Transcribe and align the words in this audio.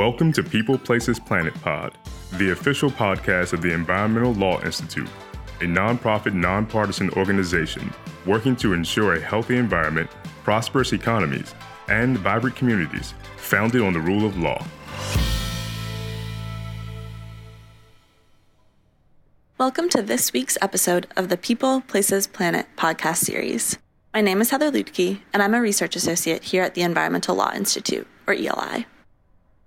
Welcome 0.00 0.32
to 0.32 0.42
People 0.42 0.78
Places 0.78 1.20
Planet 1.20 1.52
Pod, 1.60 1.94
the 2.38 2.52
official 2.52 2.90
podcast 2.90 3.52
of 3.52 3.60
the 3.60 3.70
Environmental 3.74 4.32
Law 4.32 4.58
Institute, 4.62 5.10
a 5.60 5.64
nonprofit, 5.64 6.32
nonpartisan 6.32 7.10
organization 7.10 7.92
working 8.24 8.56
to 8.56 8.72
ensure 8.72 9.16
a 9.16 9.20
healthy 9.20 9.58
environment, 9.58 10.08
prosperous 10.42 10.94
economies, 10.94 11.54
and 11.88 12.16
vibrant 12.16 12.56
communities 12.56 13.12
founded 13.36 13.82
on 13.82 13.92
the 13.92 14.00
rule 14.00 14.24
of 14.24 14.38
law. 14.38 14.64
Welcome 19.58 19.90
to 19.90 20.00
this 20.00 20.32
week's 20.32 20.56
episode 20.62 21.08
of 21.14 21.28
the 21.28 21.36
People, 21.36 21.82
Places, 21.82 22.26
Planet 22.26 22.66
podcast 22.74 23.18
series. 23.18 23.76
My 24.14 24.22
name 24.22 24.40
is 24.40 24.48
Heather 24.48 24.72
Lutke, 24.72 25.20
and 25.34 25.42
I'm 25.42 25.52
a 25.52 25.60
research 25.60 25.94
associate 25.94 26.44
here 26.44 26.62
at 26.62 26.74
the 26.74 26.80
Environmental 26.80 27.36
Law 27.36 27.52
Institute, 27.52 28.08
or 28.26 28.32
ELI. 28.32 28.86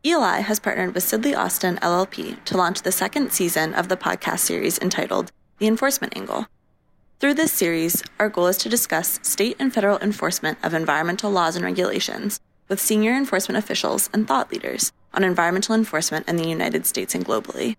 ELI 0.05 0.41
has 0.41 0.59
partnered 0.59 0.93
with 0.93 1.05
Sidley 1.05 1.34
Austin 1.34 1.77
LLP 1.77 2.44
to 2.44 2.57
launch 2.57 2.81
the 2.81 2.91
second 2.91 3.31
season 3.31 3.73
of 3.73 3.88
the 3.88 3.95
podcast 3.95 4.39
series 4.39 4.77
entitled 4.80 5.31
The 5.59 5.67
Enforcement 5.67 6.17
Angle. 6.17 6.48
Through 7.21 7.35
this 7.35 7.53
series, 7.53 8.03
our 8.20 8.27
goal 8.27 8.47
is 8.47 8.58
to 8.58 8.70
discuss 8.70 9.21
state 9.23 9.55
and 9.59 9.73
federal 9.73 9.97
enforcement 9.99 10.58
of 10.61 10.73
environmental 10.73 11.31
laws 11.31 11.55
and 11.55 11.63
regulations 11.63 12.41
with 12.67 12.81
senior 12.81 13.13
enforcement 13.13 13.58
officials 13.58 14.09
and 14.11 14.27
thought 14.27 14.52
leaders 14.52 14.91
on 15.13 15.23
environmental 15.23 15.73
enforcement 15.73 16.27
in 16.27 16.35
the 16.35 16.49
United 16.49 16.85
States 16.85 17.16
and 17.16 17.25
globally. 17.25 17.77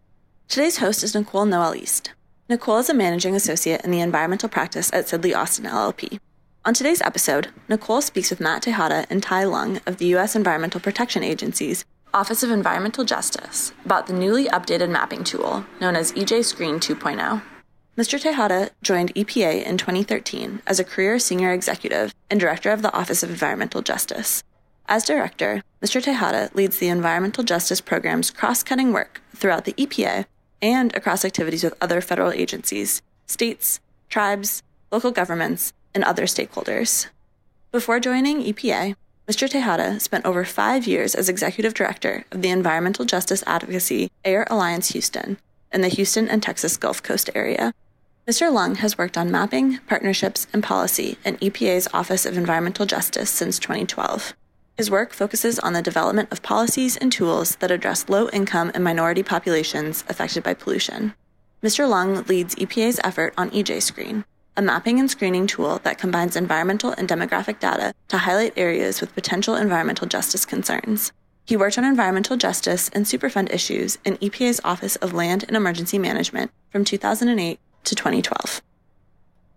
Today's 0.48 0.78
host 0.78 1.04
is 1.04 1.14
Nicole 1.14 1.44
Noel 1.44 1.74
East. 1.74 2.12
Nicole 2.48 2.78
is 2.78 2.88
a 2.88 2.94
managing 2.94 3.36
associate 3.36 3.84
in 3.84 3.90
the 3.90 4.00
environmental 4.00 4.48
practice 4.48 4.90
at 4.94 5.04
Sidley 5.08 5.36
Austin 5.36 5.66
LLP. 5.66 6.18
On 6.64 6.72
today's 6.72 7.02
episode, 7.02 7.48
Nicole 7.68 8.00
speaks 8.00 8.30
with 8.30 8.40
Matt 8.40 8.62
Tejada 8.62 9.04
and 9.10 9.22
Tai 9.22 9.44
Lung 9.44 9.82
of 9.84 9.98
the 9.98 10.06
U.S. 10.06 10.34
Environmental 10.34 10.80
Protection 10.80 11.22
Agency's 11.22 11.84
Office 12.14 12.44
of 12.44 12.50
Environmental 12.52 13.04
Justice 13.04 13.72
about 13.84 14.06
the 14.06 14.12
newly 14.12 14.46
updated 14.46 14.88
mapping 14.88 15.24
tool 15.24 15.66
known 15.80 15.96
as 15.96 16.12
EJ 16.12 16.44
Screen 16.44 16.76
2.0. 16.76 17.42
Mr. 17.98 18.20
Tejada 18.20 18.70
joined 18.82 19.12
EPA 19.16 19.64
in 19.64 19.76
2013 19.76 20.62
as 20.64 20.78
a 20.78 20.84
career 20.84 21.18
senior 21.18 21.52
executive 21.52 22.14
and 22.30 22.38
director 22.38 22.70
of 22.70 22.82
the 22.82 22.92
Office 22.94 23.24
of 23.24 23.30
Environmental 23.30 23.82
Justice. 23.82 24.44
As 24.86 25.04
director, 25.04 25.62
Mr. 25.82 26.00
Tejada 26.00 26.50
leads 26.54 26.78
the 26.78 26.86
Environmental 26.86 27.42
Justice 27.42 27.80
Program's 27.80 28.30
cross 28.30 28.62
cutting 28.62 28.92
work 28.92 29.20
throughout 29.34 29.64
the 29.64 29.72
EPA 29.72 30.26
and 30.62 30.94
across 30.94 31.24
activities 31.24 31.64
with 31.64 31.74
other 31.80 32.00
federal 32.00 32.30
agencies, 32.30 33.02
states, 33.26 33.80
tribes, 34.08 34.62
local 34.92 35.10
governments, 35.10 35.72
and 35.92 36.04
other 36.04 36.26
stakeholders. 36.26 37.08
Before 37.72 37.98
joining 37.98 38.40
EPA, 38.40 38.94
Mr. 39.26 39.48
Tejada 39.48 39.98
spent 40.00 40.26
over 40.26 40.44
five 40.44 40.86
years 40.86 41.14
as 41.14 41.30
executive 41.30 41.72
director 41.72 42.26
of 42.30 42.42
the 42.42 42.50
Environmental 42.50 43.06
Justice 43.06 43.42
Advocacy 43.46 44.10
Air 44.22 44.46
Alliance 44.50 44.88
Houston 44.92 45.38
in 45.72 45.80
the 45.80 45.88
Houston 45.88 46.28
and 46.28 46.42
Texas 46.42 46.76
Gulf 46.76 47.02
Coast 47.02 47.30
area. 47.34 47.72
Mr. 48.28 48.52
Lung 48.52 48.74
has 48.76 48.98
worked 48.98 49.16
on 49.16 49.30
mapping, 49.30 49.78
partnerships, 49.86 50.46
and 50.52 50.62
policy 50.62 51.16
in 51.24 51.38
EPA's 51.38 51.88
Office 51.94 52.26
of 52.26 52.36
Environmental 52.36 52.84
Justice 52.84 53.30
since 53.30 53.58
2012. 53.58 54.34
His 54.76 54.90
work 54.90 55.14
focuses 55.14 55.58
on 55.58 55.72
the 55.72 55.80
development 55.80 56.30
of 56.30 56.42
policies 56.42 56.98
and 56.98 57.10
tools 57.10 57.56
that 57.56 57.70
address 57.70 58.10
low 58.10 58.28
income 58.28 58.72
and 58.74 58.84
minority 58.84 59.22
populations 59.22 60.04
affected 60.06 60.42
by 60.42 60.52
pollution. 60.52 61.14
Mr. 61.62 61.88
Lung 61.88 62.24
leads 62.24 62.56
EPA's 62.56 63.00
effort 63.02 63.32
on 63.38 63.50
EJ 63.52 63.80
Screen, 63.80 64.26
a 64.56 64.62
mapping 64.62 65.00
and 65.00 65.10
screening 65.10 65.46
tool 65.46 65.80
that 65.82 65.98
combines 65.98 66.36
environmental 66.36 66.92
and 66.92 67.08
demographic 67.08 67.58
data 67.60 67.94
to 68.08 68.18
highlight 68.18 68.56
areas 68.56 69.00
with 69.00 69.14
potential 69.14 69.56
environmental 69.56 70.06
justice 70.06 70.44
concerns. 70.44 71.12
He 71.44 71.56
worked 71.56 71.76
on 71.76 71.84
environmental 71.84 72.36
justice 72.36 72.88
and 72.90 73.04
Superfund 73.04 73.52
issues 73.52 73.98
in 74.04 74.16
EPA's 74.18 74.60
Office 74.64 74.96
of 74.96 75.12
Land 75.12 75.44
and 75.46 75.56
Emergency 75.56 75.98
Management 75.98 76.50
from 76.70 76.84
2008 76.84 77.58
to 77.84 77.94
2012. 77.94 78.62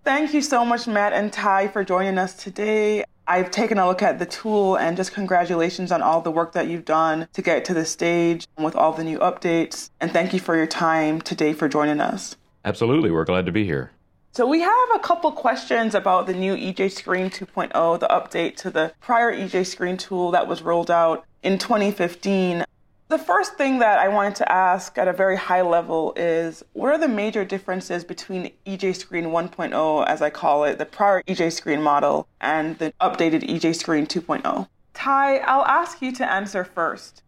Thank 0.04 0.34
you 0.34 0.42
so 0.42 0.66
much, 0.66 0.88
Matt 0.88 1.14
and 1.14 1.32
Tai, 1.32 1.68
for 1.70 1.84
joining 1.84 2.18
us 2.18 2.34
today. 2.34 3.04
I've 3.28 3.52
taken 3.52 3.78
a 3.78 3.86
look 3.86 4.02
at 4.02 4.20
the 4.20 4.26
tool 4.26 4.78
and 4.78 4.96
just 4.96 5.14
congratulations 5.14 5.92
on 5.92 6.02
all 6.02 6.22
the 6.22 6.32
work 6.32 6.54
that 6.54 6.68
you've 6.68 6.86
done 6.86 7.28
to 7.34 7.42
get 7.42 7.66
to 7.66 7.74
this 7.74 7.90
stage 7.90 8.48
with 8.58 8.76
all 8.76 8.94
the 8.94 9.04
new 9.04 9.20
updates. 9.20 9.90
And 10.00 10.12
thank 10.12 10.34
you 10.34 10.40
for 10.40 10.56
your 10.56 10.68
time 10.68 11.20
today 11.22 11.52
for 11.52 11.68
joining 11.68 12.00
us. 12.00 12.38
Absolutely. 12.64 13.12
We're 13.12 13.26
glad 13.26 13.46
to 13.46 13.52
be 13.52 13.66
here. 13.66 13.92
So 14.38 14.46
we 14.46 14.62
have 14.62 14.90
a 14.94 15.00
couple 15.00 15.32
questions 15.32 15.96
about 15.96 16.28
the 16.28 16.34
new 16.36 16.56
EJ 16.56 16.92
Screen 16.92 17.32
2.0, 17.32 18.00
the 18.00 18.06
update 18.06 18.56
to 18.58 18.70
the 18.70 18.94
prior 19.02 19.34
EJ 19.34 19.66
Screen 19.66 19.98
tool 19.98 20.30
that 20.30 20.48
was 20.48 20.62
rolled 20.62 20.92
out 20.92 21.26
in 21.42 21.58
2015. 21.58 22.64
The 23.08 23.18
first 23.18 23.56
thing 23.56 23.80
that 23.80 23.98
I 23.98 24.10
wanted 24.10 24.36
to 24.36 24.52
ask 24.52 24.96
at 25.00 25.08
a 25.08 25.12
very 25.12 25.38
high 25.38 25.64
level 25.64 26.14
is 26.16 26.64
what 26.74 26.92
are 26.92 27.00
the 27.00 27.08
major 27.08 27.44
differences 27.46 28.04
between 28.04 28.52
EJ 28.68 28.98
Screen 28.98 29.26
1.0, 29.26 30.06
as 30.06 30.22
I 30.22 30.30
call 30.30 30.66
it, 30.66 30.78
the 30.78 30.86
prior 30.86 31.24
EJ 31.24 31.52
Screen 31.52 31.82
model, 31.82 32.28
and 32.40 32.78
the 32.78 32.94
updated 33.02 33.42
EJ 33.50 33.76
Screen 33.76 34.06
2.0? 34.06 34.68
Tai, 34.94 35.38
I'll 35.38 35.66
ask 35.66 36.00
you 36.00 36.12
to 36.12 36.32
answer 36.32 36.64
first. 36.64 37.24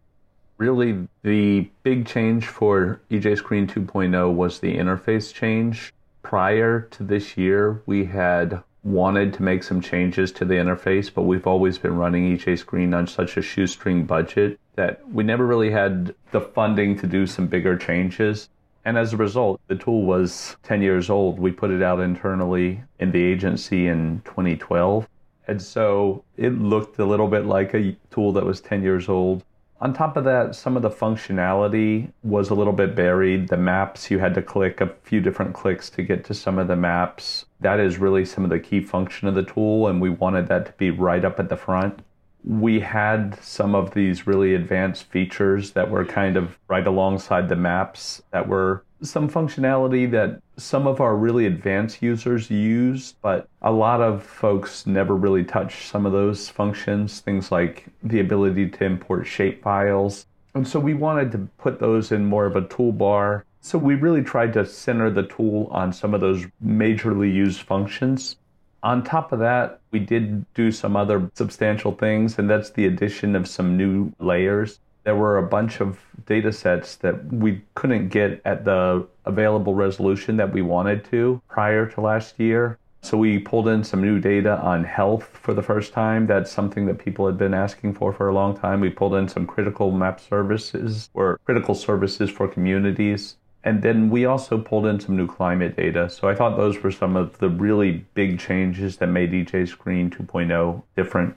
Really, 0.59 1.07
the 1.23 1.71
big 1.81 2.05
change 2.05 2.45
for 2.45 3.01
EJ 3.09 3.39
Screen 3.39 3.65
2.0 3.65 4.31
was 4.31 4.59
the 4.59 4.75
interface 4.75 5.33
change 5.33 5.91
prior 6.29 6.81
to 6.81 7.01
this 7.01 7.37
year, 7.37 7.81
we 7.87 8.05
had 8.05 8.61
wanted 8.83 9.33
to 9.33 9.41
make 9.41 9.63
some 9.63 9.81
changes 9.81 10.31
to 10.31 10.45
the 10.45 10.53
interface, 10.53 11.11
but 11.11 11.23
we've 11.23 11.47
always 11.47 11.79
been 11.79 11.97
running 11.97 12.37
EJ 12.37 12.59
Screen 12.59 12.93
on 12.93 13.07
such 13.07 13.35
a 13.35 13.41
shoestring 13.41 14.05
budget 14.05 14.59
that 14.75 15.01
we 15.09 15.23
never 15.23 15.47
really 15.47 15.71
had 15.71 16.13
the 16.29 16.39
funding 16.39 16.95
to 16.99 17.07
do 17.07 17.25
some 17.25 17.47
bigger 17.47 17.75
changes. 17.75 18.47
And 18.85 18.95
as 18.95 19.11
a 19.11 19.17
result, 19.17 19.59
the 19.65 19.75
tool 19.75 20.03
was 20.03 20.55
10 20.61 20.83
years 20.83 21.09
old. 21.09 21.39
We 21.39 21.51
put 21.51 21.71
it 21.71 21.81
out 21.81 21.99
internally 21.99 22.83
in 22.99 23.11
the 23.11 23.23
agency 23.23 23.87
in 23.87 24.21
2012. 24.25 25.09
And 25.47 25.59
so 25.59 26.23
it 26.37 26.51
looked 26.51 26.99
a 26.99 27.05
little 27.05 27.27
bit 27.27 27.45
like 27.45 27.73
a 27.73 27.97
tool 28.11 28.33
that 28.33 28.45
was 28.45 28.61
10 28.61 28.83
years 28.83 29.09
old. 29.09 29.43
On 29.81 29.93
top 29.93 30.17
of 30.17 30.25
that, 30.25 30.55
some 30.55 30.75
of 30.75 30.81
the 30.81 30.89
functionality 30.89 32.11
was 32.21 32.49
a 32.49 32.53
little 32.53 32.73
bit 32.73 32.95
buried. 32.95 33.47
The 33.47 33.55
maps, 33.55 34.11
you 34.11 34.19
had 34.19 34.33
to 34.33 34.41
click 34.41 34.81
a 34.81 34.93
few 35.03 35.21
different 35.21 35.53
clicks 35.53 35.89
to 35.91 36.03
get 36.03 36.25
to 36.25 36.33
some 36.33 36.59
of 36.59 36.67
the 36.67 36.75
maps. 36.75 37.45
That 37.61 37.79
is 37.79 37.97
really 37.97 38.25
some 38.25 38.43
of 38.43 38.49
the 38.49 38.59
key 38.59 38.81
function 38.81 39.29
of 39.29 39.35
the 39.35 39.43
tool, 39.43 39.87
and 39.87 40.01
we 40.01 40.09
wanted 40.09 40.49
that 40.49 40.65
to 40.65 40.73
be 40.73 40.91
right 40.91 41.23
up 41.23 41.39
at 41.39 41.47
the 41.47 41.55
front. 41.55 42.01
We 42.43 42.81
had 42.81 43.41
some 43.41 43.73
of 43.73 43.93
these 43.93 44.27
really 44.27 44.53
advanced 44.53 45.05
features 45.05 45.71
that 45.71 45.89
were 45.89 46.05
kind 46.05 46.35
of 46.35 46.59
right 46.67 46.85
alongside 46.85 47.47
the 47.47 47.55
maps 47.55 48.21
that 48.31 48.49
were 48.49 48.83
some 49.01 49.29
functionality 49.29 50.09
that 50.11 50.41
some 50.57 50.87
of 50.87 50.99
our 50.99 51.15
really 51.15 51.45
advanced 51.45 52.01
users 52.01 52.49
use, 52.51 53.15
but 53.21 53.47
a 53.61 53.71
lot 53.71 54.01
of 54.01 54.23
folks 54.23 54.85
never 54.85 55.15
really 55.15 55.43
touch 55.43 55.87
some 55.87 56.05
of 56.05 56.11
those 56.11 56.49
functions, 56.49 57.19
things 57.21 57.51
like 57.51 57.85
the 58.03 58.19
ability 58.19 58.69
to 58.69 58.83
import 58.83 59.25
shape 59.25 59.63
files. 59.63 60.25
And 60.53 60.67
so 60.67 60.79
we 60.79 60.93
wanted 60.93 61.31
to 61.31 61.47
put 61.57 61.79
those 61.79 62.11
in 62.11 62.25
more 62.25 62.45
of 62.45 62.55
a 62.55 62.61
toolbar. 62.61 63.43
So 63.61 63.77
we 63.77 63.95
really 63.95 64.23
tried 64.23 64.53
to 64.53 64.65
center 64.65 65.09
the 65.09 65.23
tool 65.23 65.67
on 65.71 65.93
some 65.93 66.13
of 66.13 66.21
those 66.21 66.45
majorly 66.65 67.33
used 67.33 67.61
functions. 67.61 68.37
On 68.83 69.03
top 69.03 69.31
of 69.31 69.39
that, 69.39 69.81
we 69.91 69.99
did 69.99 70.45
do 70.53 70.71
some 70.71 70.95
other 70.95 71.29
substantial 71.35 71.91
things, 71.91 72.39
and 72.39 72.49
that's 72.49 72.69
the 72.71 72.85
addition 72.85 73.35
of 73.35 73.47
some 73.47 73.75
new 73.75 74.13
layers 74.19 74.79
there 75.09 75.15
were 75.15 75.39
a 75.39 75.47
bunch 75.57 75.81
of 75.81 75.97
data 76.27 76.51
sets 76.53 76.97
that 76.97 77.33
we 77.33 77.59
couldn't 77.73 78.09
get 78.09 78.39
at 78.45 78.63
the 78.63 79.07
available 79.25 79.73
resolution 79.73 80.37
that 80.37 80.53
we 80.53 80.61
wanted 80.61 81.03
to 81.03 81.41
prior 81.49 81.87
to 81.87 81.99
last 81.99 82.39
year. 82.39 82.77
So 83.01 83.17
we 83.17 83.39
pulled 83.39 83.67
in 83.69 83.83
some 83.83 84.01
new 84.01 84.19
data 84.19 84.61
on 84.61 84.83
health 84.83 85.39
for 85.41 85.55
the 85.55 85.63
first 85.63 85.93
time. 85.93 86.27
That's 86.27 86.51
something 86.51 86.85
that 86.85 86.99
people 86.99 87.25
had 87.25 87.39
been 87.39 87.55
asking 87.55 87.95
for 87.95 88.13
for 88.13 88.27
a 88.27 88.33
long 88.35 88.55
time. 88.55 88.81
We 88.81 88.91
pulled 88.91 89.15
in 89.15 89.27
some 89.27 89.47
critical 89.47 89.89
map 89.89 90.19
services 90.19 91.09
or 91.15 91.39
critical 91.43 91.73
services 91.73 92.29
for 92.29 92.47
communities. 92.47 93.37
And 93.63 93.81
then 93.81 94.11
we 94.11 94.25
also 94.25 94.59
pulled 94.59 94.85
in 94.85 94.99
some 94.99 95.17
new 95.17 95.25
climate 95.25 95.75
data. 95.75 96.07
So 96.11 96.29
I 96.29 96.35
thought 96.35 96.55
those 96.55 96.83
were 96.83 96.91
some 96.91 97.15
of 97.15 97.35
the 97.39 97.49
really 97.49 98.05
big 98.13 98.37
changes 98.37 98.97
that 98.97 99.07
made 99.07 99.31
EJ 99.31 99.69
Screen 99.69 100.11
2.0 100.11 100.83
different. 100.95 101.35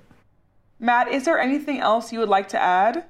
Matt, 0.78 1.08
is 1.08 1.24
there 1.24 1.38
anything 1.38 1.78
else 1.78 2.12
you 2.12 2.18
would 2.18 2.28
like 2.28 2.48
to 2.48 2.60
add? 2.60 3.04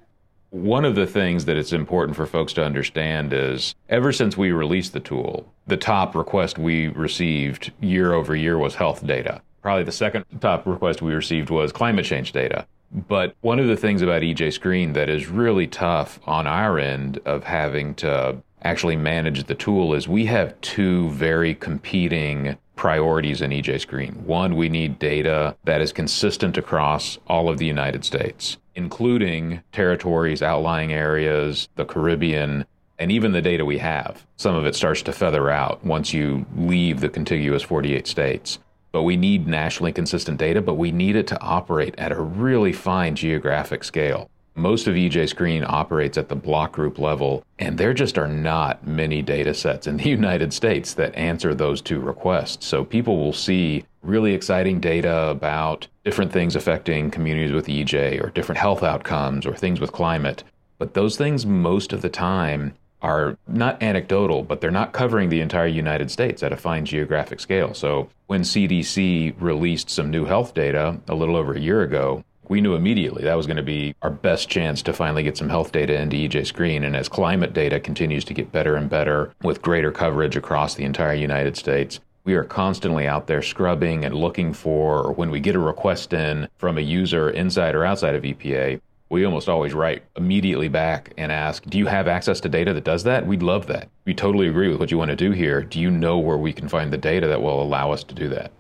One 0.53 0.85
of 0.85 0.97
the 0.97 1.07
things 1.07 1.47
that 1.47 1.57
it's 1.57 1.73
important 1.73 2.15
for 2.15 2.27
folks 2.27 2.53
to 2.53 2.63
understand 2.63 3.33
is 3.33 3.75
ever 3.89 4.13
since 4.13 4.37
we 4.37 4.53
released 4.53 4.93
the 4.93 5.01
tool, 5.01 5.51
the 5.67 5.79
top 5.79 6.15
request 6.15 6.59
we 6.59 6.89
received 6.89 7.73
year 7.81 8.13
over 8.13 8.37
year 8.37 8.59
was 8.59 8.75
health 8.75 9.07
data. 9.07 9.41
Probably 9.63 9.85
the 9.85 9.93
second 9.93 10.27
top 10.43 10.67
request 10.67 11.01
we 11.01 11.15
received 11.15 11.49
was 11.49 11.73
climate 11.73 12.05
change 12.05 12.33
data. 12.33 12.67
But 13.09 13.35
one 13.41 13.61
of 13.61 13.67
the 13.67 13.79
things 13.79 14.03
about 14.03 14.21
EJ 14.21 14.53
Screen 14.53 14.93
that 14.93 15.09
is 15.09 15.29
really 15.29 15.67
tough 15.67 16.21
on 16.27 16.47
our 16.47 16.79
end 16.79 17.19
of 17.25 17.45
having 17.45 17.95
to 17.95 18.37
actually 18.63 18.97
manage 18.97 19.45
the 19.45 19.55
tool 19.55 19.95
is 19.95 20.07
we 20.07 20.27
have 20.27 20.61
two 20.61 21.09
very 21.13 21.55
competing 21.55 22.59
priorities 22.83 23.41
in 23.41 23.53
EJ 23.53 23.81
Screen. 23.81 24.13
One, 24.27 24.57
we 24.57 24.69
need 24.69 24.99
data 24.99 25.57
that 25.63 25.81
is 25.81 25.93
consistent 25.93 26.59
across 26.59 27.17
all 27.29 27.49
of 27.49 27.59
the 27.59 27.65
United 27.65 28.05
States, 28.05 28.57
including 28.75 29.63
territories, 29.71 30.43
outlying 30.43 30.93
areas, 30.93 31.69
the 31.77 31.85
Caribbean, 31.85 32.65
and 32.99 33.13
even 33.13 33.31
the 33.31 33.41
data 33.41 33.65
we 33.65 33.79
have. 33.79 34.27
Some 34.35 34.57
of 34.57 34.67
it 34.67 34.75
starts 34.75 35.01
to 35.03 35.13
feather 35.13 35.49
out 35.49 35.85
once 35.85 36.13
you 36.13 36.45
leave 36.57 36.99
the 36.99 37.09
contiguous 37.09 37.63
48 37.63 38.09
states. 38.09 38.59
But 38.91 39.05
we 39.05 39.17
need 39.17 39.47
nationally 39.47 39.93
consistent 39.93 40.39
data, 40.39 40.61
but 40.61 40.75
we 40.75 40.91
need 40.91 41.15
it 41.15 41.29
to 41.29 41.41
operate 41.41 41.95
at 41.99 42.11
a 42.11 42.21
really 42.21 42.73
fine 42.73 43.15
geographic 43.15 43.85
scale. 43.85 44.29
Most 44.55 44.87
of 44.87 44.95
EJ 44.95 45.31
Screen 45.31 45.65
operates 45.67 46.19
at 46.19 46.29
the 46.29 46.37
block 46.37 46.73
group 46.73 46.99
level, 46.99 47.43
and 47.59 47.79
there 47.79 47.95
just 47.95 48.19
are 48.19 48.29
not 48.29 48.87
many 48.87 49.23
data 49.23 49.55
sets 49.55 49.87
in 49.87 49.97
the 49.97 50.09
United 50.09 50.53
States 50.53 50.93
that 50.95 51.15
answer 51.15 51.55
those 51.55 51.81
two 51.81 52.01
requests. 52.01 52.67
So 52.67 52.85
people 52.85 53.17
will 53.17 53.33
see 53.33 53.85
really 54.03 54.35
exciting 54.35 54.79
data 54.79 55.29
about 55.29 55.87
different 56.05 56.33
things 56.33 56.55
affecting 56.55 57.11
communities 57.11 57.53
with 57.53 57.67
EJ 57.67 58.23
or 58.23 58.31
different 58.31 58.59
health 58.59 58.83
outcomes 58.83 59.47
or 59.47 59.55
things 59.55 59.81
with 59.81 59.93
climate. 59.93 60.45
But 60.79 60.95
those 60.95 61.17
things, 61.17 61.47
most 61.47 61.93
of 61.93 62.03
the 62.03 62.11
time, 62.11 62.75
are 63.01 63.37
not 63.49 63.83
anecdotal, 63.83 64.43
but 64.43 64.61
they're 64.61 64.71
not 64.71 64.93
covering 64.93 65.29
the 65.29 65.41
entire 65.41 65.67
United 65.67 66.11
States 66.11 66.43
at 66.43 66.53
a 66.53 66.57
fine 66.57 66.85
geographic 66.85 67.41
scale. 67.41 67.75
So 67.75 68.09
when 68.27 68.43
CDC 68.43 69.35
released 69.41 69.91
some 69.91 70.11
new 70.11 70.25
health 70.25 70.55
data 70.55 71.01
a 71.09 71.15
little 71.15 71.37
over 71.37 71.55
a 71.55 71.61
year 71.61 71.83
ago, 71.83 72.25
we 72.49 72.61
knew 72.61 72.75
immediately 72.75 73.25
that 73.25 73.37
was 73.37 73.47
going 73.47 73.57
to 73.57 73.63
be 73.63 73.95
our 74.03 74.11
best 74.11 74.49
chance 74.49 74.83
to 74.83 74.93
finally 74.93 75.23
get 75.23 75.37
some 75.37 75.49
health 75.49 75.73
data 75.73 76.01
into 76.01 76.17
EJ 76.17 76.47
Screen. 76.47 76.85
And 76.85 76.97
as 76.97 77.09
climate 77.09 77.53
data 77.53 77.81
continues 77.81 78.25
to 78.27 78.35
get 78.35 78.53
better 78.53 78.77
and 78.77 78.91
better 78.91 79.33
with 79.43 79.63
greater 79.63 79.93
coverage 79.93 80.37
across 80.37 80.75
the 80.75 80.85
entire 80.85 81.15
United 81.15 81.57
States, 81.57 82.01
we 82.25 82.35
are 82.35 82.45
constantly 82.45 83.07
out 83.07 83.27
there 83.27 83.43
scrubbing 83.43 84.05
and 84.05 84.15
looking 84.15 84.53
for 84.53 85.13
when 85.13 85.31
we 85.31 85.41
get 85.41 85.57
a 85.57 85.61
request 85.61 86.13
in 86.13 86.49
from 86.59 86.79
a 86.79 86.83
user 86.83 87.31
inside 87.31 87.75
or 87.75 87.85
outside 87.85 88.15
of 88.15 88.23
EPA, 88.23 88.81
we 89.09 89.27
almost 89.27 89.49
always 89.49 89.75
write 89.75 90.05
immediately 90.17 90.69
back 90.69 91.13
and 91.19 91.31
ask, 91.31 91.65
Do 91.65 91.77
you 91.77 91.87
have 91.87 92.09
access 92.09 92.41
to 92.41 92.49
data 92.49 92.73
that 92.73 92.85
does 92.85 93.05
that? 93.05 93.27
We'd 93.27 93.43
love 93.43 93.67
that. 93.67 93.89
We 94.07 94.15
totally 94.15 94.49
agree 94.49 94.69
with 94.69 94.81
what 94.81 94.91
you 94.91 94.97
want 94.97 95.11
to 95.11 95.17
do 95.17 95.33
here. 95.33 95.63
Do 95.63 95.81
you 95.81 95.91
know 95.91 96.19
where 96.19 96.39
we 96.39 96.53
can 96.53 96.67
find 96.67 96.91
the 96.91 96.99
data 96.99 97.27
that 97.27 97.43
will 97.43 97.63
allow 97.63 97.93
us 97.93 98.05
to 98.05 98.15
do 98.15 98.29
that? 98.31 98.53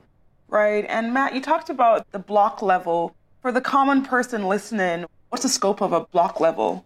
Right. 0.49 0.85
And 0.91 1.15
Matt, 1.15 1.35
you 1.35 1.41
talked 1.41 1.71
about 1.71 2.11
the 2.13 2.19
block 2.19 2.61
level. 2.61 3.17
For 3.43 3.51
the 3.51 3.61
common 3.61 4.03
person 4.03 4.47
listening, 4.47 5.05
what's 5.31 5.43
the 5.43 5.49
scope 5.49 5.83
of 5.83 5.93
a 5.93 6.05
block 6.05 6.39
level? 6.39 6.85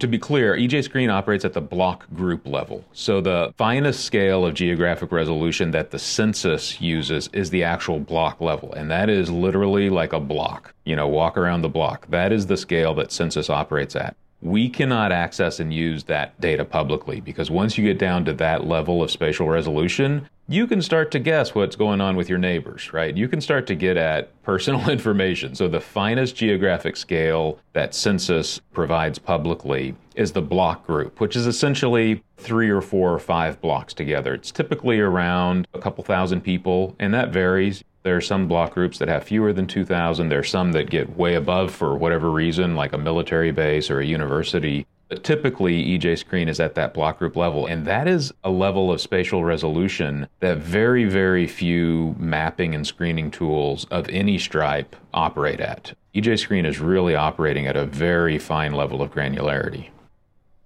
To 0.00 0.06
be 0.06 0.18
clear, 0.18 0.54
EJ 0.54 0.84
Screen 0.84 1.08
operates 1.08 1.46
at 1.46 1.54
the 1.54 1.62
block 1.62 2.06
group 2.12 2.46
level. 2.46 2.84
So 2.92 3.22
the 3.22 3.54
finest 3.56 4.04
scale 4.04 4.44
of 4.44 4.52
geographic 4.52 5.10
resolution 5.10 5.70
that 5.70 5.92
the 5.92 5.98
census 5.98 6.78
uses 6.78 7.30
is 7.32 7.48
the 7.48 7.64
actual 7.64 8.00
block 8.00 8.42
level. 8.42 8.70
And 8.74 8.90
that 8.90 9.08
is 9.08 9.30
literally 9.30 9.88
like 9.88 10.12
a 10.12 10.20
block, 10.20 10.74
you 10.84 10.94
know, 10.94 11.08
walk 11.08 11.38
around 11.38 11.62
the 11.62 11.70
block. 11.70 12.06
That 12.08 12.32
is 12.32 12.48
the 12.48 12.58
scale 12.58 12.92
that 12.96 13.10
census 13.10 13.48
operates 13.48 13.96
at. 13.96 14.14
We 14.44 14.68
cannot 14.68 15.10
access 15.10 15.58
and 15.58 15.72
use 15.72 16.04
that 16.04 16.38
data 16.38 16.66
publicly 16.66 17.20
because 17.20 17.50
once 17.50 17.78
you 17.78 17.84
get 17.84 17.98
down 17.98 18.26
to 18.26 18.34
that 18.34 18.66
level 18.66 19.02
of 19.02 19.10
spatial 19.10 19.48
resolution, 19.48 20.28
you 20.46 20.66
can 20.66 20.82
start 20.82 21.10
to 21.12 21.18
guess 21.18 21.54
what's 21.54 21.76
going 21.76 22.02
on 22.02 22.16
with 22.16 22.28
your 22.28 22.36
neighbors, 22.36 22.92
right? 22.92 23.16
You 23.16 23.26
can 23.26 23.40
start 23.40 23.66
to 23.68 23.74
get 23.74 23.96
at 23.96 24.42
personal 24.42 24.90
information. 24.90 25.54
So, 25.54 25.66
the 25.66 25.80
finest 25.80 26.36
geographic 26.36 26.96
scale 26.98 27.58
that 27.72 27.94
census 27.94 28.60
provides 28.74 29.18
publicly 29.18 29.94
is 30.14 30.32
the 30.32 30.42
block 30.42 30.86
group, 30.86 31.20
which 31.20 31.36
is 31.36 31.46
essentially 31.46 32.22
three 32.36 32.68
or 32.68 32.82
four 32.82 33.14
or 33.14 33.18
five 33.18 33.60
blocks 33.62 33.94
together. 33.94 34.34
It's 34.34 34.52
typically 34.52 35.00
around 35.00 35.66
a 35.72 35.78
couple 35.78 36.04
thousand 36.04 36.42
people, 36.42 36.94
and 36.98 37.14
that 37.14 37.30
varies. 37.30 37.82
There 38.04 38.16
are 38.18 38.20
some 38.20 38.48
block 38.48 38.74
groups 38.74 38.98
that 38.98 39.08
have 39.08 39.24
fewer 39.24 39.54
than 39.54 39.66
2,000. 39.66 40.28
There 40.28 40.40
are 40.40 40.44
some 40.44 40.72
that 40.72 40.90
get 40.90 41.16
way 41.16 41.36
above 41.36 41.74
for 41.74 41.96
whatever 41.96 42.30
reason, 42.30 42.76
like 42.76 42.92
a 42.92 42.98
military 42.98 43.50
base 43.50 43.90
or 43.90 44.00
a 44.00 44.04
university. 44.04 44.86
But 45.08 45.24
typically, 45.24 45.82
EJ 45.82 46.18
Screen 46.18 46.50
is 46.50 46.60
at 46.60 46.74
that 46.74 46.92
block 46.92 47.18
group 47.18 47.34
level, 47.34 47.64
and 47.64 47.86
that 47.86 48.06
is 48.06 48.30
a 48.44 48.50
level 48.50 48.92
of 48.92 49.00
spatial 49.00 49.42
resolution 49.42 50.28
that 50.40 50.58
very, 50.58 51.06
very 51.06 51.46
few 51.46 52.14
mapping 52.18 52.74
and 52.74 52.86
screening 52.86 53.30
tools 53.30 53.86
of 53.90 54.06
any 54.10 54.36
stripe 54.36 54.94
operate 55.14 55.60
at. 55.60 55.94
EJ 56.14 56.38
Screen 56.40 56.66
is 56.66 56.80
really 56.80 57.14
operating 57.14 57.66
at 57.66 57.74
a 57.74 57.86
very 57.86 58.38
fine 58.38 58.74
level 58.74 59.00
of 59.00 59.12
granularity. 59.12 59.88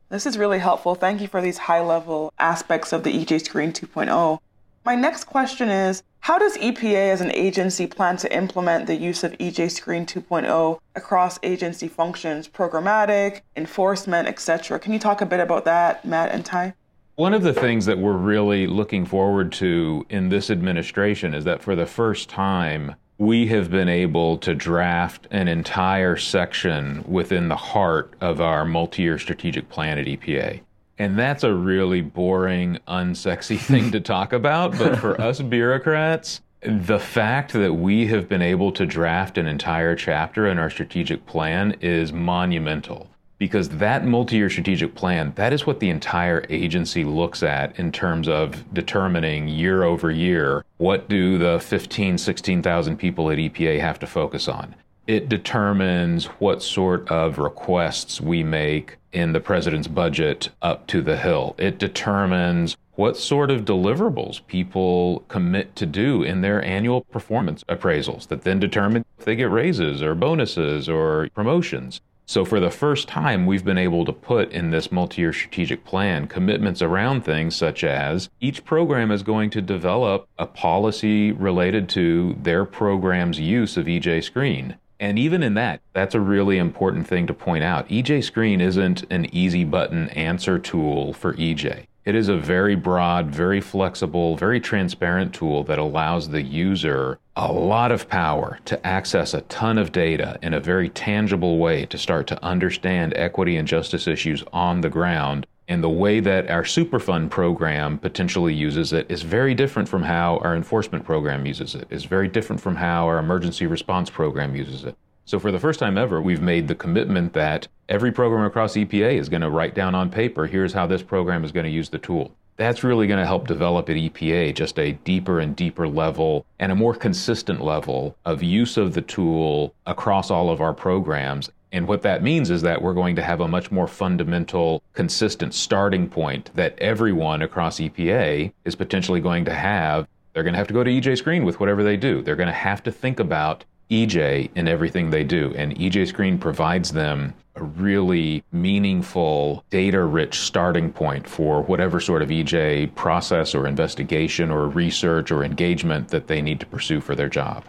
This 0.08 0.26
is 0.26 0.38
really 0.38 0.58
helpful. 0.58 0.96
Thank 0.96 1.20
you 1.20 1.28
for 1.28 1.40
these 1.40 1.58
high 1.58 1.82
level 1.82 2.32
aspects 2.36 2.92
of 2.92 3.04
the 3.04 3.12
EJ 3.12 3.44
Screen 3.44 3.72
2.0. 3.72 4.40
My 4.84 4.94
next 4.94 5.24
question 5.24 5.68
is 5.68 6.02
How 6.20 6.38
does 6.38 6.56
EPA 6.56 7.12
as 7.12 7.20
an 7.20 7.30
agency 7.32 7.86
plan 7.86 8.16
to 8.18 8.34
implement 8.34 8.86
the 8.86 8.96
use 8.96 9.22
of 9.22 9.32
EJ 9.38 9.70
Screen 9.70 10.06
2.0 10.06 10.78
across 10.94 11.38
agency 11.42 11.88
functions, 11.88 12.48
programmatic, 12.48 13.42
enforcement, 13.56 14.28
etc.? 14.28 14.78
Can 14.78 14.92
you 14.92 14.98
talk 14.98 15.20
a 15.20 15.26
bit 15.26 15.40
about 15.40 15.64
that, 15.66 16.04
Matt 16.04 16.30
and 16.30 16.44
Tai? 16.44 16.74
One 17.16 17.34
of 17.34 17.42
the 17.42 17.52
things 17.52 17.86
that 17.86 17.98
we're 17.98 18.16
really 18.16 18.66
looking 18.66 19.04
forward 19.04 19.50
to 19.54 20.06
in 20.08 20.28
this 20.28 20.50
administration 20.50 21.34
is 21.34 21.44
that 21.44 21.62
for 21.62 21.74
the 21.74 21.86
first 21.86 22.28
time, 22.28 22.94
we 23.18 23.48
have 23.48 23.70
been 23.70 23.88
able 23.88 24.38
to 24.38 24.54
draft 24.54 25.26
an 25.32 25.48
entire 25.48 26.16
section 26.16 27.04
within 27.08 27.48
the 27.48 27.56
heart 27.56 28.14
of 28.20 28.40
our 28.40 28.64
multi 28.64 29.02
year 29.02 29.18
strategic 29.18 29.68
plan 29.68 29.98
at 29.98 30.06
EPA. 30.06 30.60
And 30.98 31.18
that's 31.18 31.44
a 31.44 31.52
really 31.52 32.00
boring, 32.00 32.78
unsexy 32.88 33.58
thing 33.58 33.90
to 33.92 34.00
talk 34.00 34.32
about. 34.32 34.76
But 34.76 34.98
for 34.98 35.20
us 35.20 35.40
bureaucrats, 35.40 36.40
the 36.62 36.98
fact 36.98 37.52
that 37.52 37.74
we 37.74 38.08
have 38.08 38.28
been 38.28 38.42
able 38.42 38.72
to 38.72 38.84
draft 38.84 39.38
an 39.38 39.46
entire 39.46 39.94
chapter 39.94 40.46
in 40.48 40.58
our 40.58 40.70
strategic 40.70 41.24
plan 41.26 41.76
is 41.80 42.12
monumental 42.12 43.08
because 43.38 43.68
that 43.68 44.04
multi-year 44.04 44.50
strategic 44.50 44.96
plan 44.96 45.32
that 45.36 45.52
is 45.52 45.66
what 45.66 45.78
the 45.78 45.88
entire 45.88 46.44
agency 46.48 47.04
looks 47.04 47.44
at 47.44 47.78
in 47.78 47.92
terms 47.92 48.28
of 48.28 48.64
determining 48.74 49.46
year 49.46 49.84
over 49.84 50.10
year 50.10 50.64
what 50.78 51.08
do 51.08 51.38
the 51.38 51.60
15 51.60 52.18
16,000 52.18 52.96
people 52.96 53.30
at 53.30 53.38
EPA 53.38 53.78
have 53.78 54.00
to 54.00 54.06
focus 54.06 54.48
on 54.48 54.74
it 55.08 55.26
determines 55.26 56.26
what 56.26 56.62
sort 56.62 57.10
of 57.10 57.38
requests 57.38 58.20
we 58.20 58.42
make 58.42 58.98
in 59.10 59.32
the 59.32 59.40
president's 59.40 59.88
budget 59.88 60.50
up 60.60 60.86
to 60.86 61.00
the 61.00 61.16
Hill. 61.16 61.54
It 61.58 61.78
determines 61.78 62.76
what 62.92 63.16
sort 63.16 63.50
of 63.50 63.64
deliverables 63.64 64.46
people 64.46 65.20
commit 65.28 65.74
to 65.76 65.86
do 65.86 66.22
in 66.22 66.42
their 66.42 66.62
annual 66.62 67.00
performance 67.00 67.64
appraisals 67.70 68.28
that 68.28 68.42
then 68.42 68.60
determine 68.60 69.06
if 69.18 69.24
they 69.24 69.34
get 69.34 69.50
raises 69.50 70.02
or 70.02 70.14
bonuses 70.14 70.90
or 70.90 71.28
promotions. 71.34 72.02
So, 72.26 72.44
for 72.44 72.60
the 72.60 72.70
first 72.70 73.08
time, 73.08 73.46
we've 73.46 73.64
been 73.64 73.78
able 73.78 74.04
to 74.04 74.12
put 74.12 74.52
in 74.52 74.70
this 74.70 74.92
multi 74.92 75.22
year 75.22 75.32
strategic 75.32 75.86
plan 75.86 76.26
commitments 76.26 76.82
around 76.82 77.24
things 77.24 77.56
such 77.56 77.82
as 77.82 78.28
each 78.42 78.66
program 78.66 79.10
is 79.10 79.22
going 79.22 79.48
to 79.50 79.62
develop 79.62 80.28
a 80.38 80.44
policy 80.44 81.32
related 81.32 81.88
to 81.90 82.36
their 82.42 82.66
program's 82.66 83.40
use 83.40 83.78
of 83.78 83.86
EJ 83.86 84.22
Screen. 84.22 84.76
And 85.00 85.18
even 85.18 85.42
in 85.42 85.54
that, 85.54 85.80
that's 85.92 86.14
a 86.14 86.20
really 86.20 86.58
important 86.58 87.06
thing 87.06 87.26
to 87.28 87.34
point 87.34 87.62
out. 87.62 87.88
EJ 87.88 88.24
Screen 88.24 88.60
isn't 88.60 89.04
an 89.10 89.32
easy 89.34 89.64
button 89.64 90.08
answer 90.10 90.58
tool 90.58 91.12
for 91.12 91.34
EJ. 91.34 91.86
It 92.04 92.14
is 92.14 92.28
a 92.28 92.38
very 92.38 92.74
broad, 92.74 93.26
very 93.26 93.60
flexible, 93.60 94.34
very 94.34 94.60
transparent 94.60 95.34
tool 95.34 95.62
that 95.64 95.78
allows 95.78 96.30
the 96.30 96.42
user 96.42 97.18
a 97.36 97.52
lot 97.52 97.92
of 97.92 98.08
power 98.08 98.58
to 98.64 98.84
access 98.86 99.34
a 99.34 99.42
ton 99.42 99.76
of 99.76 99.92
data 99.92 100.38
in 100.42 100.54
a 100.54 100.60
very 100.60 100.88
tangible 100.88 101.58
way 101.58 101.84
to 101.86 101.98
start 101.98 102.26
to 102.28 102.42
understand 102.42 103.12
equity 103.14 103.56
and 103.56 103.68
justice 103.68 104.06
issues 104.06 104.42
on 104.54 104.80
the 104.80 104.88
ground 104.88 105.46
and 105.68 105.84
the 105.84 105.88
way 105.88 106.18
that 106.18 106.50
our 106.50 106.62
Superfund 106.62 107.28
program 107.28 107.98
potentially 107.98 108.54
uses 108.54 108.94
it 108.94 109.08
is 109.10 109.22
very 109.22 109.54
different 109.54 109.88
from 109.88 110.02
how 110.02 110.38
our 110.38 110.56
enforcement 110.56 111.04
program 111.04 111.44
uses 111.44 111.74
it. 111.74 111.86
It's 111.90 112.04
very 112.04 112.26
different 112.26 112.60
from 112.60 112.76
how 112.76 113.06
our 113.06 113.18
emergency 113.18 113.66
response 113.66 114.08
program 114.08 114.56
uses 114.56 114.84
it. 114.84 114.96
So, 115.26 115.38
for 115.38 115.52
the 115.52 115.58
first 115.58 115.78
time 115.78 115.98
ever, 115.98 116.22
we've 116.22 116.40
made 116.40 116.68
the 116.68 116.74
commitment 116.74 117.34
that 117.34 117.68
every 117.90 118.10
program 118.10 118.46
across 118.46 118.72
EPA 118.72 119.18
is 119.18 119.28
going 119.28 119.42
to 119.42 119.50
write 119.50 119.74
down 119.74 119.94
on 119.94 120.10
paper 120.10 120.46
here's 120.46 120.72
how 120.72 120.86
this 120.86 121.02
program 121.02 121.44
is 121.44 121.52
going 121.52 121.66
to 121.66 121.70
use 121.70 121.90
the 121.90 121.98
tool. 121.98 122.34
That's 122.56 122.82
really 122.82 123.06
going 123.06 123.20
to 123.20 123.26
help 123.26 123.46
develop 123.46 123.90
at 123.90 123.96
EPA 123.96 124.54
just 124.54 124.78
a 124.78 124.92
deeper 124.92 125.38
and 125.38 125.54
deeper 125.54 125.86
level 125.86 126.46
and 126.58 126.72
a 126.72 126.74
more 126.74 126.94
consistent 126.94 127.60
level 127.60 128.16
of 128.24 128.42
use 128.42 128.78
of 128.78 128.94
the 128.94 129.02
tool 129.02 129.74
across 129.86 130.30
all 130.30 130.50
of 130.50 130.62
our 130.62 130.72
programs 130.72 131.50
and 131.72 131.86
what 131.86 132.02
that 132.02 132.22
means 132.22 132.50
is 132.50 132.62
that 132.62 132.80
we're 132.80 132.94
going 132.94 133.16
to 133.16 133.22
have 133.22 133.40
a 133.40 133.48
much 133.48 133.70
more 133.70 133.86
fundamental, 133.86 134.82
consistent 134.94 135.54
starting 135.54 136.08
point 136.08 136.50
that 136.54 136.78
everyone 136.78 137.42
across 137.42 137.78
EPA 137.78 138.52
is 138.64 138.74
potentially 138.74 139.20
going 139.20 139.44
to 139.44 139.54
have. 139.54 140.08
They're 140.32 140.42
going 140.42 140.54
to 140.54 140.58
have 140.58 140.68
to 140.68 140.74
go 140.74 140.84
to 140.84 140.90
EJ 140.90 141.18
Screen 141.18 141.44
with 141.44 141.60
whatever 141.60 141.82
they 141.82 141.96
do. 141.96 142.22
They're 142.22 142.36
going 142.36 142.48
to 142.48 142.52
have 142.52 142.82
to 142.84 142.92
think 142.92 143.20
about 143.20 143.64
EJ 143.90 144.50
in 144.54 144.68
everything 144.68 145.10
they 145.10 145.24
do. 145.24 145.52
And 145.56 145.76
EJ 145.76 146.08
Screen 146.08 146.38
provides 146.38 146.92
them 146.92 147.34
a 147.56 147.64
really 147.64 148.44
meaningful, 148.52 149.64
data 149.70 150.04
rich 150.04 150.38
starting 150.40 150.92
point 150.92 151.28
for 151.28 151.62
whatever 151.62 151.98
sort 151.98 152.22
of 152.22 152.28
EJ 152.28 152.94
process 152.94 153.54
or 153.54 153.66
investigation 153.66 154.50
or 154.50 154.68
research 154.68 155.30
or 155.30 155.42
engagement 155.42 156.08
that 156.08 156.28
they 156.28 156.40
need 156.40 156.60
to 156.60 156.66
pursue 156.66 157.00
for 157.00 157.14
their 157.14 157.28
job. 157.28 157.64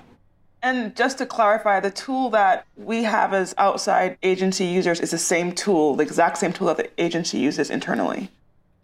And 0.61 0.95
just 0.95 1.17
to 1.19 1.25
clarify, 1.25 1.79
the 1.79 1.91
tool 1.91 2.29
that 2.31 2.65
we 2.75 3.03
have 3.03 3.33
as 3.33 3.55
outside 3.57 4.17
agency 4.23 4.65
users 4.65 4.99
is 4.99 5.11
the 5.11 5.17
same 5.17 5.53
tool, 5.53 5.95
the 5.95 6.03
exact 6.03 6.37
same 6.37 6.51
tool 6.51 6.67
that 6.67 6.77
the 6.77 6.89
agency 7.01 7.37
uses 7.37 7.69
internally. 7.69 8.29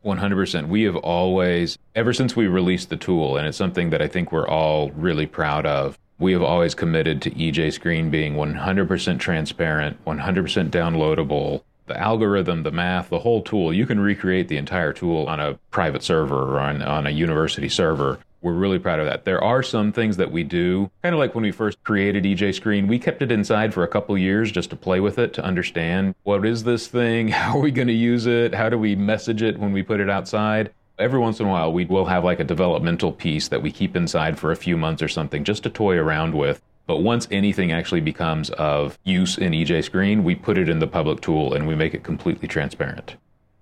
100%. 0.06 0.68
We 0.68 0.84
have 0.84 0.96
always, 0.96 1.78
ever 1.96 2.14
since 2.14 2.36
we 2.36 2.48
released 2.48 2.90
the 2.90 2.98
tool, 2.98 3.38
and 3.38 3.48
it's 3.48 3.58
something 3.58 3.90
that 3.90 4.02
I 4.02 4.08
think 4.08 4.32
we're 4.32 4.48
all 4.48 4.92
really 4.92 5.26
proud 5.26 5.66
of, 5.66 5.98
we 6.20 6.32
have 6.32 6.44
always 6.44 6.76
committed 6.76 7.22
to 7.24 7.32
EJ 7.32 7.74
Screen 7.74 8.10
being 8.10 8.36
100% 8.36 9.20
transparent, 9.20 10.04
100% 10.06 10.70
downloadable. 10.70 11.64
The 11.88 12.00
algorithm, 12.00 12.64
the 12.64 12.72
math, 12.72 13.10
the 13.10 13.20
whole 13.20 13.42
tool, 13.42 13.74
you 13.74 13.86
can 13.86 14.00
recreate 14.00 14.48
the 14.48 14.58
entire 14.58 14.94
tool 14.94 15.26
on 15.28 15.40
a 15.40 15.56
private 15.72 16.04
server 16.04 16.56
or 16.56 16.60
on, 16.60 16.82
on 16.82 17.06
a 17.06 17.12
university 17.12 17.70
server. 17.70 18.20
We're 18.46 18.54
really 18.54 18.78
proud 18.78 19.00
of 19.00 19.08
that. 19.08 19.26
There 19.26 19.44
are 19.44 19.64
some 19.64 19.92
things 19.92 20.18
that 20.18 20.32
we 20.32 20.44
do, 20.44 20.92
kind 21.02 21.16
of 21.16 21.20
like 21.20 21.34
when 21.34 21.44
we 21.44 21.50
first 21.50 21.84
created 21.84 22.26
EJ 22.26 22.54
Screen, 22.54 22.86
we 22.86 23.00
kept 23.00 23.24
it 23.24 23.32
inside 23.32 23.74
for 23.74 23.84
a 23.84 23.88
couple 23.88 24.16
years 24.20 24.52
just 24.52 24.70
to 24.70 24.76
play 24.76 25.00
with 25.00 25.18
it, 25.18 25.34
to 25.34 25.44
understand 25.44 26.14
what 26.22 26.46
is 26.46 26.64
this 26.64 26.86
thing? 26.86 27.28
How 27.30 27.58
are 27.58 27.62
we 27.62 27.72
going 27.72 27.88
to 27.88 27.94
use 27.94 28.28
it? 28.28 28.54
How 28.54 28.70
do 28.70 28.78
we 28.78 28.96
message 28.96 29.42
it 29.42 29.58
when 29.58 29.72
we 29.72 29.82
put 29.82 30.00
it 30.00 30.12
outside? 30.12 30.72
every 30.98 31.20
once 31.20 31.42
in 31.42 31.46
a 31.46 31.50
while 31.50 31.74
we 31.74 31.84
will 31.84 32.06
have 32.06 32.24
like 32.24 32.40
a 32.40 32.44
developmental 32.46 33.12
piece 33.12 33.50
that 33.50 33.62
we 33.62 33.70
keep 33.70 33.98
inside 33.98 34.40
for 34.40 34.54
a 34.54 34.56
few 34.56 34.78
months 34.78 35.02
or 35.02 35.10
something 35.10 35.44
just 35.44 35.64
to 35.64 35.70
toy 35.70 35.98
around 35.98 36.34
with. 36.34 36.62
But 36.88 37.00
once 37.00 37.28
anything 37.32 37.74
actually 37.74 38.00
becomes 38.00 38.50
of 38.52 38.98
use 39.04 39.38
in 39.38 39.52
EJ 39.52 39.84
Screen, 39.84 40.24
we 40.24 40.36
put 40.36 40.58
it 40.58 40.70
in 40.70 40.80
the 40.80 40.88
public 40.88 41.20
tool 41.20 41.54
and 41.54 41.68
we 41.68 41.76
make 41.76 41.94
it 41.94 42.04
completely 42.04 42.48
transparent. 42.48 43.16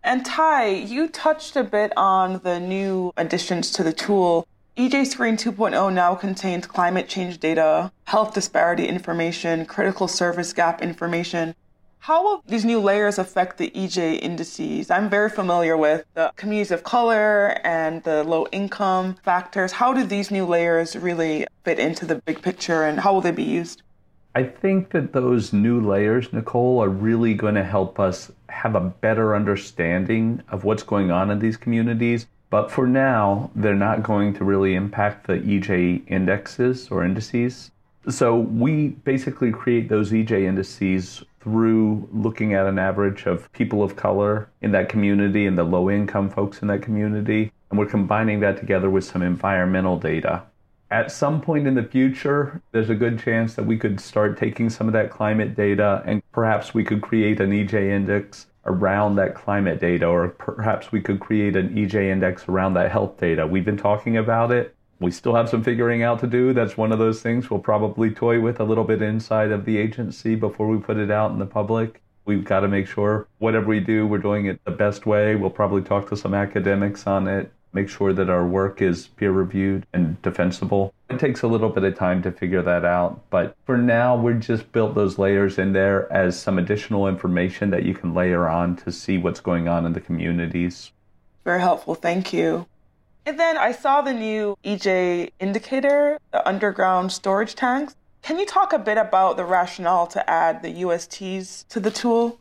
And 0.04 0.26
Tai, 0.26 0.68
you 0.68 1.08
touched 1.08 1.56
a 1.56 1.64
bit 1.64 1.94
on 1.96 2.42
the 2.44 2.60
new 2.60 3.14
additions 3.16 3.72
to 3.72 3.84
the 3.84 3.94
tool. 3.94 4.46
EJ 4.76 5.06
Screen 5.06 5.38
2.0 5.38 5.94
now 5.94 6.16
contains 6.16 6.66
climate 6.66 7.08
change 7.08 7.40
data, 7.40 7.92
health 8.06 8.34
disparity 8.34 8.88
information, 8.88 9.68
critical 9.68 10.08
service 10.08 10.52
gap 10.52 10.82
information, 10.82 11.54
how 12.00 12.22
will 12.22 12.44
these 12.48 12.66
new 12.66 12.82
layers 12.82 13.18
affect 13.18 13.58
the 13.60 13.70
EJ 13.70 14.20
indices? 14.22 14.92
I'm 14.92 15.10
very 15.10 15.30
familiar 15.30 15.78
with 15.78 16.04
the 16.16 16.34
communities 16.36 16.72
of 16.72 16.84
color 16.84 17.62
and 17.64 18.04
the 18.04 18.26
low 18.26 18.48
income 18.52 19.16
factors. 19.24 19.72
How 19.72 19.94
do 19.94 20.04
these 20.04 20.30
new 20.30 20.46
layers 20.46 20.98
really 20.98 21.46
fit 21.64 21.80
into 21.80 22.06
the 22.06 22.16
big 22.16 22.42
picture 22.42 22.84
and 22.84 23.00
how 23.00 23.14
will 23.14 23.22
they 23.22 23.32
be 23.32 23.44
used? 23.44 23.84
I 24.36 24.44
think 24.44 24.90
that 24.90 25.14
those 25.14 25.54
new 25.54 25.80
layers, 25.80 26.34
Nicole, 26.34 26.82
are 26.84 26.90
really 26.90 27.36
going 27.36 27.56
to 27.56 27.64
help 27.64 28.00
us 28.00 28.32
have 28.50 28.76
a 28.76 28.82
better 28.82 29.36
understanding 29.36 30.42
of 30.50 30.64
what's 30.64 30.84
going 30.84 31.12
on 31.12 31.30
in 31.30 31.38
these 31.40 31.56
communities. 31.56 32.26
But 32.54 32.70
for 32.70 32.86
now, 32.86 33.50
they're 33.56 33.74
not 33.74 34.04
going 34.04 34.36
to 34.36 34.44
really 34.44 34.76
impact 34.76 35.26
the 35.26 35.40
EJ 35.40 36.04
indexes 36.08 36.88
or 36.92 37.04
indices. 37.04 37.72
So 38.10 38.42
we 38.42 38.90
basically 38.90 39.52
create 39.52 39.90
those 39.90 40.12
EJ 40.12 40.44
indices 40.44 41.24
through 41.42 42.08
looking 42.14 42.54
at 42.54 42.68
an 42.68 42.78
average 42.78 43.26
of 43.26 43.52
people 43.54 43.82
of 43.82 43.96
color 43.96 44.50
in 44.62 44.72
that 44.72 44.88
community 44.88 45.48
and 45.48 45.58
the 45.58 45.64
low 45.64 45.90
income 45.90 46.30
folks 46.30 46.62
in 46.62 46.68
that 46.68 46.84
community. 46.84 47.52
And 47.72 47.80
we're 47.80 47.88
combining 47.88 48.40
that 48.42 48.58
together 48.58 48.92
with 48.92 49.04
some 49.04 49.24
environmental 49.24 49.98
data. 49.98 50.44
At 50.92 51.12
some 51.12 51.42
point 51.42 51.66
in 51.66 51.74
the 51.74 51.82
future, 51.82 52.62
there's 52.72 52.92
a 52.92 52.94
good 52.94 53.18
chance 53.18 53.56
that 53.56 53.66
we 53.66 53.80
could 53.80 54.00
start 54.00 54.38
taking 54.38 54.70
some 54.70 54.86
of 54.86 54.94
that 54.94 55.10
climate 55.10 55.56
data 55.56 56.04
and 56.06 56.22
perhaps 56.32 56.72
we 56.72 56.84
could 56.84 57.02
create 57.02 57.40
an 57.40 57.50
EJ 57.50 57.90
index 57.90 58.46
around 58.66 59.16
that 59.16 59.36
climate 59.36 59.80
data, 59.80 60.08
or 60.08 60.30
perhaps 60.30 60.92
we 60.92 61.02
could 61.02 61.20
create 61.20 61.56
an 61.56 61.76
EJ 61.76 62.12
index 62.12 62.48
around 62.48 62.74
that 62.76 62.92
health 62.92 63.18
data. 63.18 63.46
We've 63.46 63.66
been 63.66 63.78
talking 63.78 64.18
about 64.18 64.52
it 64.52 64.76
we 65.04 65.12
still 65.12 65.36
have 65.36 65.50
some 65.50 65.64
figuring 65.64 66.02
out 66.02 66.20
to 66.20 66.28
do. 66.28 66.54
That's 66.54 66.78
one 66.78 66.92
of 66.92 67.00
those 67.00 67.22
things 67.22 67.50
we'll 67.50 67.60
probably 67.60 68.10
toy 68.10 68.40
with 68.40 68.60
a 68.60 68.64
little 68.64 68.86
bit 68.86 69.02
inside 69.02 69.52
of 69.52 69.66
the 69.66 69.78
agency 69.78 70.36
before 70.36 70.68
we 70.68 70.78
put 70.80 70.98
it 70.98 71.12
out 71.12 71.32
in 71.32 71.40
the 71.40 71.46
public. 71.46 72.02
We've 72.26 72.46
got 72.46 72.62
to 72.62 72.70
make 72.70 72.88
sure 72.88 73.28
whatever 73.40 73.68
we 73.68 73.82
do, 73.82 74.08
we're 74.08 74.18
doing 74.20 74.46
it 74.46 74.64
the 74.64 74.72
best 74.72 75.06
way. 75.06 75.36
We'll 75.36 75.50
probably 75.50 75.82
talk 75.82 76.10
to 76.10 76.16
some 76.16 76.34
academics 76.34 77.06
on 77.06 77.28
it, 77.28 77.52
make 77.74 77.90
sure 77.90 78.14
that 78.14 78.30
our 78.30 78.46
work 78.46 78.82
is 78.82 79.08
peer 79.08 79.32
reviewed 79.32 79.86
and 79.94 80.22
defensible. 80.22 80.94
It 81.10 81.20
takes 81.20 81.42
a 81.42 81.48
little 81.48 81.70
bit 81.70 81.84
of 81.84 81.98
time 81.98 82.22
to 82.24 82.32
figure 82.32 82.62
that 82.62 82.86
out, 82.86 83.22
but 83.30 83.56
for 83.66 83.78
now, 83.78 84.16
we've 84.16 84.40
just 84.40 84.72
built 84.72 84.96
those 84.96 85.18
layers 85.18 85.58
in 85.58 85.74
there 85.74 86.12
as 86.12 86.40
some 86.40 86.58
additional 86.58 87.08
information 87.08 87.70
that 87.72 87.84
you 87.84 87.94
can 87.94 88.14
layer 88.14 88.48
on 88.48 88.76
to 88.78 88.92
see 88.92 89.18
what's 89.18 89.40
going 89.40 89.68
on 89.68 89.86
in 89.86 89.94
the 89.94 90.02
communities. 90.02 90.92
Very 91.44 91.60
helpful. 91.60 91.96
Thank 91.96 92.32
you. 92.32 92.68
And 93.26 93.40
then 93.40 93.58
I 93.58 93.72
saw 93.72 94.02
the 94.02 94.14
new 94.14 94.58
EJ 94.66 95.32
indicator, 95.40 96.20
the 96.32 96.48
underground 96.48 97.12
storage 97.12 97.56
tanks. 97.56 97.96
Can 98.22 98.40
you 98.40 98.46
talk 98.46 98.74
a 98.74 98.80
bit 98.80 98.98
about 98.98 99.38
the 99.38 99.46
rationale 99.46 100.08
to 100.08 100.30
add 100.30 100.62
the 100.62 100.82
USTs 100.82 101.68
to 101.68 101.80
the 101.80 101.92
tool? 101.92 102.40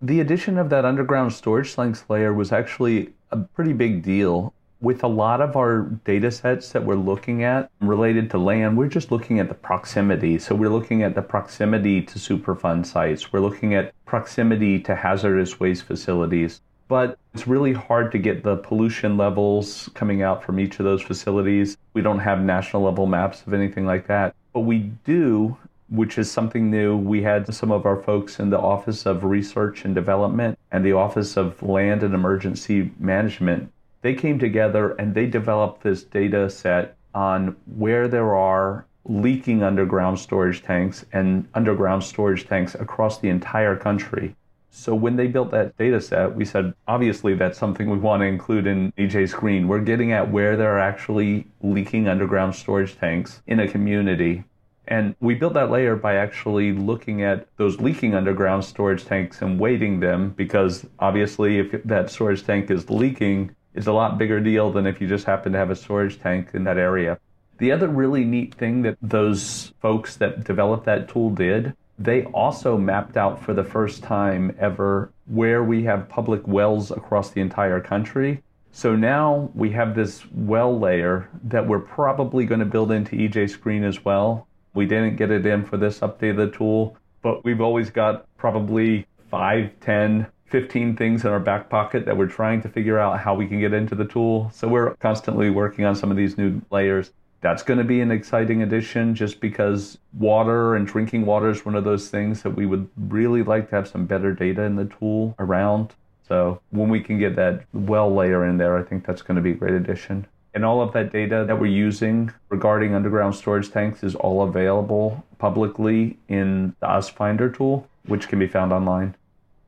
The 0.00 0.20
addition 0.20 0.58
of 0.58 0.70
that 0.70 0.84
underground 0.84 1.32
storage 1.32 1.74
tanks 1.74 2.04
layer 2.08 2.32
was 2.32 2.52
actually 2.52 3.12
a 3.30 3.38
pretty 3.38 3.72
big 3.72 4.02
deal. 4.02 4.53
With 4.84 5.02
a 5.02 5.08
lot 5.08 5.40
of 5.40 5.56
our 5.56 5.84
data 6.04 6.30
sets 6.30 6.72
that 6.72 6.84
we're 6.84 6.94
looking 6.94 7.42
at 7.42 7.70
related 7.80 8.30
to 8.32 8.38
land, 8.38 8.76
we're 8.76 8.86
just 8.86 9.10
looking 9.10 9.40
at 9.40 9.48
the 9.48 9.54
proximity. 9.54 10.38
So 10.38 10.54
we're 10.54 10.68
looking 10.68 11.02
at 11.02 11.14
the 11.14 11.22
proximity 11.22 12.02
to 12.02 12.18
Superfund 12.18 12.84
sites. 12.84 13.32
We're 13.32 13.40
looking 13.40 13.74
at 13.74 13.94
proximity 14.04 14.78
to 14.80 14.94
hazardous 14.94 15.58
waste 15.58 15.84
facilities 15.84 16.60
but 16.86 17.18
it's 17.32 17.46
really 17.46 17.72
hard 17.72 18.12
to 18.12 18.18
get 18.18 18.42
the 18.42 18.56
pollution 18.58 19.16
levels 19.16 19.88
coming 19.94 20.20
out 20.20 20.44
from 20.44 20.60
each 20.60 20.78
of 20.78 20.84
those 20.84 21.00
facilities. 21.00 21.78
We 21.94 22.02
don't 22.02 22.18
have 22.18 22.42
national 22.42 22.82
level 22.82 23.06
maps 23.06 23.42
of 23.46 23.54
anything 23.54 23.86
like 23.86 24.06
that. 24.08 24.34
But 24.52 24.60
we 24.60 24.90
do, 25.04 25.56
which 25.88 26.18
is 26.18 26.30
something 26.30 26.70
new. 26.70 26.94
We 26.94 27.22
had 27.22 27.52
some 27.54 27.72
of 27.72 27.86
our 27.86 28.02
folks 28.02 28.38
in 28.38 28.50
the 28.50 28.58
Office 28.58 29.06
of 29.06 29.24
Research 29.24 29.86
and 29.86 29.94
Development 29.94 30.58
and 30.70 30.84
the 30.84 30.92
Office 30.92 31.38
of 31.38 31.62
Land 31.62 32.02
and 32.02 32.14
Emergency 32.14 32.92
Management. 32.98 33.72
They 34.04 34.14
came 34.14 34.38
together 34.38 34.90
and 34.98 35.14
they 35.14 35.24
developed 35.24 35.82
this 35.82 36.04
data 36.04 36.50
set 36.50 36.98
on 37.14 37.56
where 37.64 38.06
there 38.06 38.36
are 38.36 38.84
leaking 39.06 39.62
underground 39.62 40.18
storage 40.18 40.62
tanks 40.62 41.06
and 41.14 41.48
underground 41.54 42.04
storage 42.04 42.46
tanks 42.46 42.74
across 42.74 43.18
the 43.18 43.30
entire 43.30 43.76
country. 43.76 44.36
So 44.68 44.94
when 44.94 45.16
they 45.16 45.26
built 45.26 45.52
that 45.52 45.78
data 45.78 46.02
set, 46.02 46.36
we 46.36 46.44
said, 46.44 46.74
obviously, 46.86 47.34
that's 47.34 47.56
something 47.56 47.88
we 47.88 47.96
want 47.96 48.20
to 48.20 48.26
include 48.26 48.66
in 48.66 48.92
EJ 48.98 49.30
Screen. 49.30 49.68
We're 49.68 49.80
getting 49.80 50.12
at 50.12 50.30
where 50.30 50.54
there 50.54 50.76
are 50.76 50.80
actually 50.80 51.46
leaking 51.62 52.06
underground 52.06 52.54
storage 52.54 52.98
tanks 52.98 53.40
in 53.46 53.58
a 53.58 53.66
community. 53.66 54.44
And 54.86 55.16
we 55.20 55.34
built 55.34 55.54
that 55.54 55.70
layer 55.70 55.96
by 55.96 56.16
actually 56.16 56.72
looking 56.72 57.22
at 57.22 57.46
those 57.56 57.80
leaking 57.80 58.14
underground 58.14 58.66
storage 58.66 59.06
tanks 59.06 59.40
and 59.40 59.58
weighting 59.58 60.00
them 60.00 60.34
because 60.36 60.84
obviously, 60.98 61.58
if 61.58 61.82
that 61.84 62.10
storage 62.10 62.44
tank 62.44 62.70
is 62.70 62.90
leaking, 62.90 63.56
it's 63.74 63.86
a 63.86 63.92
lot 63.92 64.18
bigger 64.18 64.40
deal 64.40 64.72
than 64.72 64.86
if 64.86 65.00
you 65.00 65.08
just 65.08 65.26
happen 65.26 65.52
to 65.52 65.58
have 65.58 65.70
a 65.70 65.76
storage 65.76 66.20
tank 66.20 66.50
in 66.54 66.64
that 66.64 66.78
area. 66.78 67.18
The 67.58 67.72
other 67.72 67.88
really 67.88 68.24
neat 68.24 68.54
thing 68.54 68.82
that 68.82 68.96
those 69.02 69.72
folks 69.80 70.16
that 70.16 70.44
developed 70.44 70.86
that 70.86 71.08
tool 71.08 71.30
did 71.30 71.74
they 71.98 72.24
also 72.24 72.76
mapped 72.76 73.16
out 73.16 73.42
for 73.42 73.54
the 73.54 73.64
first 73.64 74.02
time 74.02 74.54
ever 74.58 75.12
where 75.26 75.62
we 75.62 75.84
have 75.84 76.08
public 76.08 76.46
wells 76.46 76.90
across 76.90 77.30
the 77.30 77.40
entire 77.40 77.80
country. 77.80 78.42
So 78.72 78.96
now 78.96 79.50
we 79.54 79.70
have 79.70 79.94
this 79.94 80.24
well 80.32 80.78
layer 80.78 81.28
that 81.44 81.66
we're 81.66 81.78
probably 81.78 82.44
going 82.46 82.58
to 82.58 82.66
build 82.66 82.90
into 82.90 83.16
EJ 83.16 83.50
Screen 83.50 83.84
as 83.84 84.04
well. 84.04 84.48
We 84.74 84.86
didn't 84.86 85.16
get 85.16 85.30
it 85.30 85.46
in 85.46 85.64
for 85.64 85.76
this 85.76 86.00
update 86.00 86.30
of 86.30 86.36
the 86.36 86.50
tool, 86.50 86.96
but 87.22 87.44
we've 87.44 87.60
always 87.60 87.90
got 87.90 88.26
probably 88.36 89.06
5, 89.30 89.70
10, 89.80 90.26
15 90.54 90.94
things 90.94 91.24
in 91.24 91.32
our 91.32 91.40
back 91.40 91.68
pocket 91.68 92.06
that 92.06 92.16
we're 92.16 92.28
trying 92.28 92.62
to 92.62 92.68
figure 92.68 92.96
out 92.96 93.18
how 93.18 93.34
we 93.34 93.44
can 93.44 93.58
get 93.58 93.72
into 93.72 93.96
the 93.96 94.04
tool. 94.04 94.52
So 94.54 94.68
we're 94.68 94.94
constantly 94.94 95.50
working 95.50 95.84
on 95.84 95.96
some 95.96 96.12
of 96.12 96.16
these 96.16 96.38
new 96.38 96.62
layers 96.70 97.10
that's 97.40 97.64
going 97.64 97.78
to 97.78 97.84
be 97.84 98.00
an 98.00 98.12
exciting 98.12 98.62
addition 98.62 99.16
just 99.16 99.40
because 99.40 99.98
water 100.12 100.76
and 100.76 100.86
drinking 100.86 101.26
water 101.26 101.50
is 101.50 101.64
one 101.64 101.74
of 101.74 101.82
those 101.82 102.08
things 102.08 102.44
that 102.44 102.50
we 102.50 102.66
would 102.66 102.88
really 102.96 103.42
like 103.42 103.68
to 103.70 103.74
have 103.74 103.88
some 103.88 104.06
better 104.06 104.32
data 104.32 104.62
in 104.62 104.76
the 104.76 104.84
tool 104.84 105.34
around. 105.40 105.92
So 106.28 106.60
when 106.70 106.88
we 106.88 107.00
can 107.00 107.18
get 107.18 107.34
that 107.34 107.64
well 107.72 108.14
layer 108.14 108.46
in 108.46 108.56
there, 108.56 108.78
I 108.78 108.84
think 108.84 109.04
that's 109.04 109.22
going 109.22 109.34
to 109.34 109.42
be 109.42 109.50
a 109.50 109.54
great 109.54 109.74
addition. 109.74 110.24
And 110.54 110.64
all 110.64 110.80
of 110.80 110.92
that 110.92 111.12
data 111.12 111.44
that 111.48 111.58
we're 111.58 111.66
using 111.66 112.32
regarding 112.48 112.94
underground 112.94 113.34
storage 113.34 113.72
tanks 113.72 114.04
is 114.04 114.14
all 114.14 114.42
available 114.42 115.24
publicly 115.38 116.16
in 116.28 116.76
the 116.78 116.86
UST 116.86 117.16
Finder 117.16 117.50
tool, 117.50 117.88
which 118.06 118.28
can 118.28 118.38
be 118.38 118.46
found 118.46 118.72
online. 118.72 119.16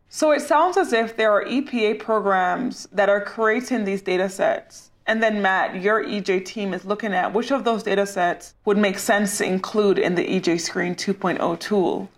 So 0.09 0.33
it 0.33 0.41
sounds 0.41 0.77
as 0.77 0.93
if 0.93 1.17
there 1.17 1.33
are 1.33 1.45
EPA 1.45 1.99
programs 1.99 2.89
that 2.93 3.09
are 3.09 3.21
creating 3.21 3.85
these 3.85 4.03
data 4.03 4.29
sets 4.29 4.91
and 5.09 5.23
then, 5.23 5.41
Matt, 5.41 5.81
your 5.81 6.05
EJ 6.05 6.45
team 6.45 6.75
is 6.75 6.85
looking 6.85 7.15
at 7.15 7.33
which 7.33 7.53
of 7.53 7.63
those 7.63 7.85
data 7.85 8.07
sets 8.07 8.55
would 8.65 8.77
make 8.77 8.99
sense 8.99 9.39
to 9.39 9.45
include 9.45 9.99
in 9.99 10.17
the 10.17 10.25
EJ 10.25 10.61
Screen 10.61 10.97
2.0 10.97 11.61
tool. 11.61 12.11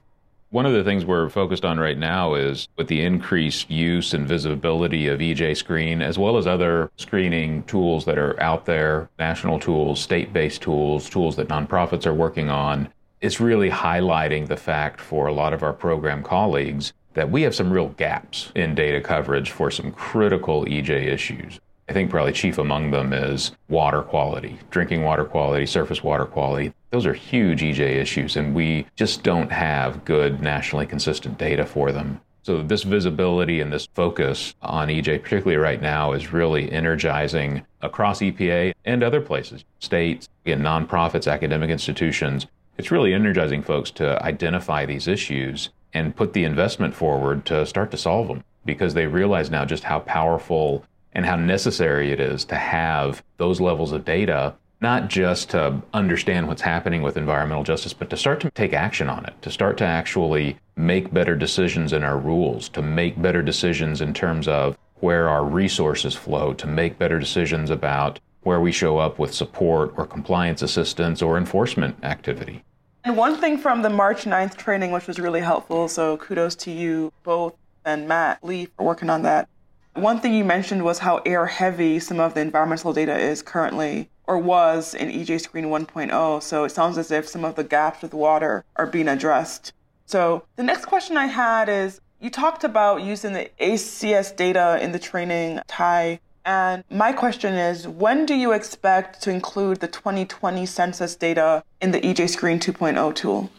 One 0.51 0.65
of 0.65 0.73
the 0.73 0.83
things 0.83 1.05
we're 1.05 1.29
focused 1.29 1.67
on 1.67 1.79
right 1.79 1.99
now 1.99 2.33
is 2.33 2.69
with 2.79 2.89
the 2.89 3.03
increased 3.03 3.71
use 3.71 4.15
and 4.15 4.27
visibility 4.27 5.07
of 5.09 5.21
EJ 5.21 5.59
Screen, 5.59 6.01
as 6.01 6.19
well 6.19 6.39
as 6.39 6.47
other 6.47 6.91
screening 6.97 7.63
tools 7.65 8.07
that 8.07 8.17
are 8.17 8.41
out 8.41 8.65
there, 8.65 9.11
national 9.19 9.61
tools, 9.61 10.01
state 10.01 10.33
based 10.33 10.63
tools, 10.63 11.11
tools 11.11 11.37
that 11.37 11.49
nonprofits 11.49 12.07
are 12.07 12.15
working 12.15 12.49
on. 12.49 12.89
It's 13.21 13.41
really 13.41 13.69
highlighting 13.69 14.47
the 14.47 14.57
fact 14.57 15.03
for 15.03 15.27
a 15.27 15.35
lot 15.35 15.53
of 15.53 15.63
our 15.63 15.75
program 15.75 16.23
colleagues 16.23 16.95
that 17.19 17.33
we 17.33 17.43
have 17.43 17.53
some 17.53 17.73
real 17.73 17.89
gaps 17.89 18.53
in 18.55 18.77
data 18.77 19.01
coverage 19.01 19.51
for 19.51 19.73
some 19.73 19.91
critical 19.91 20.65
EJ 20.67 21.09
issues. 21.09 21.59
I 21.89 21.93
think 21.93 22.11
probably 22.11 22.33
chief 22.33 22.59
among 22.59 22.93
them 22.93 23.13
is 23.13 23.51
water 23.69 24.03
quality, 24.03 24.57
drinking 24.71 25.03
water 25.03 25.25
quality, 25.25 25.67
surface 25.67 26.01
water 26.01 26.27
quality. 26.27 26.73
Those 26.91 27.07
are 27.07 27.15
huge 27.15 27.61
EJ 27.61 27.81
issues, 27.81 28.37
and 28.37 28.55
we 28.55 28.87
just 28.95 29.25
don't 29.25 29.51
have 29.51 30.05
good 30.05 30.41
nationally 30.41 30.87
consistent 30.87 31.39
data 31.39 31.67
for 31.67 31.91
them. 31.91 32.21
So, 32.43 32.63
this 32.63 32.85
visibility 32.85 33.61
and 33.61 33.73
this 33.73 33.89
focus 33.95 34.55
on 34.63 34.87
EJ, 34.87 35.25
particularly 35.25 35.57
right 35.57 35.83
now, 35.83 36.13
is 36.13 36.33
really 36.33 36.71
energizing 36.71 37.67
across 37.83 38.21
EPA 38.21 38.75
and 38.85 39.03
other 39.03 39.21
places, 39.21 39.65
states, 39.81 40.29
again, 40.47 40.63
nonprofits, 40.63 41.31
academic 41.31 41.71
institutions. 41.71 42.47
It's 42.79 42.93
really 42.93 43.13
energizing 43.13 43.65
folks 43.65 43.91
to 43.93 44.25
identify 44.25 44.87
these 44.87 45.09
issues 45.09 45.71
and 45.95 46.17
put 46.17 46.33
the 46.33 46.45
investment 46.45 46.95
forward 46.95 47.45
to 47.47 47.67
start 47.67 47.91
to 47.91 47.97
solve 47.97 48.29
them 48.29 48.45
because 48.65 48.95
they 48.95 49.07
realize 49.07 49.51
now 49.51 49.65
just 49.65 49.85
how 49.85 50.01
powerful 50.01 50.85
and 51.13 51.25
how 51.25 51.37
necessary 51.37 52.13
it 52.13 52.21
is 52.21 52.45
to 52.45 52.55
have 52.55 53.23
those 53.39 53.61
levels 53.61 53.93
of 53.93 54.05
data, 54.05 54.55
not 54.81 55.09
just 55.09 55.51
to 55.51 55.83
understand 55.95 56.47
what's 56.47 56.63
happening 56.63 57.03
with 57.03 57.17
environmental 57.17 57.65
justice, 57.65 57.93
but 57.93 58.11
to 58.11 58.17
start 58.17 58.41
to 58.41 58.51
take 58.51 58.73
action 58.73 59.09
on 59.09 59.25
it, 59.25 59.35
to 59.43 59.51
start 59.51 59.79
to 59.79 59.85
actually 59.85 60.57
make 60.77 61.13
better 61.13 61.35
decisions 61.35 61.93
in 61.93 62.05
our 62.05 62.19
rules, 62.19 62.69
to 62.69 62.83
make 62.83 63.21
better 63.21 63.43
decisions 63.43 64.01
in 64.01 64.13
terms 64.15 64.47
of 64.47 64.77
where 65.01 65.29
our 65.29 65.45
resources 65.45 66.15
flow, 66.15 66.53
to 66.53 66.67
make 66.67 66.99
better 66.99 67.19
decisions 67.19 67.71
about 67.71 68.21
where 68.43 68.61
we 68.61 68.73
show 68.73 68.99
up 68.99 69.19
with 69.19 69.35
support 69.35 69.93
or 69.97 70.07
compliance 70.07 70.63
assistance 70.63 71.23
or 71.23 71.37
enforcement 71.37 71.97
activity. 72.05 72.63
And 73.05 73.17
one 73.17 73.37
thing 73.37 73.59
from 73.59 73.83
the 73.83 73.91
March 73.91 74.25
9th 74.25 74.57
training, 74.57 74.91
which 74.91 75.07
was 75.07 75.19
really 75.19 75.41
helpful, 75.41 75.89
so 75.89 76.17
kudos 76.17 76.55
to 76.57 76.71
you 76.71 77.13
both 77.23 77.55
and 77.85 78.07
Matt 78.07 78.45
Lee 78.45 78.67
for 78.77 78.85
working 78.85 79.09
on 79.09 79.23
that, 79.23 79.49
one 79.95 80.21
thing 80.21 80.35
you 80.35 80.45
mentioned 80.45 80.85
was 80.85 80.99
how 80.99 81.19
air 81.25 81.47
heavy 81.47 81.99
some 81.99 82.21
of 82.21 82.35
the 82.35 82.41
environmental 82.41 82.93
data 82.93 83.17
is 83.19 83.43
currently 83.43 84.09
or 84.27 84.39
was 84.39 84.95
in 84.95 85.09
EJ 85.09 85.41
Screen 85.41 85.67
1.0. 85.67 86.43
So 86.43 86.65
it 86.65 86.71
sounds 86.71 86.99
as 86.99 87.11
if 87.11 87.27
some 87.27 87.45
of 87.45 87.57
the 87.57 87.65
gaps 87.65 88.03
with 88.03 88.15
water 88.15 88.65
are 88.77 88.87
being 88.87 89.09
addressed. 89.09 89.73
So 90.07 90.45
the 90.57 90.63
next 90.63 90.85
question 90.85 91.17
I 91.17 91.27
had 91.27 91.69
is 91.69 92.01
you 92.21 92.31
talked 92.31 92.63
about 92.63 93.03
using 93.03 93.33
the 93.33 93.51
ACS 93.61 94.37
data 94.37 94.79
in 94.83 94.93
the 94.93 94.99
training, 94.99 95.61
Tai. 95.67 96.21
And 96.49 96.83
my 96.89 97.13
question 97.13 97.53
is 97.57 97.87
when 97.87 98.25
do 98.25 98.35
you 98.35 98.53
expect 98.53 99.21
to 99.25 99.31
include 99.31 99.81
the 99.81 99.87
2020 99.87 100.65
census 100.65 101.15
data 101.15 101.63
in 101.83 101.91
the 101.91 102.01
EJ 102.01 102.31
Screen 102.31 102.59
2.0 102.59 103.15
tool? 103.15 103.51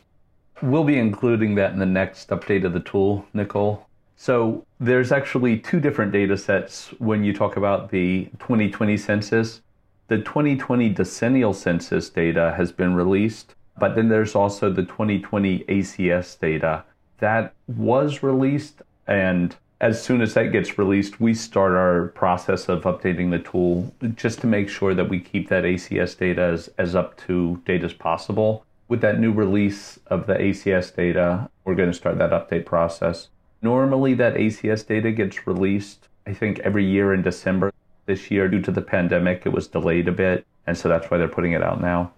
We'll 0.64 0.84
be 0.84 0.98
including 0.98 1.54
that 1.54 1.72
in 1.72 1.78
the 1.78 1.86
next 1.86 2.30
update 2.30 2.66
of 2.66 2.74
the 2.74 2.80
tool, 2.80 3.28
Nicole. 3.32 3.86
So 4.16 4.66
there's 4.80 5.12
actually 5.12 5.60
two 5.60 5.80
different 5.80 6.12
data 6.12 6.36
sets 6.36 6.88
when 6.98 7.24
you 7.24 7.32
talk 7.32 7.58
about 7.58 7.92
the 7.92 8.26
2020 8.40 8.98
census. 8.98 9.62
The 10.08 10.18
2020 10.18 10.90
decennial 10.90 11.54
census 11.54 12.10
data 12.10 12.56
has 12.58 12.72
been 12.72 12.96
released, 12.96 13.54
but 13.78 13.94
then 13.94 14.10
there's 14.10 14.34
also 14.34 14.72
the 14.72 14.82
2020 14.82 15.60
ACS 15.66 16.40
data 16.40 16.84
that 17.20 17.54
was 17.68 18.24
released. 18.24 18.82
And 19.06 19.56
as 19.82 20.04
soon 20.04 20.22
as 20.22 20.34
that 20.34 20.52
gets 20.52 20.78
released, 20.78 21.22
we 21.22 21.34
start 21.34 21.72
our 21.72 22.08
process 22.10 22.68
of 22.68 22.84
updating 22.84 23.32
the 23.32 23.40
tool 23.40 23.94
just 24.16 24.42
to 24.42 24.48
make 24.48 24.68
sure 24.68 24.94
that 24.94 25.10
we 25.10 25.20
keep 25.20 25.48
that 25.48 25.64
ACS 25.64 26.18
data 26.18 26.42
as, 26.42 26.70
as 26.78 26.96
up 26.96 27.16
to 27.28 27.62
date 27.66 27.84
as 27.84 27.94
possible. 27.94 28.66
With 28.90 29.02
that 29.02 29.20
new 29.20 29.32
release 29.32 29.98
of 30.08 30.28
the 30.28 30.34
ACS 30.34 30.94
data, 30.94 31.50
we're 31.64 31.76
going 31.76 31.92
to 31.92 31.98
start 31.98 32.18
that 32.18 32.32
update 32.32 32.66
process. 32.66 33.30
Normally, 33.62 34.14
that 34.16 34.36
ACS 34.36 34.86
data 34.86 35.12
gets 35.12 35.48
released, 35.48 36.08
I 36.28 36.34
think, 36.34 36.60
every 36.60 36.86
year 36.86 37.14
in 37.14 37.22
December. 37.22 37.72
This 38.06 38.32
year, 38.32 38.48
due 38.50 38.62
to 38.62 38.72
the 38.72 38.82
pandemic, 38.82 39.44
it 39.46 39.54
was 39.54 39.68
delayed 39.68 40.08
a 40.08 40.12
bit. 40.12 40.46
And 40.68 40.78
so 40.78 40.90
that's 40.90 41.10
why 41.10 41.18
they're 41.18 41.28
putting 41.28 41.54
it 41.54 41.64
out 41.64 41.80
now. 41.82 42.12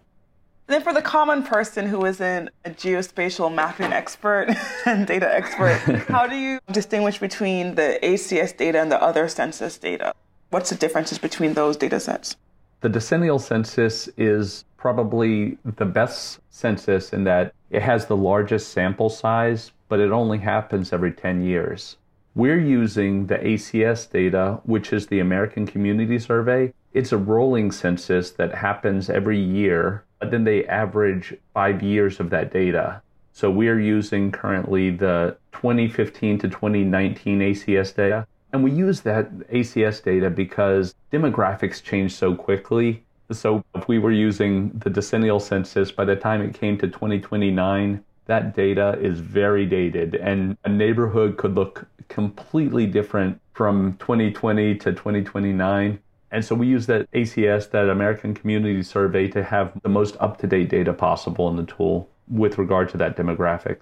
Then, 0.67 0.81
for 0.81 0.93
the 0.93 1.01
common 1.01 1.43
person 1.43 1.87
who 1.87 2.05
isn't 2.05 2.49
a 2.63 2.69
geospatial 2.69 3.53
mapping 3.53 3.91
expert 3.91 4.55
and 4.85 5.05
data 5.05 5.33
expert, 5.33 6.05
how 6.07 6.27
do 6.27 6.35
you 6.35 6.59
distinguish 6.71 7.19
between 7.19 7.75
the 7.75 7.99
ACS 8.01 8.55
data 8.55 8.79
and 8.79 8.91
the 8.91 9.01
other 9.01 9.27
census 9.27 9.77
data? 9.77 10.13
What's 10.49 10.69
the 10.69 10.75
differences 10.75 11.17
between 11.17 11.53
those 11.53 11.77
data 11.77 11.99
sets? 11.99 12.35
The 12.81 12.89
decennial 12.89 13.39
census 13.39 14.09
is 14.17 14.65
probably 14.77 15.57
the 15.77 15.85
best 15.85 16.39
census 16.49 17.13
in 17.13 17.23
that 17.25 17.53
it 17.69 17.81
has 17.81 18.07
the 18.07 18.17
largest 18.17 18.71
sample 18.71 19.09
size, 19.09 19.71
but 19.87 19.99
it 19.99 20.11
only 20.11 20.39
happens 20.39 20.91
every 20.91 21.11
10 21.11 21.41
years. 21.43 21.97
We're 22.33 22.59
using 22.59 23.27
the 23.27 23.37
ACS 23.37 24.09
data, 24.09 24.61
which 24.63 24.93
is 24.93 25.07
the 25.07 25.19
American 25.19 25.67
Community 25.67 26.17
Survey. 26.17 26.73
It's 26.93 27.11
a 27.11 27.17
rolling 27.17 27.71
census 27.71 28.31
that 28.31 28.55
happens 28.55 29.09
every 29.09 29.39
year, 29.39 30.03
but 30.21 30.29
then 30.29 30.43
they 30.43 30.65
average 30.67 31.33
five 31.53 31.81
years 31.81 32.19
of 32.19 32.29
that 32.29 32.53
data. 32.53 33.01
So 33.33 33.49
we're 33.49 33.79
using 33.79 34.31
currently 34.31 34.91
the 34.91 35.35
2015 35.51 36.37
to 36.39 36.47
2019 36.47 37.39
ACS 37.39 37.95
data. 37.95 38.27
And 38.53 38.63
we 38.63 38.71
use 38.71 39.01
that 39.01 39.31
ACS 39.49 40.03
data 40.03 40.29
because 40.29 40.93
demographics 41.11 41.81
change 41.81 42.13
so 42.13 42.35
quickly. 42.35 43.03
So 43.31 43.63
if 43.73 43.87
we 43.87 43.97
were 43.97 44.11
using 44.11 44.69
the 44.75 44.91
decennial 44.91 45.39
census, 45.39 45.91
by 45.91 46.05
the 46.05 46.15
time 46.15 46.41
it 46.41 46.53
came 46.53 46.77
to 46.77 46.87
2029, 46.87 48.03
that 48.27 48.55
data 48.55 48.99
is 49.01 49.19
very 49.19 49.65
dated 49.65 50.15
and 50.15 50.55
a 50.65 50.69
neighborhood 50.69 51.37
could 51.37 51.55
look 51.55 51.87
completely 52.09 52.85
different 52.85 53.41
from 53.53 53.97
2020 53.97 54.75
to 54.75 54.91
2029. 54.91 55.99
And 56.31 56.45
so 56.45 56.55
we 56.55 56.67
use 56.67 56.85
that 56.87 57.11
ACS, 57.11 57.69
that 57.71 57.89
American 57.89 58.33
Community 58.33 58.81
Survey, 58.83 59.27
to 59.29 59.43
have 59.43 59.73
the 59.83 59.89
most 59.89 60.15
up 60.19 60.37
to 60.39 60.47
date 60.47 60.69
data 60.69 60.93
possible 60.93 61.49
in 61.49 61.57
the 61.57 61.65
tool 61.65 62.09
with 62.29 62.57
regard 62.57 62.89
to 62.89 62.97
that 62.97 63.17
demographic. 63.17 63.79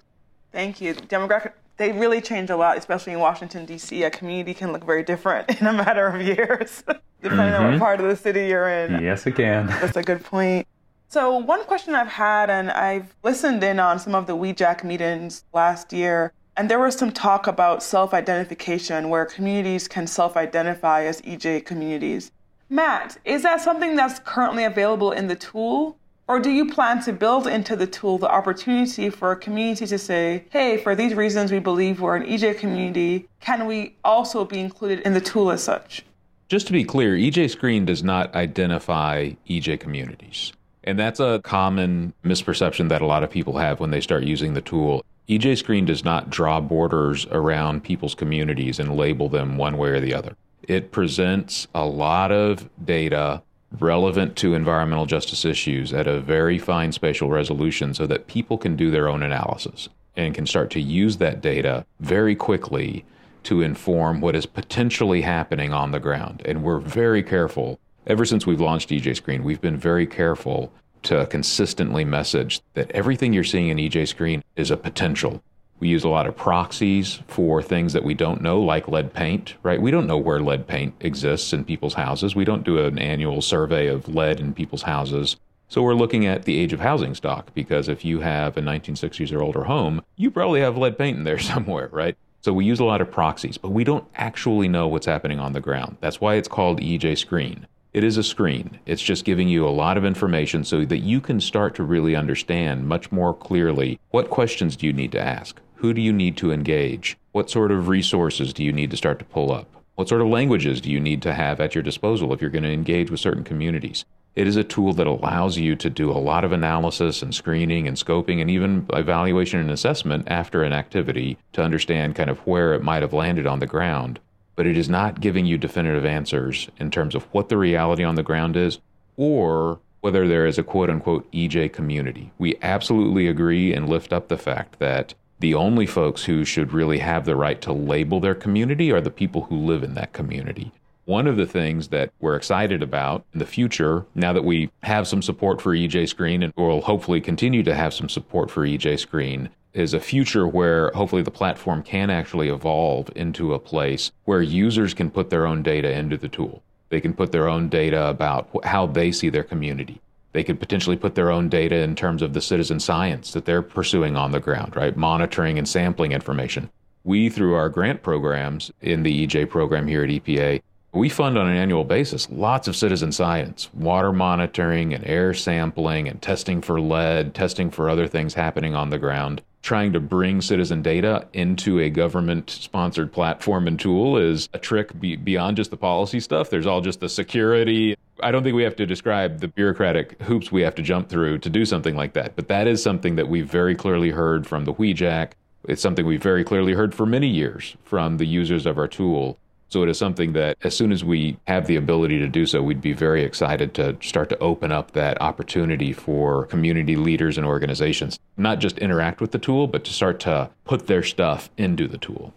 Thank 0.50 0.80
you. 0.80 0.94
Demographic, 0.94 1.52
they 1.76 1.92
really 1.92 2.20
change 2.20 2.50
a 2.50 2.56
lot, 2.56 2.76
especially 2.76 3.12
in 3.12 3.20
Washington, 3.20 3.66
D.C. 3.66 4.02
A 4.02 4.10
community 4.10 4.52
can 4.52 4.72
look 4.72 4.84
very 4.84 5.04
different 5.04 5.48
in 5.60 5.66
a 5.66 5.72
matter 5.72 6.08
of 6.08 6.20
years, 6.20 6.82
depending 7.22 7.38
mm-hmm. 7.38 7.54
on 7.54 7.62
what 7.62 7.70
mm-hmm. 7.70 7.78
part 7.78 8.00
of 8.00 8.08
the 8.08 8.16
city 8.16 8.48
you're 8.48 8.68
in. 8.68 9.02
Yes, 9.02 9.26
it 9.26 9.36
can. 9.36 9.66
That's 9.80 9.96
a 9.96 10.02
good 10.02 10.24
point. 10.24 10.66
So, 11.08 11.38
one 11.38 11.64
question 11.64 11.94
I've 11.94 12.08
had, 12.08 12.50
and 12.50 12.70
I've 12.70 13.14
listened 13.24 13.64
in 13.64 13.80
on 13.80 13.98
some 13.98 14.14
of 14.14 14.26
the 14.26 14.36
WHEJAC 14.36 14.84
meetings 14.84 15.44
last 15.52 15.92
year, 15.92 16.32
and 16.56 16.68
there 16.68 16.78
was 16.78 16.96
some 16.96 17.10
talk 17.10 17.46
about 17.46 17.82
self 17.82 18.12
identification 18.12 19.08
where 19.08 19.24
communities 19.24 19.88
can 19.88 20.06
self 20.06 20.36
identify 20.36 21.04
as 21.04 21.20
EJ 21.22 21.64
communities. 21.64 22.30
Matt, 22.72 23.18
is 23.24 23.42
that 23.42 23.60
something 23.60 23.96
that's 23.96 24.20
currently 24.20 24.62
available 24.62 25.10
in 25.10 25.26
the 25.26 25.34
tool? 25.34 25.96
Or 26.28 26.38
do 26.38 26.50
you 26.50 26.72
plan 26.72 27.02
to 27.02 27.12
build 27.12 27.48
into 27.48 27.74
the 27.74 27.88
tool 27.88 28.16
the 28.16 28.30
opportunity 28.30 29.10
for 29.10 29.32
a 29.32 29.36
community 29.36 29.88
to 29.88 29.98
say, 29.98 30.44
hey, 30.50 30.76
for 30.76 30.94
these 30.94 31.14
reasons 31.14 31.50
we 31.50 31.58
believe 31.58 32.00
we're 32.00 32.14
an 32.14 32.24
EJ 32.24 32.58
community, 32.58 33.28
can 33.40 33.66
we 33.66 33.96
also 34.04 34.44
be 34.44 34.60
included 34.60 35.00
in 35.00 35.14
the 35.14 35.20
tool 35.20 35.50
as 35.50 35.64
such? 35.64 36.04
Just 36.48 36.68
to 36.68 36.72
be 36.72 36.84
clear, 36.84 37.16
EJ 37.16 37.50
Screen 37.50 37.84
does 37.84 38.04
not 38.04 38.32
identify 38.36 39.32
EJ 39.48 39.80
communities. 39.80 40.52
And 40.84 40.96
that's 40.96 41.18
a 41.18 41.40
common 41.42 42.14
misperception 42.24 42.88
that 42.90 43.02
a 43.02 43.06
lot 43.06 43.24
of 43.24 43.30
people 43.30 43.58
have 43.58 43.80
when 43.80 43.90
they 43.90 44.00
start 44.00 44.22
using 44.22 44.54
the 44.54 44.60
tool. 44.60 45.04
EJ 45.28 45.58
Screen 45.58 45.86
does 45.86 46.04
not 46.04 46.30
draw 46.30 46.60
borders 46.60 47.26
around 47.32 47.82
people's 47.82 48.14
communities 48.14 48.78
and 48.78 48.96
label 48.96 49.28
them 49.28 49.56
one 49.56 49.76
way 49.76 49.88
or 49.88 49.98
the 49.98 50.14
other. 50.14 50.36
It 50.62 50.92
presents 50.92 51.66
a 51.74 51.84
lot 51.84 52.32
of 52.32 52.68
data 52.84 53.42
relevant 53.78 54.36
to 54.36 54.54
environmental 54.54 55.06
justice 55.06 55.44
issues 55.44 55.92
at 55.92 56.06
a 56.06 56.20
very 56.20 56.58
fine 56.58 56.92
spatial 56.92 57.28
resolution 57.30 57.94
so 57.94 58.06
that 58.06 58.26
people 58.26 58.58
can 58.58 58.76
do 58.76 58.90
their 58.90 59.08
own 59.08 59.22
analysis 59.22 59.88
and 60.16 60.34
can 60.34 60.46
start 60.46 60.70
to 60.70 60.80
use 60.80 61.18
that 61.18 61.40
data 61.40 61.86
very 62.00 62.34
quickly 62.34 63.04
to 63.44 63.62
inform 63.62 64.20
what 64.20 64.36
is 64.36 64.44
potentially 64.44 65.22
happening 65.22 65.72
on 65.72 65.92
the 65.92 66.00
ground. 66.00 66.42
And 66.44 66.62
we're 66.62 66.78
very 66.78 67.22
careful 67.22 67.78
ever 68.06 68.24
since 68.24 68.46
we've 68.46 68.60
launched 68.60 68.90
EJ 68.90 69.16
Screen, 69.16 69.44
we've 69.44 69.60
been 69.60 69.76
very 69.76 70.06
careful 70.06 70.72
to 71.02 71.26
consistently 71.26 72.04
message 72.04 72.60
that 72.74 72.90
everything 72.90 73.32
you're 73.32 73.44
seeing 73.44 73.68
in 73.68 73.78
EJ 73.78 74.08
Screen 74.08 74.42
is 74.56 74.70
a 74.70 74.76
potential. 74.76 75.42
We 75.80 75.88
use 75.88 76.04
a 76.04 76.08
lot 76.08 76.26
of 76.26 76.36
proxies 76.36 77.20
for 77.26 77.62
things 77.62 77.94
that 77.94 78.04
we 78.04 78.14
don't 78.14 78.42
know, 78.42 78.60
like 78.60 78.86
lead 78.86 79.14
paint, 79.14 79.54
right? 79.62 79.80
We 79.80 79.90
don't 79.90 80.06
know 80.06 80.18
where 80.18 80.40
lead 80.40 80.66
paint 80.66 80.94
exists 81.00 81.54
in 81.54 81.64
people's 81.64 81.94
houses. 81.94 82.36
We 82.36 82.44
don't 82.44 82.64
do 82.64 82.78
an 82.78 82.98
annual 82.98 83.40
survey 83.40 83.86
of 83.86 84.08
lead 84.08 84.40
in 84.40 84.52
people's 84.52 84.82
houses. 84.82 85.36
So 85.68 85.82
we're 85.82 85.94
looking 85.94 86.26
at 86.26 86.44
the 86.44 86.58
age 86.58 86.74
of 86.74 86.80
housing 86.80 87.14
stock 87.14 87.54
because 87.54 87.88
if 87.88 88.04
you 88.04 88.20
have 88.20 88.56
a 88.56 88.60
1960s 88.60 89.32
or 89.32 89.42
older 89.42 89.64
home, 89.64 90.02
you 90.16 90.30
probably 90.30 90.60
have 90.60 90.76
lead 90.76 90.98
paint 90.98 91.16
in 91.16 91.24
there 91.24 91.38
somewhere, 91.52 91.88
right? 91.92 92.16
So 92.42 92.52
we 92.52 92.64
use 92.64 92.80
a 92.80 92.84
lot 92.84 93.00
of 93.00 93.10
proxies, 93.10 93.56
but 93.56 93.70
we 93.70 93.84
don't 93.84 94.06
actually 94.16 94.68
know 94.68 94.86
what's 94.86 95.06
happening 95.06 95.38
on 95.38 95.52
the 95.54 95.60
ground. 95.60 95.96
That's 96.00 96.20
why 96.20 96.34
it's 96.34 96.48
called 96.48 96.80
EJ 96.80 97.18
Screen. 97.18 97.66
It 97.92 98.04
is 98.04 98.16
a 98.16 98.22
screen. 98.22 98.78
It's 98.86 99.02
just 99.02 99.24
giving 99.24 99.48
you 99.48 99.66
a 99.66 99.70
lot 99.70 99.96
of 99.96 100.04
information 100.04 100.62
so 100.62 100.84
that 100.84 100.98
you 100.98 101.20
can 101.20 101.40
start 101.40 101.74
to 101.74 101.82
really 101.82 102.14
understand 102.14 102.86
much 102.86 103.10
more 103.10 103.34
clearly 103.34 103.98
what 104.10 104.30
questions 104.30 104.76
do 104.76 104.86
you 104.86 104.92
need 104.92 105.10
to 105.12 105.20
ask? 105.20 105.60
Who 105.80 105.94
do 105.94 106.00
you 106.00 106.12
need 106.12 106.36
to 106.38 106.52
engage? 106.52 107.16
What 107.32 107.50
sort 107.50 107.70
of 107.70 107.88
resources 107.88 108.52
do 108.52 108.62
you 108.62 108.72
need 108.72 108.90
to 108.90 108.96
start 108.96 109.18
to 109.18 109.24
pull 109.24 109.50
up? 109.52 109.66
What 109.94 110.08
sort 110.08 110.20
of 110.20 110.28
languages 110.28 110.80
do 110.80 110.90
you 110.90 111.00
need 111.00 111.22
to 111.22 111.34
have 111.34 111.60
at 111.60 111.74
your 111.74 111.82
disposal 111.82 112.32
if 112.32 112.40
you're 112.40 112.50
going 112.50 112.64
to 112.64 112.72
engage 112.72 113.10
with 113.10 113.20
certain 113.20 113.44
communities? 113.44 114.04
It 114.34 114.46
is 114.46 114.56
a 114.56 114.64
tool 114.64 114.92
that 114.92 115.06
allows 115.06 115.58
you 115.58 115.76
to 115.76 115.90
do 115.90 116.10
a 116.10 116.20
lot 116.20 116.44
of 116.44 116.52
analysis 116.52 117.22
and 117.22 117.34
screening 117.34 117.88
and 117.88 117.96
scoping 117.96 118.40
and 118.40 118.50
even 118.50 118.86
evaluation 118.92 119.58
and 119.58 119.70
assessment 119.70 120.28
after 120.28 120.62
an 120.62 120.72
activity 120.72 121.36
to 121.52 121.62
understand 121.62 122.14
kind 122.14 122.30
of 122.30 122.38
where 122.46 122.74
it 122.74 122.82
might 122.82 123.02
have 123.02 123.12
landed 123.12 123.46
on 123.46 123.58
the 123.58 123.66
ground 123.66 124.20
but 124.60 124.66
it 124.66 124.76
is 124.76 124.90
not 124.90 125.22
giving 125.22 125.46
you 125.46 125.56
definitive 125.56 126.04
answers 126.04 126.68
in 126.78 126.90
terms 126.90 127.14
of 127.14 127.22
what 127.32 127.48
the 127.48 127.56
reality 127.56 128.04
on 128.04 128.16
the 128.16 128.22
ground 128.22 128.58
is 128.58 128.78
or 129.16 129.80
whether 130.02 130.28
there 130.28 130.44
is 130.44 130.58
a 130.58 130.62
quote 130.62 130.90
unquote 130.90 131.30
EJ 131.32 131.72
community. 131.72 132.30
We 132.36 132.56
absolutely 132.60 133.26
agree 133.26 133.72
and 133.72 133.88
lift 133.88 134.12
up 134.12 134.28
the 134.28 134.36
fact 134.36 134.78
that 134.78 135.14
the 135.40 135.54
only 135.54 135.86
folks 135.86 136.24
who 136.24 136.44
should 136.44 136.72
really 136.72 136.98
have 136.98 137.24
the 137.24 137.34
right 137.34 137.60
to 137.62 137.72
label 137.72 138.20
their 138.20 138.34
community 138.34 138.92
are 138.92 139.00
the 139.00 139.10
people 139.10 139.42
who 139.44 139.56
live 139.56 139.82
in 139.82 139.94
that 139.94 140.12
community. 140.12 140.70
One 141.06 141.26
of 141.26 141.36
the 141.36 141.46
things 141.46 141.88
that 141.88 142.12
we're 142.20 142.36
excited 142.36 142.82
about 142.82 143.24
in 143.32 143.40
the 143.40 143.46
future, 143.46 144.04
now 144.14 144.34
that 144.34 144.44
we 144.44 144.70
have 144.82 145.08
some 145.08 145.22
support 145.22 145.60
for 145.60 145.74
EJ 145.74 146.08
Screen 146.08 146.42
and 146.42 146.52
will 146.56 146.82
hopefully 146.82 147.20
continue 147.20 147.62
to 147.62 147.74
have 147.74 147.94
some 147.94 148.08
support 148.08 148.50
for 148.50 148.66
EJ 148.66 149.00
Screen, 149.00 149.48
is 149.72 149.94
a 149.94 150.00
future 150.00 150.46
where 150.46 150.90
hopefully 150.90 151.22
the 151.22 151.30
platform 151.30 151.82
can 151.82 152.10
actually 152.10 152.48
evolve 152.48 153.10
into 153.16 153.54
a 153.54 153.58
place 153.58 154.12
where 154.24 154.42
users 154.42 154.92
can 154.92 155.10
put 155.10 155.30
their 155.30 155.46
own 155.46 155.62
data 155.62 155.90
into 155.90 156.16
the 156.16 156.28
tool. 156.28 156.62
They 156.90 157.00
can 157.00 157.14
put 157.14 157.32
their 157.32 157.48
own 157.48 157.68
data 157.68 158.08
about 158.08 158.48
how 158.64 158.86
they 158.86 159.10
see 159.10 159.30
their 159.30 159.44
community. 159.44 160.00
They 160.32 160.44
could 160.44 160.60
potentially 160.60 160.96
put 160.96 161.14
their 161.14 161.30
own 161.30 161.48
data 161.48 161.76
in 161.76 161.96
terms 161.96 162.22
of 162.22 162.32
the 162.32 162.40
citizen 162.40 162.80
science 162.80 163.32
that 163.32 163.44
they're 163.44 163.62
pursuing 163.62 164.16
on 164.16 164.30
the 164.30 164.40
ground, 164.40 164.76
right? 164.76 164.96
Monitoring 164.96 165.58
and 165.58 165.68
sampling 165.68 166.12
information. 166.12 166.70
We, 167.02 167.28
through 167.28 167.54
our 167.54 167.68
grant 167.68 168.02
programs 168.02 168.70
in 168.80 169.02
the 169.02 169.26
EJ 169.26 169.48
program 169.48 169.86
here 169.86 170.04
at 170.04 170.10
EPA, 170.10 170.62
we 170.92 171.08
fund 171.08 171.38
on 171.38 171.48
an 171.48 171.56
annual 171.56 171.84
basis 171.84 172.28
lots 172.30 172.68
of 172.68 172.76
citizen 172.76 173.12
science, 173.12 173.72
water 173.72 174.12
monitoring 174.12 174.92
and 174.92 175.06
air 175.06 175.32
sampling 175.34 176.08
and 176.08 176.20
testing 176.20 176.60
for 176.60 176.80
lead, 176.80 177.34
testing 177.34 177.70
for 177.70 177.88
other 177.88 178.06
things 178.08 178.34
happening 178.34 178.74
on 178.74 178.90
the 178.90 178.98
ground 178.98 179.42
trying 179.62 179.92
to 179.92 180.00
bring 180.00 180.40
citizen 180.40 180.82
data 180.82 181.26
into 181.32 181.78
a 181.80 181.90
government 181.90 182.48
sponsored 182.50 183.12
platform 183.12 183.66
and 183.66 183.78
tool 183.78 184.16
is 184.16 184.48
a 184.54 184.58
trick 184.58 184.98
be- 184.98 185.16
beyond 185.16 185.56
just 185.56 185.70
the 185.70 185.76
policy 185.76 186.20
stuff. 186.20 186.50
There's 186.50 186.66
all 186.66 186.80
just 186.80 187.00
the 187.00 187.08
security. 187.08 187.96
I 188.22 188.30
don't 188.30 188.42
think 188.42 188.56
we 188.56 188.62
have 188.62 188.76
to 188.76 188.86
describe 188.86 189.40
the 189.40 189.48
bureaucratic 189.48 190.20
hoops 190.22 190.50
we 190.50 190.62
have 190.62 190.74
to 190.76 190.82
jump 190.82 191.08
through 191.08 191.38
to 191.38 191.50
do 191.50 191.64
something 191.64 191.94
like 191.94 192.14
that. 192.14 192.36
But 192.36 192.48
that 192.48 192.66
is 192.66 192.82
something 192.82 193.16
that 193.16 193.28
we've 193.28 193.48
very 193.48 193.74
clearly 193.74 194.10
heard 194.10 194.46
from 194.46 194.64
the 194.64 194.72
WHEJAC. 194.72 195.32
It's 195.68 195.82
something 195.82 196.06
we've 196.06 196.22
very 196.22 196.42
clearly 196.42 196.72
heard 196.72 196.94
for 196.94 197.04
many 197.04 197.28
years 197.28 197.76
from 197.84 198.16
the 198.16 198.26
users 198.26 198.64
of 198.64 198.78
our 198.78 198.88
tool. 198.88 199.38
So 199.70 199.84
it 199.84 199.88
is 199.88 199.98
something 199.98 200.32
that 200.32 200.58
as 200.62 200.76
soon 200.76 200.90
as 200.90 201.04
we 201.04 201.38
have 201.46 201.68
the 201.68 201.76
ability 201.76 202.18
to 202.18 202.28
do 202.28 202.44
so, 202.44 202.60
we'd 202.60 202.80
be 202.80 202.92
very 202.92 203.22
excited 203.22 203.72
to 203.74 203.96
start 204.02 204.28
to 204.30 204.38
open 204.38 204.72
up 204.72 204.90
that 204.92 205.20
opportunity 205.22 205.92
for 205.92 206.46
community 206.46 206.96
leaders 206.96 207.38
and 207.38 207.46
organizations, 207.46 208.18
not 208.36 208.58
just 208.58 208.78
interact 208.78 209.20
with 209.20 209.30
the 209.30 209.38
tool, 209.38 209.68
but 209.68 209.84
to 209.84 209.92
start 209.92 210.18
to 210.20 210.50
put 210.64 210.88
their 210.88 211.04
stuff 211.04 211.50
into 211.56 211.86
the 211.86 211.98
tool. 211.98 212.34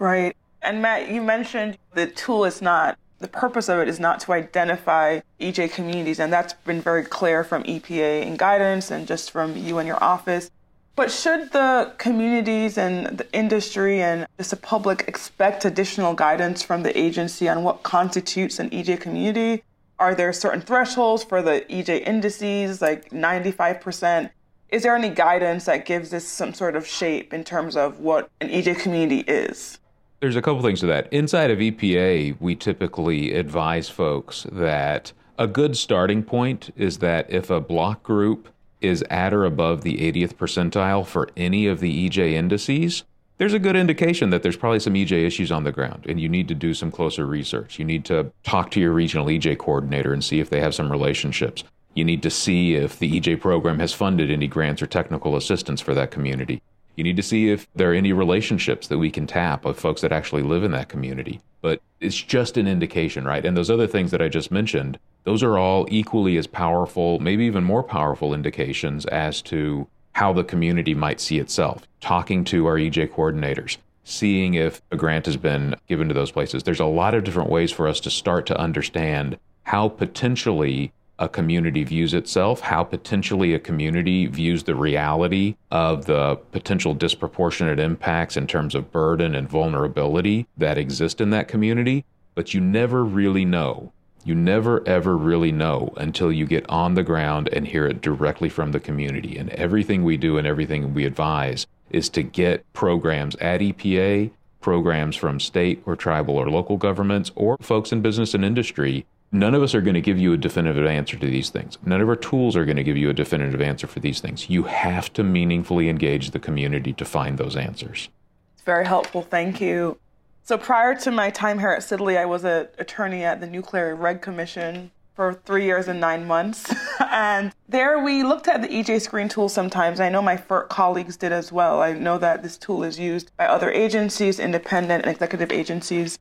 Right. 0.00 0.36
And 0.60 0.82
Matt, 0.82 1.08
you 1.08 1.22
mentioned 1.22 1.78
the 1.94 2.08
tool 2.08 2.44
is 2.44 2.60
not 2.60 2.98
the 3.20 3.28
purpose 3.28 3.68
of 3.68 3.80
it 3.80 3.88
is 3.88 3.98
not 3.98 4.20
to 4.20 4.32
identify 4.32 5.20
EJ 5.40 5.72
communities, 5.72 6.20
and 6.20 6.32
that's 6.32 6.52
been 6.52 6.80
very 6.80 7.02
clear 7.02 7.42
from 7.42 7.64
EPA 7.64 8.24
and 8.24 8.38
guidance 8.38 8.90
and 8.90 9.08
just 9.08 9.30
from 9.30 9.56
you 9.56 9.78
and 9.78 9.88
your 9.88 10.02
office. 10.02 10.50
But 10.98 11.12
should 11.12 11.52
the 11.52 11.92
communities 11.98 12.76
and 12.76 13.18
the 13.18 13.32
industry 13.32 14.02
and 14.02 14.26
just 14.36 14.50
the 14.50 14.56
public 14.56 15.04
expect 15.06 15.64
additional 15.64 16.12
guidance 16.12 16.60
from 16.64 16.82
the 16.82 16.98
agency 16.98 17.48
on 17.48 17.62
what 17.62 17.84
constitutes 17.84 18.58
an 18.58 18.68
EJ 18.70 19.00
community? 19.00 19.62
Are 20.00 20.12
there 20.12 20.32
certain 20.32 20.60
thresholds 20.60 21.22
for 21.22 21.40
the 21.40 21.64
EJ 21.70 22.04
indices, 22.04 22.82
like 22.82 23.10
95%? 23.10 24.30
Is 24.70 24.82
there 24.82 24.96
any 24.96 25.10
guidance 25.10 25.66
that 25.66 25.86
gives 25.86 26.10
this 26.10 26.26
some 26.26 26.52
sort 26.52 26.74
of 26.74 26.84
shape 26.84 27.32
in 27.32 27.44
terms 27.44 27.76
of 27.76 28.00
what 28.00 28.28
an 28.40 28.48
EJ 28.48 28.80
community 28.80 29.20
is? 29.20 29.78
There's 30.18 30.34
a 30.34 30.42
couple 30.42 30.62
things 30.62 30.80
to 30.80 30.86
that. 30.86 31.12
Inside 31.12 31.52
of 31.52 31.60
EPA, 31.60 32.40
we 32.40 32.56
typically 32.56 33.34
advise 33.34 33.88
folks 33.88 34.48
that 34.50 35.12
a 35.38 35.46
good 35.46 35.76
starting 35.76 36.24
point 36.24 36.70
is 36.76 36.98
that 36.98 37.30
if 37.30 37.50
a 37.50 37.60
block 37.60 38.02
group 38.02 38.48
is 38.80 39.02
at 39.10 39.34
or 39.34 39.44
above 39.44 39.82
the 39.82 39.96
80th 39.96 40.34
percentile 40.34 41.06
for 41.06 41.28
any 41.36 41.66
of 41.66 41.80
the 41.80 42.08
EJ 42.08 42.32
indices, 42.32 43.04
there's 43.38 43.54
a 43.54 43.58
good 43.58 43.76
indication 43.76 44.30
that 44.30 44.42
there's 44.42 44.56
probably 44.56 44.80
some 44.80 44.94
EJ 44.94 45.24
issues 45.24 45.52
on 45.52 45.64
the 45.64 45.72
ground 45.72 46.06
and 46.08 46.20
you 46.20 46.28
need 46.28 46.48
to 46.48 46.54
do 46.54 46.74
some 46.74 46.90
closer 46.90 47.24
research. 47.24 47.78
You 47.78 47.84
need 47.84 48.04
to 48.06 48.32
talk 48.42 48.70
to 48.72 48.80
your 48.80 48.92
regional 48.92 49.26
EJ 49.26 49.58
coordinator 49.58 50.12
and 50.12 50.22
see 50.22 50.40
if 50.40 50.50
they 50.50 50.60
have 50.60 50.74
some 50.74 50.90
relationships. 50.90 51.62
You 51.94 52.04
need 52.04 52.22
to 52.22 52.30
see 52.30 52.74
if 52.74 52.98
the 52.98 53.20
EJ 53.20 53.40
program 53.40 53.78
has 53.78 53.92
funded 53.92 54.30
any 54.30 54.48
grants 54.48 54.82
or 54.82 54.86
technical 54.86 55.36
assistance 55.36 55.80
for 55.80 55.94
that 55.94 56.10
community. 56.10 56.62
You 56.98 57.04
need 57.04 57.16
to 57.16 57.22
see 57.22 57.48
if 57.48 57.68
there 57.76 57.92
are 57.92 57.94
any 57.94 58.12
relationships 58.12 58.88
that 58.88 58.98
we 58.98 59.08
can 59.08 59.28
tap 59.28 59.64
of 59.64 59.78
folks 59.78 60.00
that 60.00 60.10
actually 60.10 60.42
live 60.42 60.64
in 60.64 60.72
that 60.72 60.88
community. 60.88 61.40
But 61.60 61.80
it's 62.00 62.20
just 62.20 62.56
an 62.56 62.66
indication, 62.66 63.24
right? 63.24 63.46
And 63.46 63.56
those 63.56 63.70
other 63.70 63.86
things 63.86 64.10
that 64.10 64.20
I 64.20 64.28
just 64.28 64.50
mentioned, 64.50 64.98
those 65.22 65.44
are 65.44 65.56
all 65.56 65.86
equally 65.92 66.36
as 66.38 66.48
powerful, 66.48 67.20
maybe 67.20 67.44
even 67.44 67.62
more 67.62 67.84
powerful 67.84 68.34
indications 68.34 69.06
as 69.06 69.40
to 69.42 69.86
how 70.14 70.32
the 70.32 70.42
community 70.42 70.92
might 70.92 71.20
see 71.20 71.38
itself. 71.38 71.86
Talking 72.00 72.42
to 72.46 72.66
our 72.66 72.74
EJ 72.74 73.12
coordinators, 73.12 73.76
seeing 74.02 74.54
if 74.54 74.82
a 74.90 74.96
grant 74.96 75.26
has 75.26 75.36
been 75.36 75.76
given 75.86 76.08
to 76.08 76.14
those 76.14 76.32
places. 76.32 76.64
There's 76.64 76.80
a 76.80 76.84
lot 76.84 77.14
of 77.14 77.22
different 77.22 77.48
ways 77.48 77.70
for 77.70 77.86
us 77.86 78.00
to 78.00 78.10
start 78.10 78.44
to 78.46 78.58
understand 78.58 79.38
how 79.62 79.88
potentially 79.88 80.92
a 81.18 81.28
community 81.28 81.84
views 81.84 82.14
itself, 82.14 82.60
how 82.60 82.84
potentially 82.84 83.54
a 83.54 83.58
community 83.58 84.26
views 84.26 84.62
the 84.64 84.74
reality 84.74 85.56
of 85.70 86.06
the 86.06 86.36
potential 86.52 86.94
disproportionate 86.94 87.80
impacts 87.80 88.36
in 88.36 88.46
terms 88.46 88.74
of 88.74 88.92
burden 88.92 89.34
and 89.34 89.48
vulnerability 89.48 90.46
that 90.56 90.78
exist 90.78 91.20
in 91.20 91.30
that 91.30 91.48
community. 91.48 92.04
But 92.34 92.54
you 92.54 92.60
never 92.60 93.04
really 93.04 93.44
know. 93.44 93.92
You 94.24 94.34
never 94.34 94.86
ever 94.86 95.16
really 95.16 95.52
know 95.52 95.92
until 95.96 96.30
you 96.30 96.46
get 96.46 96.68
on 96.68 96.94
the 96.94 97.02
ground 97.02 97.48
and 97.52 97.66
hear 97.66 97.86
it 97.86 98.00
directly 98.00 98.48
from 98.48 98.72
the 98.72 98.80
community. 98.80 99.36
And 99.38 99.50
everything 99.50 100.04
we 100.04 100.16
do 100.16 100.38
and 100.38 100.46
everything 100.46 100.94
we 100.94 101.04
advise 101.04 101.66
is 101.90 102.08
to 102.10 102.22
get 102.22 102.70
programs 102.74 103.34
at 103.36 103.60
EPA, 103.60 104.30
programs 104.60 105.16
from 105.16 105.40
state 105.40 105.82
or 105.86 105.96
tribal 105.96 106.36
or 106.36 106.50
local 106.50 106.76
governments, 106.76 107.32
or 107.34 107.56
folks 107.60 107.90
in 107.90 108.02
business 108.02 108.34
and 108.34 108.44
industry 108.44 109.06
None 109.30 109.54
of 109.54 109.62
us 109.62 109.74
are 109.74 109.82
going 109.82 109.94
to 109.94 110.00
give 110.00 110.18
you 110.18 110.32
a 110.32 110.38
definitive 110.38 110.86
answer 110.86 111.18
to 111.18 111.26
these 111.26 111.50
things. 111.50 111.76
None 111.84 112.00
of 112.00 112.08
our 112.08 112.16
tools 112.16 112.56
are 112.56 112.64
going 112.64 112.78
to 112.78 112.82
give 112.82 112.96
you 112.96 113.10
a 113.10 113.14
definitive 113.14 113.60
answer 113.60 113.86
for 113.86 114.00
these 114.00 114.20
things. 114.20 114.48
You 114.48 114.62
have 114.62 115.12
to 115.14 115.22
meaningfully 115.22 115.90
engage 115.90 116.30
the 116.30 116.38
community 116.38 116.94
to 116.94 117.04
find 117.04 117.36
those 117.36 117.54
answers. 117.54 118.08
It's 118.54 118.62
very 118.62 118.86
helpful. 118.86 119.20
Thank 119.20 119.60
you. 119.60 119.98
So 120.44 120.56
prior 120.56 120.94
to 121.00 121.10
my 121.10 121.28
time 121.28 121.58
here 121.58 121.70
at 121.70 121.80
Sidley, 121.80 122.16
I 122.16 122.24
was 122.24 122.44
an 122.44 122.68
attorney 122.78 123.22
at 123.22 123.40
the 123.40 123.46
Nuclear 123.46 123.94
Reg 123.94 124.22
Commission 124.22 124.92
for 125.14 125.34
three 125.34 125.64
years 125.64 125.88
and 125.88 126.00
nine 126.00 126.26
months. 126.26 126.72
and 127.10 127.52
there 127.68 127.98
we 127.98 128.22
looked 128.22 128.48
at 128.48 128.62
the 128.62 128.68
EJ 128.68 129.02
screen 129.02 129.28
tool 129.28 129.50
sometimes. 129.50 130.00
I 130.00 130.08
know 130.08 130.22
my 130.22 130.38
FERC 130.38 130.70
colleagues 130.70 131.18
did 131.18 131.32
as 131.32 131.52
well. 131.52 131.82
I 131.82 131.92
know 131.92 132.16
that 132.16 132.42
this 132.42 132.56
tool 132.56 132.82
is 132.82 132.98
used 132.98 133.30
by 133.36 133.44
other 133.44 133.70
agencies, 133.70 134.40
independent 134.40 135.04
and 135.04 135.12
executive 135.12 135.52
agencies. 135.52 136.18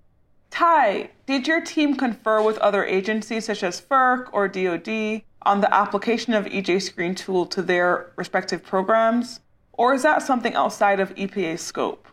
Tai, 0.49 1.09
did 1.25 1.47
your 1.47 1.61
team 1.61 1.95
confer 1.95 2.41
with 2.41 2.57
other 2.59 2.83
agencies 2.83 3.45
such 3.45 3.63
as 3.63 3.81
FERC 3.81 4.29
or 4.31 4.47
DoD 4.47 5.21
on 5.43 5.61
the 5.61 5.73
application 5.73 6.33
of 6.33 6.45
EJ 6.45 6.81
Screen 6.81 7.15
tool 7.15 7.45
to 7.47 7.61
their 7.61 8.11
respective 8.15 8.63
programs? 8.63 9.39
Or 9.73 9.93
is 9.93 10.03
that 10.03 10.23
something 10.23 10.55
outside 10.55 10.99
of 10.99 11.13
EPA's 11.15 11.61
scope? 11.61 12.07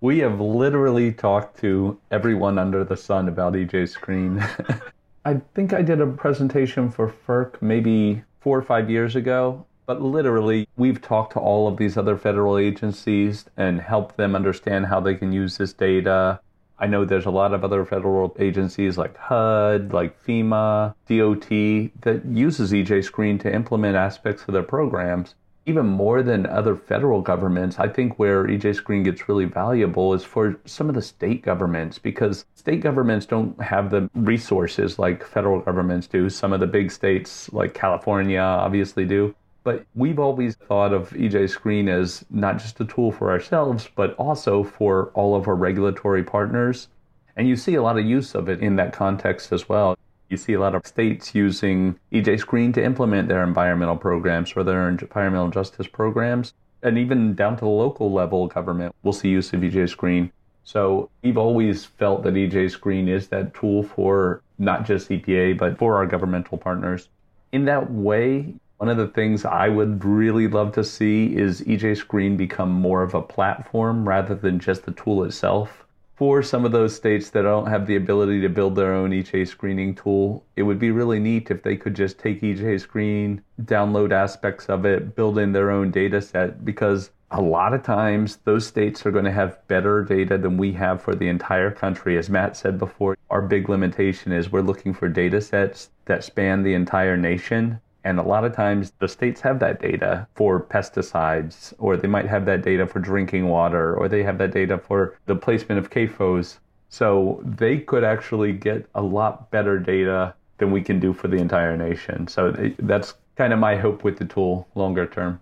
We 0.00 0.18
have 0.20 0.40
literally 0.40 1.12
talked 1.12 1.60
to 1.60 1.98
everyone 2.10 2.58
under 2.58 2.84
the 2.84 2.96
sun 2.96 3.28
about 3.28 3.52
EJ 3.52 3.88
Screen. 3.88 4.44
I 5.24 5.40
think 5.54 5.72
I 5.72 5.82
did 5.82 6.00
a 6.00 6.06
presentation 6.06 6.90
for 6.90 7.14
FERC 7.26 7.60
maybe 7.60 8.22
four 8.40 8.58
or 8.58 8.62
five 8.62 8.88
years 8.88 9.14
ago, 9.14 9.66
but 9.84 10.00
literally 10.00 10.66
we've 10.76 11.02
talked 11.02 11.34
to 11.34 11.38
all 11.38 11.68
of 11.68 11.76
these 11.76 11.98
other 11.98 12.16
federal 12.16 12.56
agencies 12.56 13.44
and 13.58 13.80
helped 13.80 14.16
them 14.16 14.34
understand 14.34 14.86
how 14.86 15.00
they 15.00 15.14
can 15.14 15.32
use 15.32 15.58
this 15.58 15.74
data, 15.74 16.40
I 16.80 16.86
know 16.86 17.04
there's 17.04 17.26
a 17.26 17.30
lot 17.30 17.52
of 17.52 17.62
other 17.62 17.84
federal 17.84 18.34
agencies 18.38 18.96
like 18.96 19.14
HUD, 19.18 19.92
like 19.92 20.24
FEMA, 20.24 20.94
DOT 21.06 22.02
that 22.02 22.24
uses 22.24 22.72
EJ 22.72 23.04
Screen 23.04 23.38
to 23.40 23.54
implement 23.54 23.96
aspects 23.96 24.44
of 24.48 24.54
their 24.54 24.62
programs. 24.62 25.34
Even 25.66 25.86
more 25.86 26.22
than 26.22 26.46
other 26.46 26.74
federal 26.74 27.20
governments, 27.20 27.78
I 27.78 27.86
think 27.86 28.18
where 28.18 28.44
EJ 28.44 28.74
Screen 28.76 29.02
gets 29.02 29.28
really 29.28 29.44
valuable 29.44 30.14
is 30.14 30.24
for 30.24 30.58
some 30.64 30.88
of 30.88 30.94
the 30.94 31.02
state 31.02 31.42
governments 31.42 31.98
because 31.98 32.46
state 32.54 32.80
governments 32.80 33.26
don't 33.26 33.60
have 33.60 33.90
the 33.90 34.08
resources 34.14 34.98
like 34.98 35.22
federal 35.22 35.60
governments 35.60 36.06
do. 36.06 36.30
Some 36.30 36.54
of 36.54 36.60
the 36.60 36.66
big 36.66 36.90
states 36.90 37.52
like 37.52 37.74
California 37.74 38.40
obviously 38.40 39.04
do. 39.04 39.34
But 39.62 39.84
we've 39.94 40.18
always 40.18 40.56
thought 40.56 40.92
of 40.92 41.10
EJ 41.10 41.50
Screen 41.50 41.88
as 41.88 42.24
not 42.30 42.58
just 42.58 42.80
a 42.80 42.84
tool 42.84 43.12
for 43.12 43.30
ourselves, 43.30 43.88
but 43.94 44.14
also 44.14 44.64
for 44.64 45.10
all 45.14 45.34
of 45.34 45.48
our 45.48 45.54
regulatory 45.54 46.24
partners. 46.24 46.88
And 47.36 47.46
you 47.46 47.56
see 47.56 47.74
a 47.74 47.82
lot 47.82 47.98
of 47.98 48.04
use 48.04 48.34
of 48.34 48.48
it 48.48 48.60
in 48.60 48.76
that 48.76 48.92
context 48.92 49.52
as 49.52 49.68
well. 49.68 49.98
You 50.30 50.36
see 50.36 50.52
a 50.52 50.60
lot 50.60 50.74
of 50.74 50.86
states 50.86 51.34
using 51.34 51.98
EJ 52.12 52.38
Screen 52.40 52.72
to 52.72 52.84
implement 52.84 53.28
their 53.28 53.42
environmental 53.42 53.96
programs 53.96 54.52
or 54.56 54.64
their 54.64 54.88
environmental 54.88 55.50
justice 55.50 55.86
programs. 55.86 56.54
And 56.82 56.96
even 56.96 57.34
down 57.34 57.56
to 57.56 57.64
the 57.64 57.70
local 57.70 58.12
level 58.12 58.46
government, 58.46 58.94
we'll 59.02 59.12
see 59.12 59.28
use 59.28 59.52
of 59.52 59.60
EJ 59.60 59.90
Screen. 59.90 60.32
So 60.62 61.10
we've 61.22 61.36
always 61.36 61.84
felt 61.84 62.22
that 62.22 62.34
EJ 62.34 62.70
Screen 62.70 63.08
is 63.08 63.28
that 63.28 63.54
tool 63.54 63.82
for 63.82 64.42
not 64.58 64.86
just 64.86 65.08
EPA, 65.08 65.58
but 65.58 65.78
for 65.78 65.96
our 65.96 66.06
governmental 66.06 66.58
partners. 66.58 67.08
In 67.52 67.64
that 67.64 67.90
way, 67.90 68.54
one 68.80 68.88
of 68.88 68.96
the 68.96 69.08
things 69.08 69.44
I 69.44 69.68
would 69.68 70.06
really 70.06 70.48
love 70.48 70.72
to 70.72 70.82
see 70.82 71.36
is 71.36 71.60
EJ 71.60 71.98
Screen 71.98 72.38
become 72.38 72.70
more 72.70 73.02
of 73.02 73.12
a 73.12 73.20
platform 73.20 74.08
rather 74.08 74.34
than 74.34 74.58
just 74.58 74.86
the 74.86 74.92
tool 74.92 75.22
itself. 75.24 75.84
For 76.14 76.42
some 76.42 76.64
of 76.64 76.72
those 76.72 76.96
states 76.96 77.28
that 77.30 77.42
don't 77.42 77.66
have 77.66 77.86
the 77.86 77.96
ability 77.96 78.40
to 78.40 78.48
build 78.48 78.76
their 78.76 78.94
own 78.94 79.10
EJ 79.10 79.48
screening 79.48 79.94
tool, 79.94 80.46
it 80.56 80.62
would 80.62 80.78
be 80.78 80.92
really 80.92 81.20
neat 81.20 81.50
if 81.50 81.62
they 81.62 81.76
could 81.76 81.94
just 81.94 82.18
take 82.18 82.40
EJ 82.40 82.80
Screen, 82.80 83.42
download 83.64 84.12
aspects 84.12 84.70
of 84.70 84.86
it, 84.86 85.14
build 85.14 85.36
in 85.36 85.52
their 85.52 85.70
own 85.70 85.90
data 85.90 86.22
set 86.22 86.64
because 86.64 87.10
a 87.32 87.42
lot 87.42 87.74
of 87.74 87.82
times 87.82 88.38
those 88.44 88.66
states 88.66 89.04
are 89.04 89.10
going 89.10 89.26
to 89.26 89.30
have 89.30 89.58
better 89.68 90.02
data 90.04 90.38
than 90.38 90.56
we 90.56 90.72
have 90.72 91.02
for 91.02 91.14
the 91.14 91.28
entire 91.28 91.70
country. 91.70 92.16
As 92.16 92.30
Matt 92.30 92.56
said 92.56 92.78
before, 92.78 93.18
our 93.28 93.42
big 93.42 93.68
limitation 93.68 94.32
is 94.32 94.50
we're 94.50 94.62
looking 94.62 94.94
for 94.94 95.06
data 95.06 95.42
sets 95.42 95.90
that 96.06 96.24
span 96.24 96.62
the 96.62 96.72
entire 96.72 97.18
nation. 97.18 97.78
And 98.04 98.18
a 98.18 98.22
lot 98.22 98.44
of 98.44 98.54
times 98.54 98.92
the 98.98 99.08
states 99.08 99.40
have 99.42 99.58
that 99.60 99.80
data 99.80 100.26
for 100.34 100.60
pesticides, 100.60 101.74
or 101.78 101.96
they 101.96 102.08
might 102.08 102.26
have 102.26 102.46
that 102.46 102.62
data 102.62 102.86
for 102.86 102.98
drinking 102.98 103.48
water, 103.48 103.94
or 103.94 104.08
they 104.08 104.22
have 104.22 104.38
that 104.38 104.52
data 104.52 104.78
for 104.78 105.18
the 105.26 105.36
placement 105.36 105.78
of 105.78 105.90
CAFOs. 105.90 106.58
So 106.88 107.40
they 107.44 107.78
could 107.78 108.02
actually 108.02 108.52
get 108.52 108.86
a 108.94 109.02
lot 109.02 109.50
better 109.50 109.78
data 109.78 110.34
than 110.58 110.70
we 110.70 110.82
can 110.82 110.98
do 110.98 111.12
for 111.12 111.28
the 111.28 111.36
entire 111.36 111.76
nation. 111.76 112.26
So 112.26 112.52
that's 112.78 113.14
kind 113.36 113.52
of 113.52 113.58
my 113.58 113.76
hope 113.76 114.02
with 114.02 114.18
the 114.18 114.24
tool 114.24 114.66
longer 114.74 115.06
term. 115.06 115.40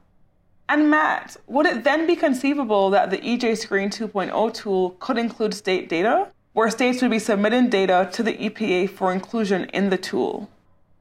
And 0.68 0.90
Matt, 0.90 1.36
would 1.46 1.64
it 1.64 1.84
then 1.84 2.06
be 2.06 2.14
conceivable 2.14 2.90
that 2.90 3.10
the 3.10 3.18
EJ 3.18 3.56
Screen 3.56 3.88
2.0 3.88 4.52
tool 4.52 4.96
could 5.00 5.16
include 5.16 5.54
state 5.54 5.88
data, 5.88 6.28
where 6.52 6.68
states 6.70 7.00
would 7.00 7.10
be 7.10 7.18
submitting 7.18 7.70
data 7.70 8.10
to 8.12 8.22
the 8.22 8.34
EPA 8.34 8.90
for 8.90 9.12
inclusion 9.12 9.64
in 9.72 9.88
the 9.88 9.96
tool? 9.96 10.50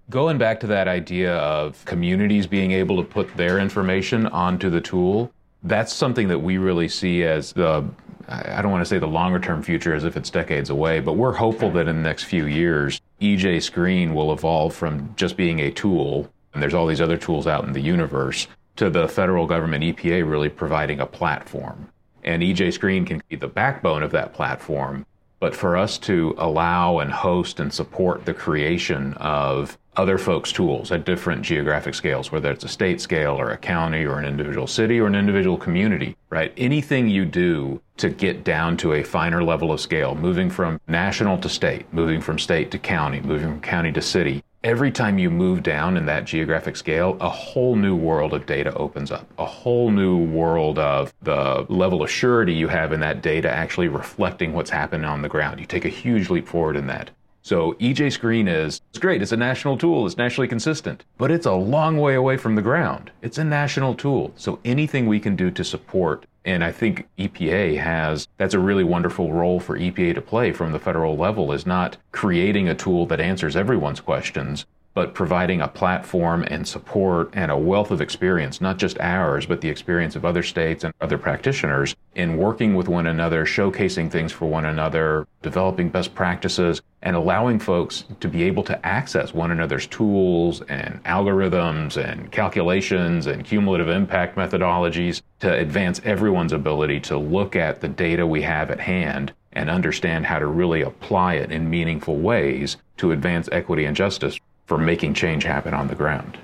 Going 0.10 0.38
back 0.38 0.62
to 0.62 0.68
that 0.68 0.88
idea 0.88 1.36
of 1.36 1.84
communities 1.84 2.48
being 2.48 2.72
able 2.72 2.96
to 2.96 3.04
put 3.04 3.36
their 3.36 3.60
information 3.60 4.26
onto 4.28 4.70
the 4.70 4.80
tool, 4.80 5.32
that's 5.64 5.92
something 5.94 6.30
that 6.30 6.40
we 6.40 6.58
really 6.58 6.88
see 6.88 7.24
as 7.24 7.52
the 7.52 7.86
I 8.30 8.62
don't 8.62 8.72
want 8.72 8.82
to 8.82 8.86
say 8.86 9.00
the 9.00 9.08
longer 9.08 9.40
term 9.40 9.62
future 9.64 9.94
as 9.94 10.04
if 10.04 10.18
it's 10.18 10.30
decades 10.30 10.70
away, 10.70 11.00
but 11.00 11.14
we're 11.14 11.34
hopeful 11.34 11.72
that 11.72 11.88
in 11.88 11.96
the 11.96 12.02
next 12.02 12.24
few 12.24 12.46
years, 12.46 13.02
EJ 13.22 13.64
Screen 13.64 14.14
will 14.14 14.34
evolve 14.34 14.74
from 14.76 15.14
just 15.16 15.38
being 15.38 15.60
a 15.60 15.72
tool, 15.72 16.30
and 16.54 16.62
there's 16.62 16.74
all 16.74 16.88
these 16.88 17.00
other 17.00 17.18
tools 17.18 17.48
out 17.48 17.64
in 17.64 17.72
the 17.72 17.80
universe, 17.80 18.48
to 18.76 18.90
the 18.90 19.08
federal 19.08 19.48
government 19.48 19.84
EPA 19.84 20.30
really 20.30 20.50
providing 20.50 21.00
a 21.00 21.06
platform. 21.06 21.90
And 22.24 22.44
EJ 22.44 22.74
Screen 22.74 23.06
can 23.06 23.24
be 23.30 23.38
the 23.38 23.48
backbone 23.48 24.04
of 24.04 24.12
that 24.12 24.34
platform. 24.34 25.06
But 25.40 25.56
for 25.56 25.78
us 25.78 25.98
to 26.00 26.36
allow 26.38 27.00
and 27.00 27.12
host 27.12 27.60
and 27.60 27.72
support 27.72 28.26
the 28.26 28.34
creation 28.34 29.14
of 29.14 29.78
other 29.98 30.18
folks' 30.18 30.52
tools 30.52 30.92
at 30.92 31.06
different 31.06 31.42
geographic 31.42 31.96
scales, 31.96 32.32
whether 32.32 32.52
it's 32.52 32.64
a 32.64 32.70
state 32.70 33.02
scale 33.02 33.34
or 33.34 33.50
a 33.50 33.58
county 33.58 34.06
or 34.06 34.20
an 34.20 34.26
individual 34.26 34.68
city 34.68 35.00
or 35.00 35.08
an 35.08 35.16
individual 35.16 35.58
community, 35.58 36.16
right? 36.30 36.54
Anything 36.56 37.10
you 37.10 37.26
do 37.26 37.82
to 37.98 38.10
get 38.10 38.44
down 38.44 38.78
to 38.78 38.94
a 38.94 39.04
finer 39.04 39.44
level 39.44 39.72
of 39.72 39.82
scale, 39.82 40.14
moving 40.14 40.50
from 40.50 40.80
national 40.88 41.38
to 41.40 41.50
state, 41.50 41.92
moving 41.92 42.22
from 42.22 42.38
state 42.38 42.70
to 42.72 42.78
county, 42.78 43.20
moving 43.22 43.50
from 43.50 43.62
county 43.62 43.92
to 43.92 44.02
city, 44.02 44.44
every 44.64 44.92
time 44.92 45.18
you 45.18 45.32
move 45.32 45.64
down 45.64 45.98
in 45.98 46.06
that 46.06 46.26
geographic 46.26 46.76
scale, 46.76 47.18
a 47.20 47.30
whole 47.30 47.76
new 47.76 47.96
world 47.96 48.34
of 48.34 48.46
data 48.46 48.74
opens 48.76 49.12
up. 49.12 49.26
A 49.40 49.46
whole 49.46 49.90
new 49.90 50.18
world 50.18 50.78
of 50.78 51.14
the 51.24 51.66
level 51.70 52.04
of 52.04 52.12
surety 52.12 52.54
you 52.54 52.68
have 52.68 52.92
in 52.92 53.00
that 53.00 53.22
data 53.22 53.50
actually 53.50 53.88
reflecting 53.88 54.54
what's 54.54 54.70
happening 54.70 55.06
on 55.06 55.22
the 55.22 55.30
ground. 55.30 55.60
You 55.60 55.66
take 55.66 55.86
a 55.86 55.90
huge 55.90 56.30
leap 56.30 56.48
forward 56.48 56.76
in 56.76 56.86
that. 56.88 57.10
So 57.48 57.76
EJ 57.76 58.12
Screen 58.12 58.50
is 58.50 58.82
it's 58.90 59.00
great. 59.00 59.22
It's 59.22 59.32
a 59.32 59.38
national 59.38 59.78
tool. 59.78 60.06
It's 60.06 60.18
nationally 60.18 60.50
consistent, 60.50 61.06
but 61.18 61.32
it's 61.32 61.46
a 61.46 61.54
long 61.54 61.98
way 61.98 62.16
away 62.16 62.36
from 62.36 62.56
the 62.56 62.62
ground. 62.62 63.10
It's 63.22 63.38
a 63.38 63.44
national 63.46 63.96
tool. 63.96 64.34
So 64.36 64.60
anything 64.66 65.08
we 65.08 65.22
can 65.22 65.38
do 65.38 65.50
to 65.52 65.64
support 65.64 66.26
and 66.44 66.62
I 66.62 66.74
think 66.74 67.08
EPA 67.18 67.78
has, 67.80 68.28
that's 68.38 68.54
a 68.54 68.60
really 68.60 68.84
wonderful 68.84 69.32
role 69.32 69.62
for 69.62 69.78
EPA 69.78 70.16
to 70.16 70.22
play 70.22 70.52
from 70.52 70.74
the 70.74 70.80
federal 70.80 71.16
level 71.16 71.54
is 71.54 71.66
not 71.66 71.98
creating 72.12 72.68
a 72.68 72.76
tool 72.76 73.06
that 73.08 73.20
answers 73.20 73.58
everyone's 73.58 74.00
questions, 74.00 74.66
but 74.98 75.14
providing 75.14 75.62
a 75.62 75.68
platform 75.68 76.44
and 76.48 76.68
support 76.68 77.30
and 77.34 77.52
a 77.52 77.56
wealth 77.56 77.92
of 77.92 78.02
experience, 78.02 78.60
not 78.60 78.78
just 78.78 79.00
ours, 79.00 79.46
but 79.46 79.62
the 79.62 79.70
experience 79.70 80.16
of 80.16 80.26
other 80.26 80.42
states 80.42 80.84
and 80.84 80.92
other 81.00 81.20
practitioners 81.20 81.96
in 82.16 82.36
working 82.36 82.74
with 82.74 82.88
one 82.88 83.06
another, 83.06 83.46
showcasing 83.46 84.10
things 84.10 84.32
for 84.32 84.48
one 84.48 84.66
another, 84.66 85.28
developing 85.44 85.88
best 85.88 86.16
practices, 86.16 86.82
and 87.04 87.16
allowing 87.16 87.60
folks 87.60 88.06
to 88.20 88.28
be 88.28 88.42
able 88.42 88.64
to 88.64 88.84
access 88.84 89.36
one 89.36 89.52
another's 89.52 89.86
tools 89.86 90.64
and 90.64 91.00
algorithms 91.04 92.04
and 92.04 92.32
calculations 92.32 93.28
and 93.28 93.46
cumulative 93.46 93.90
impact 93.90 94.36
methodologies 94.36 95.22
to 95.40 95.54
advance 95.54 96.02
everyone's 96.06 96.54
ability 96.54 97.00
to 97.00 97.20
look 97.20 97.56
at 97.56 97.82
the 97.82 97.88
data 97.88 98.26
we 98.26 98.42
have 98.42 98.72
at 98.72 98.80
hand 98.80 99.32
and 99.54 99.70
understand 99.70 100.26
how 100.26 100.40
to 100.40 100.48
really 100.48 100.82
apply 100.82 101.36
it 101.36 101.52
in 101.52 101.70
meaningful 101.70 102.18
ways 102.18 102.78
to 102.98 103.12
advance 103.12 103.48
equity 103.52 103.86
and 103.86 103.96
justice 103.96 104.40
for 104.68 104.78
making 104.78 105.16
change 105.16 105.44
happen 105.44 105.74
on 105.74 105.88
the 105.88 105.96
ground. 105.96 106.38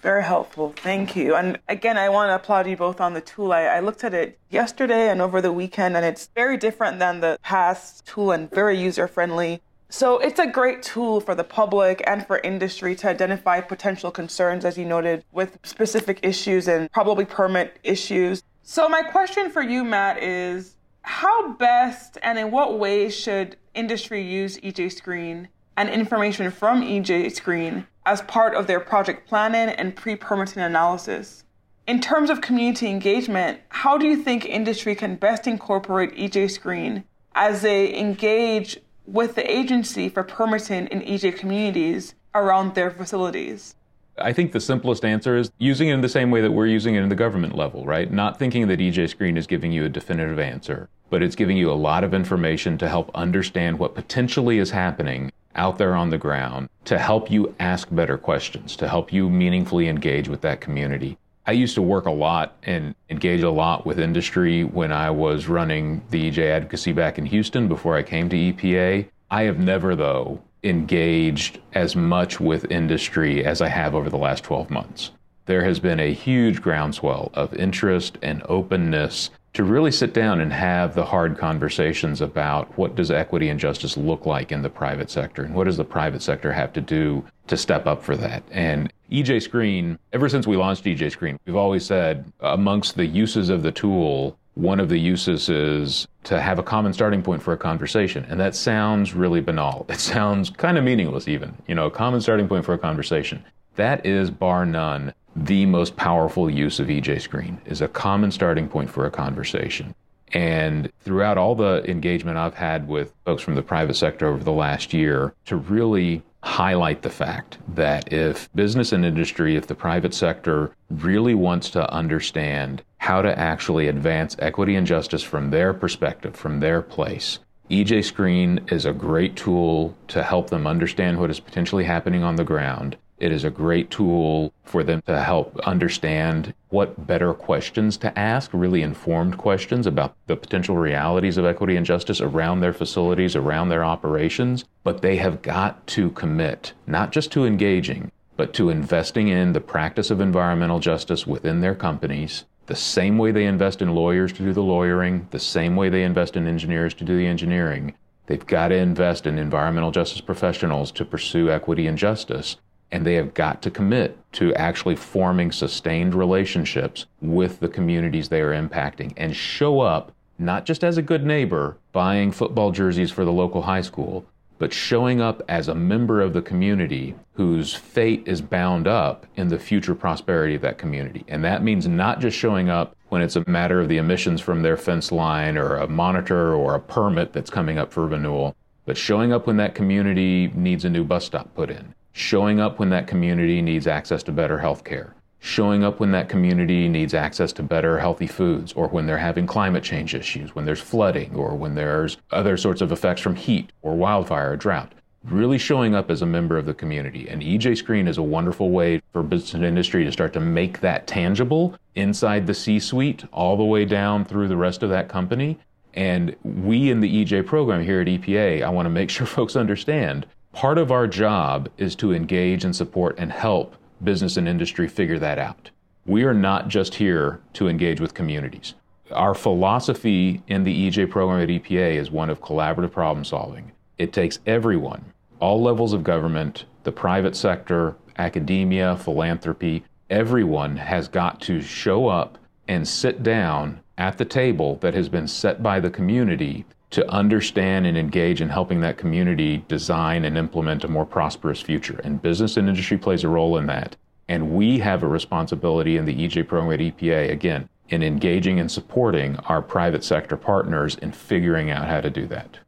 Very 0.00 0.22
helpful. 0.22 0.72
Thank 0.76 1.16
you. 1.16 1.34
And 1.34 1.58
again, 1.68 1.98
I 1.98 2.08
want 2.08 2.30
to 2.30 2.36
applaud 2.36 2.68
you 2.68 2.76
both 2.76 3.00
on 3.00 3.12
the 3.12 3.20
tool. 3.20 3.52
I, 3.52 3.62
I, 3.62 3.80
looked 3.80 4.04
at 4.04 4.14
it 4.14 4.38
yesterday 4.50 5.10
and 5.10 5.20
over 5.20 5.40
the 5.40 5.52
weekend, 5.52 5.96
and 5.96 6.06
it's 6.06 6.28
very 6.34 6.56
different 6.56 7.00
than 7.00 7.20
the 7.20 7.38
past 7.42 8.06
tool 8.06 8.30
and 8.30 8.48
very 8.48 8.80
user 8.80 9.08
friendly. 9.08 9.60
So 9.88 10.18
it's 10.18 10.38
a 10.38 10.46
great 10.46 10.82
tool 10.82 11.20
for 11.20 11.34
the 11.34 11.42
public 11.42 12.04
and 12.06 12.24
for 12.24 12.38
industry 12.38 12.94
to 12.96 13.08
identify 13.08 13.60
potential 13.60 14.12
concerns, 14.12 14.64
as 14.64 14.78
you 14.78 14.84
noted, 14.84 15.24
with 15.32 15.58
specific 15.64 16.20
issues 16.22 16.68
and 16.68 16.90
probably 16.92 17.24
permit 17.24 17.78
issues. 17.82 18.42
So, 18.62 18.88
my 18.88 19.02
question 19.02 19.50
for 19.50 19.62
you, 19.62 19.84
Matt, 19.84 20.22
is 20.22 20.76
how 21.02 21.52
best 21.52 22.18
and 22.22 22.38
in 22.38 22.50
what 22.50 22.78
ways 22.78 23.14
should 23.14 23.56
industry 23.74 24.22
use 24.22 24.58
EJ 24.58 24.92
Screen 24.92 25.48
and 25.76 25.88
information 25.88 26.50
from 26.50 26.82
EJ 26.82 27.32
Screen 27.32 27.86
as 28.04 28.22
part 28.22 28.54
of 28.54 28.66
their 28.66 28.80
project 28.80 29.28
planning 29.28 29.74
and 29.74 29.94
pre 29.94 30.16
permitting 30.16 30.62
analysis. 30.62 31.44
In 31.86 32.00
terms 32.00 32.30
of 32.30 32.40
community 32.40 32.88
engagement, 32.88 33.60
how 33.68 33.96
do 33.96 34.06
you 34.06 34.16
think 34.16 34.44
industry 34.44 34.94
can 34.94 35.16
best 35.16 35.46
incorporate 35.46 36.16
EJ 36.16 36.50
Screen 36.50 37.04
as 37.34 37.62
they 37.62 37.96
engage 37.96 38.78
with 39.06 39.34
the 39.36 39.48
agency 39.48 40.08
for 40.08 40.24
permitting 40.24 40.86
in 40.88 41.00
EJ 41.02 41.36
communities 41.36 42.14
around 42.34 42.74
their 42.74 42.90
facilities? 42.90 43.74
I 44.18 44.32
think 44.32 44.52
the 44.52 44.60
simplest 44.60 45.04
answer 45.04 45.36
is 45.36 45.50
using 45.58 45.88
it 45.88 45.94
in 45.94 46.00
the 46.00 46.08
same 46.08 46.30
way 46.30 46.40
that 46.40 46.50
we're 46.50 46.66
using 46.66 46.94
it 46.94 47.02
in 47.02 47.10
the 47.10 47.14
government 47.14 47.54
level, 47.54 47.84
right? 47.84 48.10
Not 48.10 48.38
thinking 48.38 48.66
that 48.68 48.80
EJ 48.80 49.10
Screen 49.10 49.36
is 49.36 49.46
giving 49.46 49.72
you 49.72 49.84
a 49.84 49.90
definitive 49.90 50.38
answer, 50.38 50.88
but 51.10 51.22
it's 51.22 51.36
giving 51.36 51.58
you 51.58 51.70
a 51.70 51.74
lot 51.74 52.02
of 52.02 52.14
information 52.14 52.78
to 52.78 52.88
help 52.88 53.10
understand 53.14 53.78
what 53.78 53.94
potentially 53.94 54.58
is 54.58 54.70
happening 54.70 55.30
out 55.56 55.78
there 55.78 55.94
on 55.94 56.10
the 56.10 56.18
ground 56.18 56.68
to 56.84 56.98
help 56.98 57.30
you 57.30 57.54
ask 57.58 57.88
better 57.90 58.16
questions, 58.16 58.76
to 58.76 58.88
help 58.88 59.12
you 59.12 59.28
meaningfully 59.28 59.88
engage 59.88 60.28
with 60.28 60.40
that 60.42 60.60
community. 60.60 61.18
I 61.46 61.52
used 61.52 61.74
to 61.76 61.82
work 61.82 62.06
a 62.06 62.10
lot 62.10 62.56
and 62.64 62.94
engage 63.08 63.42
a 63.42 63.50
lot 63.50 63.86
with 63.86 64.00
industry 64.00 64.64
when 64.64 64.92
I 64.92 65.10
was 65.10 65.48
running 65.48 66.02
the 66.10 66.30
EJ 66.30 66.38
advocacy 66.50 66.92
back 66.92 67.18
in 67.18 67.26
Houston 67.26 67.68
before 67.68 67.96
I 67.96 68.02
came 68.02 68.28
to 68.28 68.36
EPA. 68.36 69.08
I 69.30 69.42
have 69.42 69.58
never, 69.58 69.94
though, 69.94 70.42
engaged 70.64 71.60
as 71.72 71.94
much 71.94 72.40
with 72.40 72.70
industry 72.70 73.44
as 73.44 73.60
I 73.60 73.68
have 73.68 73.94
over 73.94 74.10
the 74.10 74.16
last 74.16 74.42
12 74.42 74.70
months. 74.70 75.12
There 75.46 75.64
has 75.64 75.78
been 75.78 76.00
a 76.00 76.12
huge 76.12 76.60
groundswell 76.60 77.30
of 77.34 77.54
interest 77.54 78.18
and 78.20 78.42
openness 78.48 79.30
to 79.56 79.64
really 79.64 79.90
sit 79.90 80.12
down 80.12 80.38
and 80.42 80.52
have 80.52 80.94
the 80.94 81.02
hard 81.06 81.38
conversations 81.38 82.20
about 82.20 82.76
what 82.76 82.94
does 82.94 83.10
equity 83.10 83.48
and 83.48 83.58
justice 83.58 83.96
look 83.96 84.26
like 84.26 84.52
in 84.52 84.60
the 84.60 84.68
private 84.68 85.10
sector 85.10 85.44
and 85.44 85.54
what 85.54 85.64
does 85.64 85.78
the 85.78 85.84
private 85.84 86.20
sector 86.20 86.52
have 86.52 86.74
to 86.74 86.80
do 86.82 87.24
to 87.46 87.56
step 87.56 87.86
up 87.86 88.02
for 88.02 88.18
that. 88.18 88.42
And 88.50 88.92
EJ 89.10 89.40
Screen, 89.42 89.98
ever 90.12 90.28
since 90.28 90.46
we 90.46 90.58
launched 90.58 90.84
EJ 90.84 91.10
Screen, 91.10 91.38
we've 91.46 91.56
always 91.56 91.86
said 91.86 92.30
amongst 92.40 92.96
the 92.96 93.06
uses 93.06 93.48
of 93.48 93.62
the 93.62 93.72
tool, 93.72 94.36
one 94.56 94.78
of 94.78 94.90
the 94.90 94.98
uses 94.98 95.48
is 95.48 96.06
to 96.24 96.38
have 96.38 96.58
a 96.58 96.62
common 96.62 96.92
starting 96.92 97.22
point 97.22 97.42
for 97.42 97.54
a 97.54 97.56
conversation. 97.56 98.26
And 98.28 98.38
that 98.38 98.54
sounds 98.54 99.14
really 99.14 99.40
banal. 99.40 99.86
It 99.88 100.00
sounds 100.00 100.50
kind 100.50 100.76
of 100.76 100.84
meaningless, 100.84 101.28
even. 101.28 101.56
You 101.66 101.76
know, 101.76 101.86
a 101.86 101.90
common 101.90 102.20
starting 102.20 102.46
point 102.46 102.66
for 102.66 102.74
a 102.74 102.78
conversation. 102.78 103.42
That 103.76 104.04
is, 104.04 104.30
bar 104.30 104.66
none, 104.66 105.14
the 105.36 105.66
most 105.66 105.96
powerful 105.96 106.48
use 106.48 106.80
of 106.80 106.88
EJ 106.88 107.20
Screen 107.20 107.60
is 107.66 107.82
a 107.82 107.88
common 107.88 108.30
starting 108.30 108.68
point 108.68 108.88
for 108.88 109.04
a 109.04 109.10
conversation. 109.10 109.94
And 110.32 110.90
throughout 111.00 111.38
all 111.38 111.54
the 111.54 111.88
engagement 111.88 112.38
I've 112.38 112.54
had 112.54 112.88
with 112.88 113.12
folks 113.24 113.42
from 113.42 113.54
the 113.54 113.62
private 113.62 113.94
sector 113.94 114.26
over 114.26 114.42
the 114.42 114.52
last 114.52 114.92
year, 114.92 115.34
to 115.44 115.56
really 115.56 116.22
highlight 116.42 117.02
the 117.02 117.10
fact 117.10 117.58
that 117.74 118.12
if 118.12 118.52
business 118.54 118.92
and 118.92 119.04
industry, 119.04 119.56
if 119.56 119.66
the 119.66 119.74
private 119.74 120.14
sector 120.14 120.72
really 120.90 121.34
wants 121.34 121.70
to 121.70 121.92
understand 121.92 122.82
how 122.98 123.20
to 123.20 123.38
actually 123.38 123.88
advance 123.88 124.36
equity 124.38 124.74
and 124.74 124.86
justice 124.86 125.22
from 125.22 125.50
their 125.50 125.74
perspective, 125.74 126.34
from 126.34 126.60
their 126.60 126.82
place, 126.82 127.40
EJ 127.70 128.04
Screen 128.04 128.60
is 128.68 128.86
a 128.86 128.92
great 128.92 129.36
tool 129.36 129.94
to 130.08 130.22
help 130.22 130.50
them 130.50 130.66
understand 130.66 131.18
what 131.18 131.30
is 131.30 131.40
potentially 131.40 131.84
happening 131.84 132.22
on 132.22 132.36
the 132.36 132.44
ground 132.44 132.96
it 133.18 133.32
is 133.32 133.44
a 133.44 133.50
great 133.50 133.90
tool 133.90 134.52
for 134.64 134.82
them 134.82 135.02
to 135.06 135.22
help 135.22 135.58
understand 135.60 136.52
what 136.68 137.06
better 137.06 137.32
questions 137.32 137.96
to 137.96 138.18
ask, 138.18 138.50
really 138.52 138.82
informed 138.82 139.38
questions 139.38 139.86
about 139.86 140.14
the 140.26 140.36
potential 140.36 140.76
realities 140.76 141.38
of 141.38 141.46
equity 141.46 141.76
and 141.76 141.86
justice 141.86 142.20
around 142.20 142.60
their 142.60 142.74
facilities, 142.74 143.34
around 143.34 143.68
their 143.70 143.84
operations. 143.84 144.64
But 144.84 145.00
they 145.00 145.16
have 145.16 145.40
got 145.40 145.86
to 145.88 146.10
commit, 146.10 146.74
not 146.86 147.10
just 147.10 147.32
to 147.32 147.46
engaging, 147.46 148.12
but 148.36 148.52
to 148.54 148.68
investing 148.68 149.28
in 149.28 149.54
the 149.54 149.60
practice 149.60 150.10
of 150.10 150.20
environmental 150.20 150.78
justice 150.78 151.26
within 151.26 151.62
their 151.62 151.74
companies, 151.74 152.44
the 152.66 152.76
same 152.76 153.16
way 153.16 153.30
they 153.32 153.46
invest 153.46 153.80
in 153.80 153.94
lawyers 153.94 154.32
to 154.34 154.42
do 154.42 154.52
the 154.52 154.62
lawyering, 154.62 155.26
the 155.30 155.38
same 155.38 155.74
way 155.74 155.88
they 155.88 156.02
invest 156.02 156.36
in 156.36 156.46
engineers 156.46 156.92
to 156.94 157.04
do 157.04 157.16
the 157.16 157.26
engineering. 157.26 157.94
They've 158.26 158.46
got 158.46 158.68
to 158.68 158.76
invest 158.76 159.26
in 159.26 159.38
environmental 159.38 159.92
justice 159.92 160.20
professionals 160.20 160.90
to 160.92 161.04
pursue 161.04 161.48
equity 161.48 161.86
and 161.86 161.96
justice 161.96 162.56
and 162.92 163.04
they 163.04 163.14
have 163.14 163.34
got 163.34 163.62
to 163.62 163.70
commit 163.70 164.18
to 164.32 164.54
actually 164.54 164.96
forming 164.96 165.50
sustained 165.50 166.14
relationships 166.14 167.06
with 167.20 167.60
the 167.60 167.68
communities 167.68 168.28
they 168.28 168.40
are 168.40 168.52
impacting 168.52 169.12
and 169.16 169.34
show 169.34 169.80
up 169.80 170.12
not 170.38 170.66
just 170.66 170.84
as 170.84 170.96
a 170.96 171.02
good 171.02 171.24
neighbor 171.24 171.76
buying 171.92 172.30
football 172.30 172.70
jerseys 172.70 173.10
for 173.10 173.24
the 173.24 173.32
local 173.32 173.62
high 173.62 173.80
school, 173.80 174.24
but 174.58 174.72
showing 174.72 175.20
up 175.20 175.42
as 175.48 175.68
a 175.68 175.74
member 175.74 176.20
of 176.20 176.32
the 176.32 176.42
community 176.42 177.14
whose 177.34 177.74
fate 177.74 178.22
is 178.26 178.40
bound 178.40 178.86
up 178.86 179.26
in 179.36 179.48
the 179.48 179.58
future 179.58 179.94
prosperity 179.94 180.54
of 180.54 180.62
that 180.62 180.78
community. 180.78 181.24
And 181.28 181.44
that 181.44 181.62
means 181.62 181.86
not 181.86 182.20
just 182.20 182.36
showing 182.36 182.70
up 182.70 182.96
when 183.08 183.22
it's 183.22 183.36
a 183.36 183.48
matter 183.48 183.80
of 183.80 183.88
the 183.88 183.98
emissions 183.98 184.40
from 184.40 184.62
their 184.62 184.76
fence 184.76 185.12
line 185.12 185.56
or 185.56 185.76
a 185.76 185.88
monitor 185.88 186.54
or 186.54 186.74
a 186.74 186.80
permit 186.80 187.32
that's 187.32 187.50
coming 187.50 187.78
up 187.78 187.92
for 187.92 188.06
renewal, 188.06 188.56
but 188.86 188.96
showing 188.96 189.32
up 189.32 189.46
when 189.46 189.58
that 189.58 189.74
community 189.74 190.50
needs 190.54 190.84
a 190.84 190.90
new 190.90 191.04
bus 191.04 191.26
stop 191.26 191.54
put 191.54 191.70
in 191.70 191.94
showing 192.16 192.60
up 192.60 192.78
when 192.78 192.88
that 192.88 193.06
community 193.06 193.60
needs 193.60 193.86
access 193.86 194.22
to 194.22 194.32
better 194.32 194.58
health 194.58 194.84
care, 194.84 195.14
showing 195.38 195.84
up 195.84 196.00
when 196.00 196.12
that 196.12 196.30
community 196.30 196.88
needs 196.88 197.12
access 197.12 197.52
to 197.52 197.62
better 197.62 197.98
healthy 197.98 198.26
foods, 198.26 198.72
or 198.72 198.88
when 198.88 199.04
they're 199.04 199.18
having 199.18 199.46
climate 199.46 199.84
change 199.84 200.14
issues, 200.14 200.54
when 200.54 200.64
there's 200.64 200.80
flooding, 200.80 201.36
or 201.36 201.54
when 201.54 201.74
there's 201.74 202.16
other 202.30 202.56
sorts 202.56 202.80
of 202.80 202.90
effects 202.90 203.20
from 203.20 203.36
heat 203.36 203.70
or 203.82 203.94
wildfire 203.94 204.52
or 204.52 204.56
drought. 204.56 204.92
Really 205.24 205.58
showing 205.58 205.94
up 205.94 206.10
as 206.10 206.22
a 206.22 206.26
member 206.26 206.56
of 206.56 206.64
the 206.64 206.72
community. 206.72 207.28
And 207.28 207.42
EJ 207.42 207.76
Screen 207.76 208.08
is 208.08 208.16
a 208.16 208.22
wonderful 208.22 208.70
way 208.70 209.02
for 209.12 209.22
business 209.22 209.52
and 209.52 209.64
industry 209.64 210.02
to 210.04 210.10
start 210.12 210.32
to 210.32 210.40
make 210.40 210.80
that 210.80 211.06
tangible 211.06 211.76
inside 211.96 212.46
the 212.46 212.54
C 212.54 212.78
suite, 212.78 213.24
all 213.30 213.58
the 213.58 213.64
way 213.64 213.84
down 213.84 214.24
through 214.24 214.48
the 214.48 214.56
rest 214.56 214.82
of 214.82 214.88
that 214.88 215.10
company. 215.10 215.58
And 215.92 216.34
we 216.44 216.90
in 216.90 217.00
the 217.00 217.24
EJ 217.24 217.44
program 217.44 217.82
here 217.84 218.00
at 218.00 218.06
EPA, 218.06 218.62
I 218.62 218.70
want 218.70 218.86
to 218.86 218.90
make 218.90 219.10
sure 219.10 219.26
folks 219.26 219.54
understand 219.54 220.26
Part 220.56 220.78
of 220.78 220.90
our 220.90 221.06
job 221.06 221.68
is 221.76 221.94
to 221.96 222.14
engage 222.14 222.64
and 222.64 222.74
support 222.74 223.16
and 223.18 223.30
help 223.30 223.76
business 224.02 224.38
and 224.38 224.48
industry 224.48 224.88
figure 224.88 225.18
that 225.18 225.38
out. 225.38 225.68
We 226.06 226.24
are 226.24 226.32
not 226.32 226.68
just 226.68 226.94
here 226.94 227.40
to 227.52 227.68
engage 227.68 228.00
with 228.00 228.14
communities. 228.14 228.72
Our 229.10 229.34
philosophy 229.34 230.40
in 230.48 230.64
the 230.64 230.88
EJ 230.88 231.10
program 231.10 231.42
at 231.42 231.50
EPA 231.50 231.96
is 231.96 232.10
one 232.10 232.30
of 232.30 232.40
collaborative 232.40 232.90
problem 232.90 233.22
solving. 233.22 233.70
It 233.98 234.14
takes 234.14 234.38
everyone, 234.46 235.04
all 235.40 235.60
levels 235.60 235.92
of 235.92 236.02
government, 236.02 236.64
the 236.84 236.92
private 236.92 237.36
sector, 237.36 237.94
academia, 238.16 238.96
philanthropy, 238.96 239.84
everyone 240.08 240.78
has 240.78 241.06
got 241.06 241.38
to 241.42 241.60
show 241.60 242.08
up 242.08 242.38
and 242.66 242.88
sit 242.88 243.22
down 243.22 243.80
at 243.98 244.16
the 244.16 244.24
table 244.24 244.76
that 244.76 244.94
has 244.94 245.10
been 245.10 245.28
set 245.28 245.62
by 245.62 245.80
the 245.80 245.90
community 245.90 246.64
to 246.90 247.08
understand 247.10 247.86
and 247.86 247.96
engage 247.96 248.40
in 248.40 248.48
helping 248.48 248.80
that 248.80 248.96
community 248.96 249.64
design 249.68 250.24
and 250.24 250.38
implement 250.38 250.84
a 250.84 250.88
more 250.88 251.04
prosperous 251.04 251.60
future. 251.60 252.00
And 252.04 252.22
business 252.22 252.56
and 252.56 252.68
industry 252.68 252.96
plays 252.96 253.24
a 253.24 253.28
role 253.28 253.58
in 253.58 253.66
that. 253.66 253.96
And 254.28 254.50
we 254.50 254.78
have 254.78 255.02
a 255.02 255.08
responsibility 255.08 255.96
in 255.96 256.04
the 256.04 256.14
EJ 256.14 256.48
program 256.48 256.72
at 256.72 256.80
EPA, 256.80 257.30
again, 257.30 257.68
in 257.88 258.02
engaging 258.02 258.58
and 258.58 258.70
supporting 258.70 259.36
our 259.48 259.62
private 259.62 260.04
sector 260.04 260.36
partners 260.36 260.96
in 260.96 261.12
figuring 261.12 261.70
out 261.70 261.86
how 261.86 262.00
to 262.00 262.10
do 262.10 262.26
that. 262.26 262.58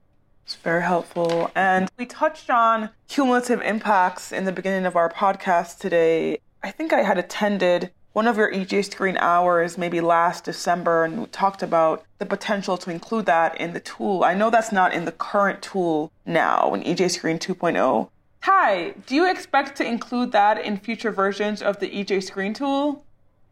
It's 0.45 0.57
very 0.57 0.83
helpful. 0.83 1.51
And 1.55 1.91
we 1.99 2.07
touched 2.07 2.49
on 2.49 2.91
cumulative 3.09 3.61
impacts 3.63 4.33
in 4.33 4.45
the 4.45 4.53
beginning 4.53 4.87
of 4.87 4.97
our 4.97 5.11
podcast 5.11 5.79
today. 5.79 6.39
I 6.63 6.71
think 6.71 6.93
I 6.93 7.03
had 7.03 7.19
attended 7.19 7.91
one 8.13 8.27
of 8.27 8.37
your 8.37 8.53
EJ 8.53 8.91
Screen 8.91 9.17
hours 9.19 9.79
maybe 9.79 10.01
last 10.01 10.45
December 10.45 11.05
and 11.05 11.21
we 11.21 11.27
talked 11.27 11.63
about 11.63 12.05
the 12.19 12.27
potential 12.27 12.77
to 12.79 12.91
include 12.91 13.27
that 13.27 13.61
in 13.61 13.73
the 13.73 13.81
tool. 13.81 14.25
I 14.25 14.35
know 14.35 14.51
that's 14.51 14.73
not 14.73 14.93
in 14.93 15.05
the 15.05 15.13
current 15.13 15.63
tool 15.63 16.11
now 16.27 16.75
in 16.75 16.83
EJ 16.83 17.11
Screen 17.11 17.39
2.0. 17.39 18.09
Hi, 18.43 18.95
do 19.07 19.15
you 19.15 19.31
expect 19.31 19.77
to 19.77 19.85
include 19.85 20.33
that 20.33 20.65
in 20.65 20.79
future 20.79 21.11
versions 21.11 21.61
of 21.63 21.81
the 21.81 21.91
EJ 21.91 22.23
Screen 22.23 22.55
tool? 22.55 23.05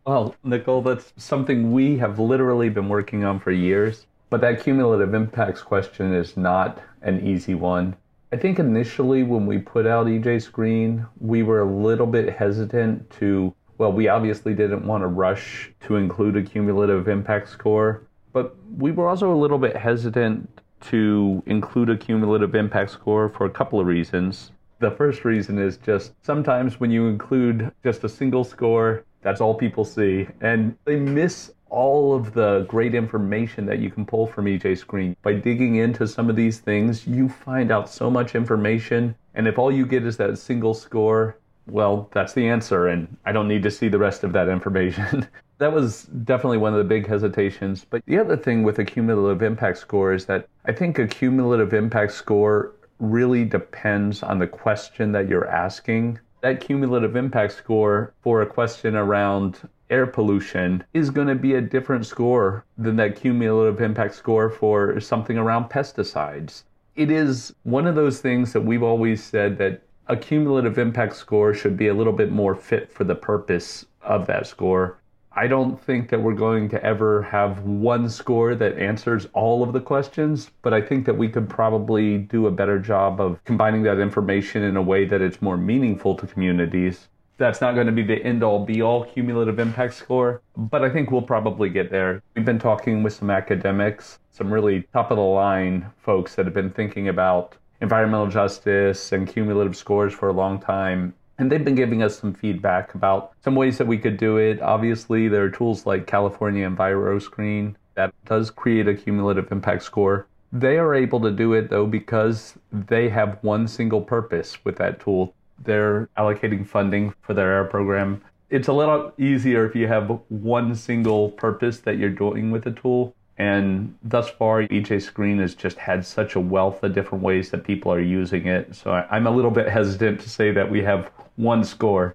Well, 0.07 0.37
Nicole, 0.45 0.83
that's 0.83 1.13
something 1.17 1.73
we 1.73 1.99
have 1.99 2.19
literally 2.19 2.69
been 2.69 2.89
working 2.89 3.25
on 3.25 3.41
for 3.41 3.51
years. 3.51 4.07
But 4.31 4.41
that 4.41 4.63
cumulative 4.63 5.15
impacts 5.15 5.63
question 5.63 6.13
is 6.13 6.37
not 6.37 6.81
an 7.03 7.27
easy 7.27 7.55
one. 7.55 7.97
I 8.33 8.37
think 8.37 8.59
initially 8.59 9.23
when 9.23 9.47
we 9.47 9.59
put 9.59 9.87
out 9.87 10.07
EJ 10.07 10.43
Screen, 10.43 11.07
we 11.21 11.43
were 11.43 11.61
a 11.61 11.73
little 11.73 12.07
bit 12.07 12.33
hesitant 12.33 13.09
to 13.19 13.55
well, 13.79 13.93
we 13.93 14.09
obviously 14.09 14.55
didn't 14.55 14.87
want 14.87 15.03
to 15.03 15.07
rush 15.07 15.73
to 15.87 15.97
include 15.97 16.37
a 16.37 16.43
cumulative 16.43 17.09
impact 17.09 17.49
score, 17.49 18.03
but 18.33 18.57
we 18.79 18.93
were 18.93 19.09
also 19.09 19.33
a 19.33 19.37
little 19.37 19.59
bit 19.59 19.77
hesitant 19.77 20.61
to 20.81 21.43
include 21.47 21.91
a 21.91 21.97
cumulative 21.97 22.55
impact 22.55 22.91
score 22.91 23.29
for 23.29 23.47
a 23.47 23.51
couple 23.51 23.81
of 23.81 23.87
reasons. 23.87 24.53
The 24.79 24.91
first 24.91 25.25
reason 25.25 25.59
is 25.59 25.79
just 25.79 26.13
sometimes 26.23 26.79
when 26.79 26.91
you 26.91 27.07
include 27.07 27.73
just 27.83 28.05
a 28.05 28.09
single 28.09 28.45
score, 28.45 29.05
that's 29.23 29.41
all 29.41 29.55
people 29.55 29.85
see, 29.85 30.29
and 30.41 30.77
they 30.85 30.97
miss 30.97 31.53
all 31.69 32.15
of 32.15 32.33
the 32.33 32.65
great 32.69 32.95
information 32.95 33.67
that 33.67 33.79
you 33.79 33.91
can 33.91 34.07
pull 34.07 34.27
from 34.27 34.45
EJ 34.45 34.79
Screen. 34.79 35.17
By 35.23 35.33
digging 35.33 35.77
into 35.77 36.07
some 36.07 36.31
of 36.31 36.37
these 36.37 36.59
things, 36.61 37.07
you 37.07 37.29
find 37.29 37.73
out 37.73 37.89
so 37.89 38.11
much 38.11 38.35
information, 38.35 39.15
and 39.35 39.49
if 39.49 39.59
all 39.59 39.73
you 39.73 39.87
get 39.87 40.07
is 40.07 40.17
that 40.19 40.39
single 40.39 40.75
score, 40.75 41.39
well, 41.67 42.09
that's 42.13 42.33
the 42.33 42.49
answer, 42.49 42.87
and 42.87 43.17
I 43.25 43.33
don't 43.33 43.49
need 43.49 43.63
to 43.65 43.71
see 43.71 43.89
the 43.89 43.99
rest 43.99 44.25
of 44.25 44.33
that 44.33 44.49
information. 44.49 45.27
that 45.59 45.73
was 45.73 46.05
definitely 46.25 46.59
one 46.59 46.73
of 46.73 46.79
the 46.79 46.85
big 46.85 47.07
hesitations. 47.07 47.85
But 47.89 48.05
the 48.07 48.19
other 48.19 48.37
thing 48.37 48.63
with 48.63 48.79
a 48.79 48.85
cumulative 48.85 49.43
impact 49.43 49.79
score 49.79 50.13
is 50.13 50.27
that 50.27 50.49
I 50.65 50.73
think 50.73 50.99
a 50.99 51.07
cumulative 51.07 51.73
impact 51.73 52.13
score 52.13 52.73
really 52.99 53.45
depends 53.45 54.23
on 54.23 54.39
the 54.39 54.47
question 54.47 55.13
that 55.13 55.29
you're 55.29 55.49
asking. 55.49 56.19
That 56.41 56.61
cumulative 56.61 57.17
impact 57.17 57.55
score 57.55 58.13
for 58.23 58.43
a 58.43 58.47
question 58.47 58.95
around 58.95 59.69
air 59.91 60.07
pollution 60.07 60.85
is 60.95 61.11
going 61.11 61.29
to 61.29 61.35
be 61.35 61.55
a 61.55 61.61
different 61.61 62.07
score 62.07 62.65
than 62.77 62.97
that 62.97 63.17
cumulative 63.17 63.81
impact 63.81 64.15
score 64.15 64.51
for 64.51 65.01
something 65.01 65.39
around 65.39 65.71
pesticides. 65.71 66.65
It 66.97 67.11
is 67.11 67.55
one 67.65 67.87
of 67.87 67.95
those 67.95 68.21
things 68.21 68.53
that 68.53 68.63
we've 68.63 68.83
always 68.83 69.23
said 69.23 69.59
that 69.59 69.83
a 70.09 70.17
cumulative 70.17 70.79
impact 70.79 71.17
score 71.17 71.53
should 71.53 71.77
be 71.77 71.89
a 71.89 71.95
little 71.95 72.13
bit 72.13 72.31
more 72.31 72.55
fit 72.55 72.93
for 72.93 73.05
the 73.05 73.15
purpose 73.15 73.87
of 74.03 74.27
that 74.27 74.47
score. 74.47 74.99
I 75.33 75.49
don't 75.49 75.79
think 75.83 76.09
that 76.09 76.23
we're 76.23 76.33
going 76.33 76.69
to 76.71 76.83
ever 76.83 77.23
have 77.23 77.61
one 77.65 78.09
score 78.09 78.55
that 78.55 78.79
answers 78.79 79.27
all 79.35 79.63
of 79.63 79.73
the 79.73 79.81
questions, 79.81 80.51
but 80.63 80.73
I 80.73 80.81
think 80.81 81.05
that 81.07 81.19
we 81.19 81.29
could 81.29 81.49
probably 81.49 82.19
do 82.19 82.47
a 82.47 82.51
better 82.51 82.79
job 82.79 83.21
of 83.21 83.43
combining 83.45 83.83
that 83.83 83.99
information 83.99 84.63
in 84.63 84.77
a 84.77 84.83
way 84.83 85.05
that 85.05 85.21
it's 85.21 85.43
more 85.43 85.59
meaningful 85.59 86.15
to 86.15 86.27
communities. 86.27 87.09
That's 87.37 87.61
not 87.61 87.75
going 87.75 87.87
to 87.87 87.93
be 87.93 88.03
the 88.03 88.23
end 88.25 88.43
all 88.43 88.65
be 88.65 88.81
all 88.81 89.05
cumulative 89.05 89.59
impact 89.59 89.93
score, 89.93 90.41
but 90.57 90.83
I 90.83 90.89
think 90.89 91.11
we'll 91.11 91.21
probably 91.21 91.69
get 91.69 91.91
there. 91.91 92.23
We've 92.35 92.47
been 92.47 92.59
talking 92.59 93.03
with 93.03 93.13
some 93.13 93.29
academics, 93.29 94.21
some 94.31 94.51
really 94.51 94.89
top 94.95 95.11
of 95.11 95.19
the 95.19 95.23
line 95.23 95.91
folks 95.99 96.35
that 96.37 96.47
have 96.47 96.55
been 96.55 96.71
thinking 96.71 97.09
about 97.09 97.57
environmental 97.81 98.27
justice 98.27 99.13
and 99.13 99.29
cumulative 99.29 99.77
scores 99.77 100.13
for 100.13 100.29
a 100.29 100.33
long 100.33 100.59
time. 100.59 101.15
And 101.39 101.53
they've 101.53 101.65
been 101.65 101.75
giving 101.75 102.03
us 102.03 102.19
some 102.19 102.33
feedback 102.33 102.95
about 102.95 103.33
some 103.45 103.55
ways 103.55 103.77
that 103.79 103.87
we 103.87 103.99
could 103.99 104.17
do 104.17 104.39
it. 104.39 104.63
Obviously, 104.63 105.29
there 105.29 105.45
are 105.45 105.51
tools 105.51 105.85
like 105.85 106.07
California 106.07 106.69
EnviroScreen 106.69 107.75
that 107.95 108.15
does 108.25 108.51
create 108.51 108.89
a 108.89 108.95
cumulative 108.95 109.51
impact 109.51 109.83
score. 109.83 110.27
They 110.53 110.79
are 110.79 110.95
able 110.95 111.21
to 111.21 111.31
do 111.31 111.53
it 111.55 111.69
though 111.69 111.87
because 111.87 112.55
they 112.73 113.09
have 113.09 113.39
one 113.43 113.67
single 113.67 114.01
purpose 114.01 114.65
with 114.65 114.77
that 114.77 115.01
tool. 115.01 115.35
They're 115.63 116.09
allocating 116.17 116.67
funding 116.67 117.15
for 117.23 117.35
their 117.35 117.53
air 117.53 117.65
program. 117.65 118.23
It's 118.49 118.69
a 118.69 118.73
little 118.73 119.13
easier 119.19 119.67
if 119.67 119.75
you 119.75 119.89
have 119.89 120.21
one 120.29 120.75
single 120.75 121.31
purpose 121.31 121.81
that 121.81 121.99
you're 121.99 122.11
doing 122.11 122.51
with 122.51 122.65
the 122.65 122.71
tool. 122.71 123.15
And 123.39 123.95
thus 124.03 124.31
far, 124.31 124.63
EJ 124.63 125.03
Screen 125.03 125.39
has 125.39 125.55
just 125.55 125.77
had 125.77 126.07
such 126.07 126.37
a 126.37 126.41
wealth 126.41 126.83
of 126.83 126.95
different 126.95 127.23
ways 127.23 127.51
that 127.51 127.65
people 127.65 127.93
are 127.93 128.01
using 128.01 128.47
it. 128.47 128.75
So 128.75 128.93
I'm 128.93 129.27
a 129.27 129.31
little 129.31 129.51
bit 129.51 129.69
hesitant 129.69 130.21
to 130.21 130.31
say 130.31 130.53
that 130.53 130.71
we 130.71 130.83
have 130.83 131.11
one 131.37 131.63
score. 131.65 132.15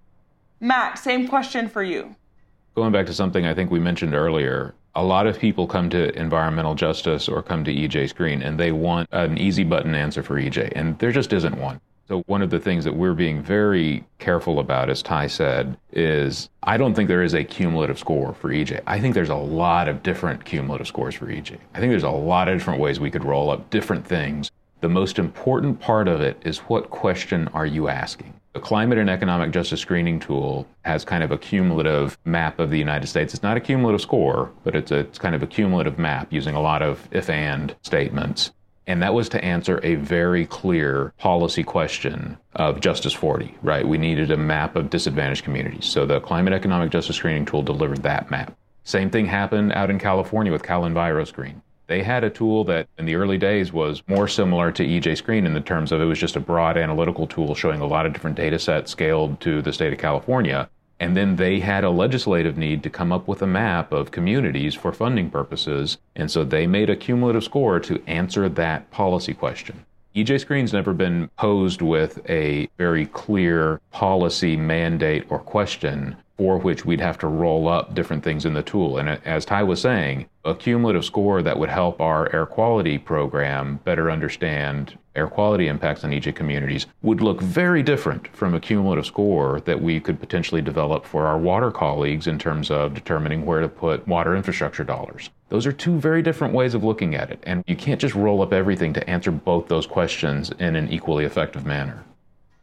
Matt, 0.59 0.97
same 0.97 1.27
question 1.27 1.69
for 1.69 1.83
you. 1.83 2.15
Going 2.75 2.91
back 2.91 3.05
to 3.07 3.13
something 3.13 3.45
I 3.45 3.53
think 3.53 3.69
we 3.69 3.79
mentioned 3.79 4.15
earlier, 4.15 4.73
a 4.95 5.03
lot 5.03 5.27
of 5.27 5.39
people 5.39 5.67
come 5.67 5.89
to 5.91 6.17
environmental 6.17 6.75
justice 6.75 7.29
or 7.29 7.43
come 7.43 7.63
to 7.65 7.73
EJ 7.73 8.09
Screen 8.09 8.41
and 8.41 8.59
they 8.59 8.71
want 8.71 9.07
an 9.11 9.37
easy 9.37 9.63
button 9.63 9.93
answer 9.95 10.23
for 10.23 10.35
EJ, 10.35 10.73
and 10.75 10.97
there 10.99 11.11
just 11.11 11.33
isn't 11.33 11.57
one. 11.57 11.79
So, 12.11 12.23
one 12.27 12.41
of 12.41 12.49
the 12.49 12.59
things 12.59 12.83
that 12.83 12.97
we're 12.97 13.13
being 13.13 13.41
very 13.41 14.03
careful 14.19 14.59
about, 14.59 14.89
as 14.89 15.01
Tai 15.01 15.27
said, 15.27 15.77
is 15.93 16.49
I 16.61 16.75
don't 16.75 16.93
think 16.93 17.07
there 17.07 17.23
is 17.23 17.33
a 17.33 17.45
cumulative 17.45 17.97
score 17.97 18.33
for 18.33 18.49
EJ. 18.49 18.81
I 18.85 18.99
think 18.99 19.13
there's 19.13 19.29
a 19.29 19.35
lot 19.35 19.87
of 19.87 20.03
different 20.03 20.43
cumulative 20.43 20.87
scores 20.87 21.15
for 21.15 21.27
EJ. 21.27 21.57
I 21.73 21.79
think 21.79 21.89
there's 21.89 22.03
a 22.03 22.09
lot 22.09 22.49
of 22.49 22.57
different 22.57 22.81
ways 22.81 22.99
we 22.99 23.11
could 23.11 23.23
roll 23.23 23.49
up 23.49 23.69
different 23.69 24.05
things. 24.05 24.51
The 24.81 24.89
most 24.89 25.19
important 25.19 25.79
part 25.79 26.09
of 26.09 26.19
it 26.19 26.35
is 26.43 26.57
what 26.57 26.89
question 26.89 27.47
are 27.53 27.65
you 27.65 27.87
asking? 27.87 28.33
The 28.51 28.59
Climate 28.59 28.97
and 28.97 29.09
Economic 29.09 29.51
Justice 29.51 29.79
Screening 29.79 30.19
Tool 30.19 30.67
has 30.81 31.05
kind 31.05 31.23
of 31.23 31.31
a 31.31 31.37
cumulative 31.37 32.17
map 32.25 32.59
of 32.59 32.71
the 32.71 32.77
United 32.77 33.07
States. 33.07 33.33
It's 33.33 33.43
not 33.43 33.55
a 33.55 33.61
cumulative 33.61 34.01
score, 34.01 34.51
but 34.65 34.75
it's, 34.75 34.91
a, 34.91 34.97
it's 34.97 35.17
kind 35.17 35.33
of 35.33 35.43
a 35.43 35.47
cumulative 35.47 35.97
map 35.97 36.27
using 36.29 36.55
a 36.55 36.61
lot 36.61 36.81
of 36.81 37.07
if 37.11 37.29
and 37.29 37.73
statements. 37.83 38.51
And 38.87 39.01
that 39.03 39.13
was 39.13 39.29
to 39.29 39.43
answer 39.43 39.79
a 39.83 39.95
very 39.95 40.45
clear 40.45 41.13
policy 41.17 41.63
question 41.63 42.37
of 42.53 42.79
Justice 42.81 43.13
40, 43.13 43.55
right? 43.61 43.87
We 43.87 43.97
needed 43.97 44.31
a 44.31 44.37
map 44.37 44.75
of 44.75 44.89
disadvantaged 44.89 45.43
communities. 45.43 45.85
So 45.85 46.05
the 46.05 46.19
Climate 46.19 46.53
Economic 46.53 46.91
Justice 46.91 47.15
Screening 47.15 47.45
Tool 47.45 47.61
delivered 47.61 48.03
that 48.03 48.31
map. 48.31 48.57
Same 48.83 49.09
thing 49.09 49.27
happened 49.27 49.73
out 49.73 49.91
in 49.91 49.99
California 49.99 50.51
with 50.51 50.63
Cal 50.63 50.81
EnviroScreen. 50.81 51.61
They 51.87 52.01
had 52.03 52.23
a 52.23 52.29
tool 52.29 52.63
that 52.65 52.87
in 52.97 53.05
the 53.05 53.15
early 53.15 53.37
days 53.37 53.73
was 53.73 54.01
more 54.07 54.27
similar 54.27 54.71
to 54.71 54.85
EJ 54.85 55.17
Screen 55.17 55.45
in 55.45 55.53
the 55.53 55.61
terms 55.61 55.91
of 55.91 56.01
it 56.01 56.05
was 56.05 56.19
just 56.19 56.37
a 56.37 56.39
broad 56.39 56.77
analytical 56.77 57.27
tool 57.27 57.53
showing 57.53 57.81
a 57.81 57.85
lot 57.85 58.05
of 58.05 58.13
different 58.13 58.37
data 58.37 58.57
sets 58.57 58.91
scaled 58.91 59.39
to 59.41 59.61
the 59.61 59.73
state 59.73 59.93
of 59.93 59.99
California. 59.99 60.69
And 61.01 61.17
then 61.17 61.37
they 61.37 61.61
had 61.61 61.83
a 61.83 61.89
legislative 61.89 62.59
need 62.59 62.83
to 62.83 62.89
come 62.91 63.11
up 63.11 63.27
with 63.27 63.41
a 63.41 63.47
map 63.47 63.91
of 63.91 64.11
communities 64.11 64.75
for 64.75 64.91
funding 64.91 65.31
purposes. 65.31 65.97
And 66.15 66.29
so 66.29 66.43
they 66.43 66.67
made 66.67 66.91
a 66.91 66.95
cumulative 66.95 67.43
score 67.43 67.79
to 67.79 68.03
answer 68.05 68.47
that 68.47 68.91
policy 68.91 69.33
question. 69.33 69.83
EJ 70.15 70.41
Screen's 70.41 70.73
never 70.73 70.93
been 70.93 71.27
posed 71.37 71.81
with 71.81 72.19
a 72.29 72.69
very 72.77 73.07
clear 73.07 73.81
policy 73.89 74.55
mandate 74.55 75.25
or 75.27 75.39
question 75.39 76.17
for 76.41 76.57
which 76.57 76.83
we'd 76.83 76.99
have 76.99 77.19
to 77.19 77.27
roll 77.27 77.67
up 77.67 77.93
different 77.93 78.23
things 78.23 78.45
in 78.45 78.55
the 78.55 78.63
tool. 78.63 78.97
And 78.97 79.09
as 79.25 79.45
Tai 79.45 79.61
was 79.61 79.79
saying, 79.79 80.27
a 80.43 80.55
cumulative 80.55 81.05
score 81.05 81.43
that 81.43 81.59
would 81.59 81.69
help 81.69 82.01
our 82.01 82.33
air 82.33 82.47
quality 82.47 82.97
program 82.97 83.79
better 83.83 84.09
understand 84.09 84.97
air 85.15 85.27
quality 85.27 85.67
impacts 85.67 86.03
on 86.03 86.09
EJ 86.09 86.33
communities 86.33 86.87
would 87.03 87.21
look 87.21 87.41
very 87.41 87.83
different 87.83 88.27
from 88.35 88.55
a 88.55 88.59
cumulative 88.59 89.05
score 89.05 89.59
that 89.65 89.79
we 89.79 89.99
could 89.99 90.19
potentially 90.19 90.63
develop 90.63 91.05
for 91.05 91.27
our 91.27 91.37
water 91.37 91.69
colleagues 91.69 92.25
in 92.25 92.39
terms 92.39 92.71
of 92.71 92.95
determining 92.95 93.45
where 93.45 93.61
to 93.61 93.69
put 93.69 94.07
water 94.07 94.35
infrastructure 94.35 94.83
dollars. 94.83 95.29
Those 95.49 95.67
are 95.67 95.71
two 95.71 95.99
very 95.99 96.23
different 96.23 96.55
ways 96.55 96.73
of 96.73 96.83
looking 96.83 97.13
at 97.13 97.29
it, 97.29 97.37
and 97.43 97.63
you 97.67 97.75
can't 97.75 98.01
just 98.01 98.15
roll 98.15 98.41
up 98.41 98.51
everything 98.51 98.93
to 98.93 99.07
answer 99.07 99.29
both 99.29 99.67
those 99.67 99.85
questions 99.85 100.49
in 100.57 100.75
an 100.75 100.91
equally 100.91 101.25
effective 101.25 101.67
manner. 101.67 102.03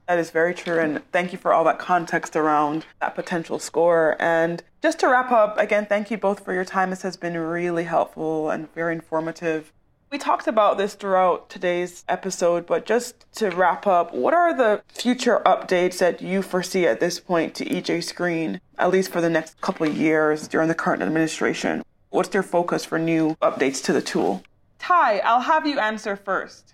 That 0.09 0.19
is 0.19 0.31
very 0.31 0.55
true. 0.55 0.79
And 0.79 1.03
thank 1.13 1.33
you 1.33 1.39
for 1.39 1.53
all 1.53 1.65
that 1.65 1.79
context 1.79 2.35
around 2.35 2.87
that 3.01 3.15
potential 3.15 3.59
score. 3.59 4.17
And 4.19 4.63
just 4.83 4.99
to 5.01 5.09
wrap 5.09 5.31
up, 5.31 5.59
again, 5.59 5.85
thank 5.85 6.11
you 6.11 6.17
both 6.17 6.43
for 6.43 6.55
your 6.55 6.65
time. 6.65 6.89
This 6.89 7.03
has 7.03 7.19
been 7.19 7.37
really 7.37 7.85
helpful 7.85 8.49
and 8.49 8.73
very 8.75 8.95
informative. 8.95 9.71
We 10.11 10.17
talked 10.17 10.47
about 10.47 10.79
this 10.79 10.95
throughout 10.95 11.51
today's 11.51 12.07
episode, 12.09 12.65
but 12.65 12.87
just 12.87 13.31
to 13.35 13.51
wrap 13.51 13.87
up, 13.87 14.15
what 14.15 14.33
are 14.33 14.57
the 14.57 14.83
future 14.89 15.43
updates 15.45 15.99
that 15.99 16.23
you 16.23 16.41
foresee 16.41 16.87
at 16.87 17.01
this 17.01 17.21
point 17.21 17.55
to 17.57 17.67
EJ 17.67 18.03
Screen, 18.03 18.63
at 18.79 18.89
least 18.89 19.13
for 19.13 19.21
the 19.21 19.29
next 19.29 19.61
couple 19.61 19.87
of 19.87 19.95
years 19.95 20.49
during 20.49 20.69
the 20.69 20.75
current 20.75 21.03
administration? 21.03 21.83
What's 22.09 22.31
their 22.31 22.43
focus 22.43 22.87
for 22.87 22.99
new 22.99 23.35
updates 23.43 23.85
to 23.85 23.93
the 23.93 24.01
tool? 24.01 24.43
Tai, 24.79 25.19
I'll 25.19 25.41
have 25.41 25.67
you 25.67 25.79
answer 25.79 26.17
first. 26.17 26.73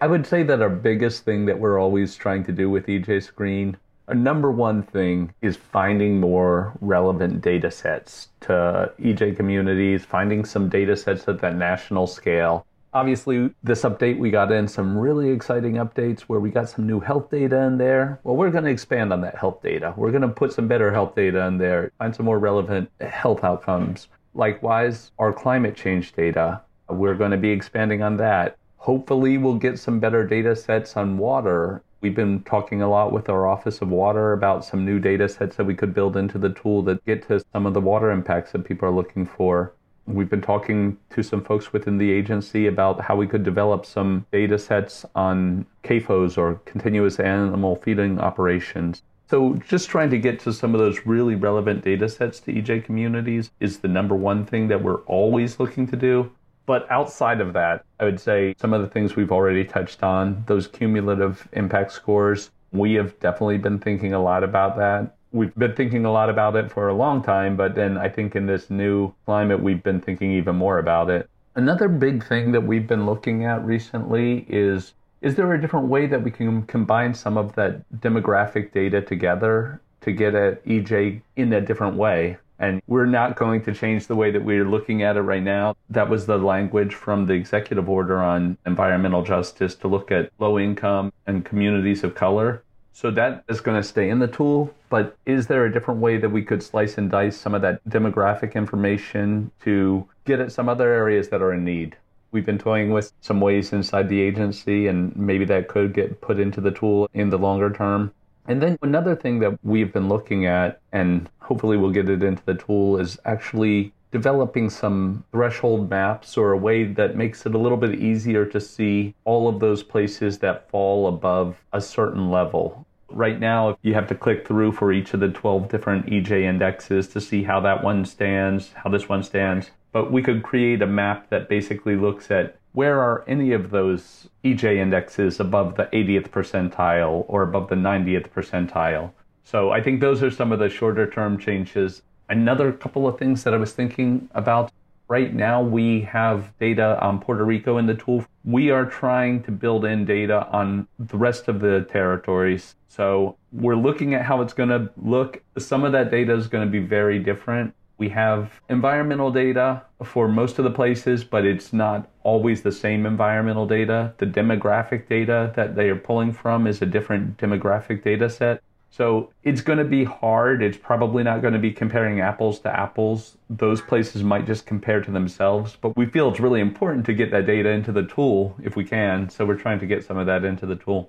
I 0.00 0.06
would 0.06 0.26
say 0.26 0.42
that 0.42 0.60
our 0.60 0.68
biggest 0.68 1.24
thing 1.24 1.46
that 1.46 1.58
we're 1.60 1.78
always 1.78 2.16
trying 2.16 2.44
to 2.44 2.52
do 2.52 2.68
with 2.68 2.86
EJ 2.86 3.22
Screen, 3.22 3.76
our 4.08 4.14
number 4.14 4.50
one 4.50 4.82
thing 4.82 5.32
is 5.42 5.56
finding 5.56 6.18
more 6.18 6.72
relevant 6.80 7.40
data 7.40 7.70
sets 7.70 8.28
to 8.40 8.92
EJ 8.98 9.36
communities, 9.36 10.04
finding 10.04 10.44
some 10.44 10.68
data 10.68 10.96
sets 10.96 11.28
at 11.28 11.40
that 11.40 11.56
national 11.56 12.08
scale. 12.08 12.66
Obviously, 12.94 13.54
this 13.62 13.82
update, 13.82 14.18
we 14.18 14.30
got 14.30 14.52
in 14.52 14.68
some 14.68 14.98
really 14.98 15.30
exciting 15.30 15.74
updates 15.74 16.22
where 16.22 16.40
we 16.40 16.50
got 16.50 16.68
some 16.68 16.86
new 16.86 17.00
health 17.00 17.30
data 17.30 17.62
in 17.62 17.78
there. 17.78 18.20
Well, 18.22 18.36
we're 18.36 18.50
going 18.50 18.64
to 18.64 18.70
expand 18.70 19.12
on 19.12 19.22
that 19.22 19.38
health 19.38 19.62
data. 19.62 19.94
We're 19.96 20.10
going 20.10 20.22
to 20.22 20.28
put 20.28 20.52
some 20.52 20.68
better 20.68 20.92
health 20.92 21.14
data 21.14 21.46
in 21.46 21.56
there, 21.56 21.90
find 21.98 22.14
some 22.14 22.26
more 22.26 22.38
relevant 22.38 22.90
health 23.00 23.44
outcomes. 23.44 24.08
Likewise, 24.34 25.12
our 25.18 25.32
climate 25.32 25.76
change 25.76 26.12
data, 26.12 26.60
we're 26.88 27.14
going 27.14 27.30
to 27.30 27.38
be 27.38 27.50
expanding 27.50 28.02
on 28.02 28.16
that. 28.18 28.58
Hopefully, 28.82 29.38
we'll 29.38 29.54
get 29.54 29.78
some 29.78 30.00
better 30.00 30.26
data 30.26 30.56
sets 30.56 30.96
on 30.96 31.16
water. 31.16 31.84
We've 32.00 32.16
been 32.16 32.42
talking 32.42 32.82
a 32.82 32.90
lot 32.90 33.12
with 33.12 33.28
our 33.28 33.46
Office 33.46 33.80
of 33.80 33.90
Water 33.90 34.32
about 34.32 34.64
some 34.64 34.84
new 34.84 34.98
data 34.98 35.28
sets 35.28 35.54
that 35.54 35.66
we 35.66 35.76
could 35.76 35.94
build 35.94 36.16
into 36.16 36.36
the 36.36 36.48
tool 36.48 36.82
that 36.82 37.04
get 37.04 37.28
to 37.28 37.44
some 37.52 37.64
of 37.64 37.74
the 37.74 37.80
water 37.80 38.10
impacts 38.10 38.50
that 38.50 38.64
people 38.64 38.88
are 38.88 38.92
looking 38.92 39.24
for. 39.24 39.72
We've 40.08 40.28
been 40.28 40.40
talking 40.40 40.98
to 41.10 41.22
some 41.22 41.44
folks 41.44 41.72
within 41.72 41.98
the 41.98 42.10
agency 42.10 42.66
about 42.66 43.00
how 43.02 43.14
we 43.14 43.28
could 43.28 43.44
develop 43.44 43.86
some 43.86 44.26
data 44.32 44.58
sets 44.58 45.06
on 45.14 45.64
CAFOs 45.84 46.36
or 46.36 46.56
continuous 46.64 47.20
animal 47.20 47.76
feeding 47.76 48.18
operations. 48.18 49.02
So, 49.30 49.60
just 49.68 49.90
trying 49.90 50.10
to 50.10 50.18
get 50.18 50.40
to 50.40 50.52
some 50.52 50.74
of 50.74 50.80
those 50.80 51.06
really 51.06 51.36
relevant 51.36 51.84
data 51.84 52.08
sets 52.08 52.40
to 52.40 52.52
EJ 52.52 52.84
communities 52.84 53.52
is 53.60 53.78
the 53.78 53.86
number 53.86 54.16
one 54.16 54.44
thing 54.44 54.66
that 54.66 54.82
we're 54.82 55.02
always 55.02 55.60
looking 55.60 55.86
to 55.86 55.96
do. 55.96 56.32
But 56.72 56.90
outside 56.90 57.42
of 57.42 57.52
that, 57.52 57.84
I 58.00 58.04
would 58.04 58.18
say 58.18 58.54
some 58.56 58.72
of 58.72 58.80
the 58.80 58.88
things 58.88 59.14
we've 59.14 59.30
already 59.30 59.62
touched 59.62 60.02
on, 60.02 60.42
those 60.46 60.66
cumulative 60.66 61.46
impact 61.52 61.92
scores, 61.92 62.50
we 62.72 62.94
have 62.94 63.20
definitely 63.20 63.58
been 63.58 63.78
thinking 63.78 64.14
a 64.14 64.22
lot 64.22 64.42
about 64.42 64.78
that. 64.78 65.14
We've 65.32 65.54
been 65.54 65.74
thinking 65.74 66.06
a 66.06 66.10
lot 66.10 66.30
about 66.30 66.56
it 66.56 66.72
for 66.72 66.88
a 66.88 66.94
long 66.94 67.22
time, 67.22 67.58
but 67.58 67.74
then 67.74 67.98
I 67.98 68.08
think 68.08 68.34
in 68.34 68.46
this 68.46 68.70
new 68.70 69.12
climate, 69.26 69.60
we've 69.60 69.82
been 69.82 70.00
thinking 70.00 70.32
even 70.32 70.56
more 70.56 70.78
about 70.78 71.10
it. 71.10 71.28
Another 71.56 71.88
big 71.88 72.24
thing 72.24 72.52
that 72.52 72.62
we've 72.62 72.86
been 72.86 73.04
looking 73.04 73.44
at 73.44 73.62
recently 73.66 74.46
is 74.48 74.94
is 75.20 75.34
there 75.34 75.52
a 75.52 75.60
different 75.60 75.88
way 75.88 76.06
that 76.06 76.22
we 76.22 76.30
can 76.30 76.62
combine 76.62 77.12
some 77.12 77.36
of 77.36 77.54
that 77.56 77.82
demographic 78.00 78.72
data 78.72 79.02
together 79.02 79.82
to 80.00 80.10
get 80.10 80.34
at 80.34 80.64
EJ 80.64 81.20
in 81.36 81.52
a 81.52 81.60
different 81.60 81.96
way? 81.96 82.38
And 82.62 82.80
we're 82.86 83.06
not 83.06 83.34
going 83.34 83.64
to 83.64 83.74
change 83.74 84.06
the 84.06 84.14
way 84.14 84.30
that 84.30 84.44
we're 84.44 84.64
looking 84.64 85.02
at 85.02 85.16
it 85.16 85.22
right 85.22 85.42
now. 85.42 85.76
That 85.90 86.08
was 86.08 86.26
the 86.26 86.38
language 86.38 86.94
from 86.94 87.26
the 87.26 87.34
executive 87.34 87.88
order 87.88 88.22
on 88.22 88.56
environmental 88.64 89.24
justice 89.24 89.74
to 89.74 89.88
look 89.88 90.12
at 90.12 90.30
low 90.38 90.60
income 90.60 91.12
and 91.26 91.44
communities 91.44 92.04
of 92.04 92.14
color. 92.14 92.62
So 92.92 93.10
that 93.10 93.42
is 93.48 93.60
going 93.60 93.82
to 93.82 93.86
stay 93.86 94.08
in 94.08 94.20
the 94.20 94.28
tool. 94.28 94.72
But 94.90 95.16
is 95.26 95.48
there 95.48 95.66
a 95.66 95.72
different 95.72 96.00
way 96.00 96.18
that 96.18 96.30
we 96.30 96.44
could 96.44 96.62
slice 96.62 96.98
and 96.98 97.10
dice 97.10 97.36
some 97.36 97.52
of 97.52 97.62
that 97.62 97.82
demographic 97.88 98.54
information 98.54 99.50
to 99.64 100.06
get 100.24 100.38
at 100.38 100.52
some 100.52 100.68
other 100.68 100.92
areas 100.92 101.30
that 101.30 101.42
are 101.42 101.52
in 101.52 101.64
need? 101.64 101.96
We've 102.30 102.46
been 102.46 102.58
toying 102.58 102.92
with 102.92 103.12
some 103.22 103.40
ways 103.40 103.72
inside 103.72 104.08
the 104.08 104.20
agency, 104.20 104.86
and 104.86 105.14
maybe 105.16 105.44
that 105.46 105.68
could 105.68 105.92
get 105.92 106.20
put 106.20 106.38
into 106.38 106.60
the 106.60 106.70
tool 106.70 107.10
in 107.12 107.28
the 107.28 107.38
longer 107.38 107.70
term. 107.70 108.12
And 108.46 108.60
then 108.60 108.76
another 108.82 109.14
thing 109.14 109.38
that 109.40 109.58
we've 109.62 109.92
been 109.92 110.08
looking 110.08 110.46
at, 110.46 110.80
and 110.92 111.28
hopefully 111.38 111.76
we'll 111.76 111.92
get 111.92 112.08
it 112.08 112.22
into 112.22 112.42
the 112.44 112.54
tool, 112.54 112.98
is 112.98 113.18
actually 113.24 113.92
developing 114.10 114.68
some 114.68 115.24
threshold 115.32 115.88
maps 115.88 116.36
or 116.36 116.52
a 116.52 116.58
way 116.58 116.84
that 116.84 117.16
makes 117.16 117.46
it 117.46 117.54
a 117.54 117.58
little 117.58 117.78
bit 117.78 117.94
easier 117.94 118.44
to 118.44 118.60
see 118.60 119.14
all 119.24 119.48
of 119.48 119.58
those 119.58 119.82
places 119.82 120.38
that 120.38 120.68
fall 120.70 121.08
above 121.08 121.56
a 121.72 121.80
certain 121.80 122.30
level. 122.30 122.86
Right 123.08 123.40
now, 123.40 123.78
you 123.82 123.94
have 123.94 124.06
to 124.08 124.14
click 124.14 124.46
through 124.46 124.72
for 124.72 124.92
each 124.92 125.14
of 125.14 125.20
the 125.20 125.28
12 125.28 125.68
different 125.68 126.06
EJ 126.06 126.42
indexes 126.42 127.08
to 127.08 127.20
see 127.20 127.42
how 127.42 127.60
that 127.60 127.82
one 127.82 128.04
stands, 128.04 128.72
how 128.72 128.90
this 128.90 129.08
one 129.08 129.22
stands. 129.22 129.70
But 129.92 130.10
we 130.10 130.22
could 130.22 130.42
create 130.42 130.82
a 130.82 130.86
map 130.86 131.28
that 131.30 131.48
basically 131.48 131.96
looks 131.96 132.30
at 132.30 132.56
where 132.72 133.00
are 133.00 133.24
any 133.26 133.52
of 133.52 133.70
those 133.70 134.28
EJ 134.44 134.76
indexes 134.76 135.40
above 135.40 135.76
the 135.76 135.84
80th 135.92 136.28
percentile 136.30 137.24
or 137.28 137.42
above 137.42 137.68
the 137.68 137.74
90th 137.74 138.30
percentile. 138.30 139.10
So 139.44 139.70
I 139.70 139.82
think 139.82 140.00
those 140.00 140.22
are 140.22 140.30
some 140.30 140.52
of 140.52 140.58
the 140.58 140.68
shorter 140.68 141.10
term 141.10 141.38
changes. 141.38 142.02
Another 142.28 142.72
couple 142.72 143.06
of 143.06 143.18
things 143.18 143.44
that 143.44 143.52
I 143.52 143.58
was 143.58 143.72
thinking 143.72 144.28
about 144.34 144.72
Right 145.12 145.34
now, 145.34 145.60
we 145.60 146.00
have 146.02 146.56
data 146.58 146.98
on 147.02 147.20
Puerto 147.20 147.44
Rico 147.44 147.76
in 147.76 147.84
the 147.84 147.94
tool. 147.94 148.24
We 148.46 148.70
are 148.70 148.86
trying 148.86 149.42
to 149.42 149.50
build 149.50 149.84
in 149.84 150.06
data 150.06 150.48
on 150.50 150.88
the 150.98 151.18
rest 151.18 151.48
of 151.48 151.60
the 151.60 151.86
territories. 151.90 152.76
So 152.88 153.36
we're 153.52 153.76
looking 153.76 154.14
at 154.14 154.24
how 154.24 154.40
it's 154.40 154.54
going 154.54 154.70
to 154.70 154.90
look. 154.96 155.42
Some 155.58 155.84
of 155.84 155.92
that 155.92 156.10
data 156.10 156.32
is 156.34 156.46
going 156.46 156.66
to 156.66 156.70
be 156.70 156.78
very 156.78 157.18
different. 157.18 157.74
We 158.02 158.08
have 158.08 158.60
environmental 158.68 159.30
data 159.30 159.82
for 160.02 160.26
most 160.26 160.58
of 160.58 160.64
the 160.64 160.72
places, 160.72 161.22
but 161.22 161.46
it's 161.46 161.72
not 161.72 162.10
always 162.24 162.62
the 162.62 162.72
same 162.72 163.06
environmental 163.06 163.64
data. 163.64 164.12
The 164.18 164.26
demographic 164.26 165.08
data 165.08 165.52
that 165.54 165.76
they 165.76 165.88
are 165.88 165.94
pulling 165.94 166.32
from 166.32 166.66
is 166.66 166.82
a 166.82 166.86
different 166.86 167.36
demographic 167.36 168.02
data 168.02 168.28
set. 168.28 168.60
So 168.90 169.30
it's 169.44 169.60
going 169.60 169.78
to 169.78 169.84
be 169.84 170.02
hard. 170.02 170.64
It's 170.64 170.76
probably 170.76 171.22
not 171.22 171.42
going 171.42 171.54
to 171.54 171.60
be 171.60 171.70
comparing 171.70 172.20
apples 172.20 172.58
to 172.62 172.76
apples. 172.76 173.36
Those 173.48 173.80
places 173.80 174.24
might 174.24 174.46
just 174.46 174.66
compare 174.66 175.00
to 175.00 175.12
themselves, 175.12 175.76
but 175.80 175.96
we 175.96 176.06
feel 176.06 176.28
it's 176.28 176.40
really 176.40 176.60
important 176.60 177.06
to 177.06 177.14
get 177.14 177.30
that 177.30 177.46
data 177.46 177.68
into 177.68 177.92
the 177.92 178.02
tool 178.02 178.56
if 178.64 178.74
we 178.74 178.84
can. 178.84 179.30
So 179.30 179.46
we're 179.46 179.54
trying 179.54 179.78
to 179.78 179.86
get 179.86 180.04
some 180.04 180.16
of 180.18 180.26
that 180.26 180.44
into 180.44 180.66
the 180.66 180.74
tool. 180.74 181.08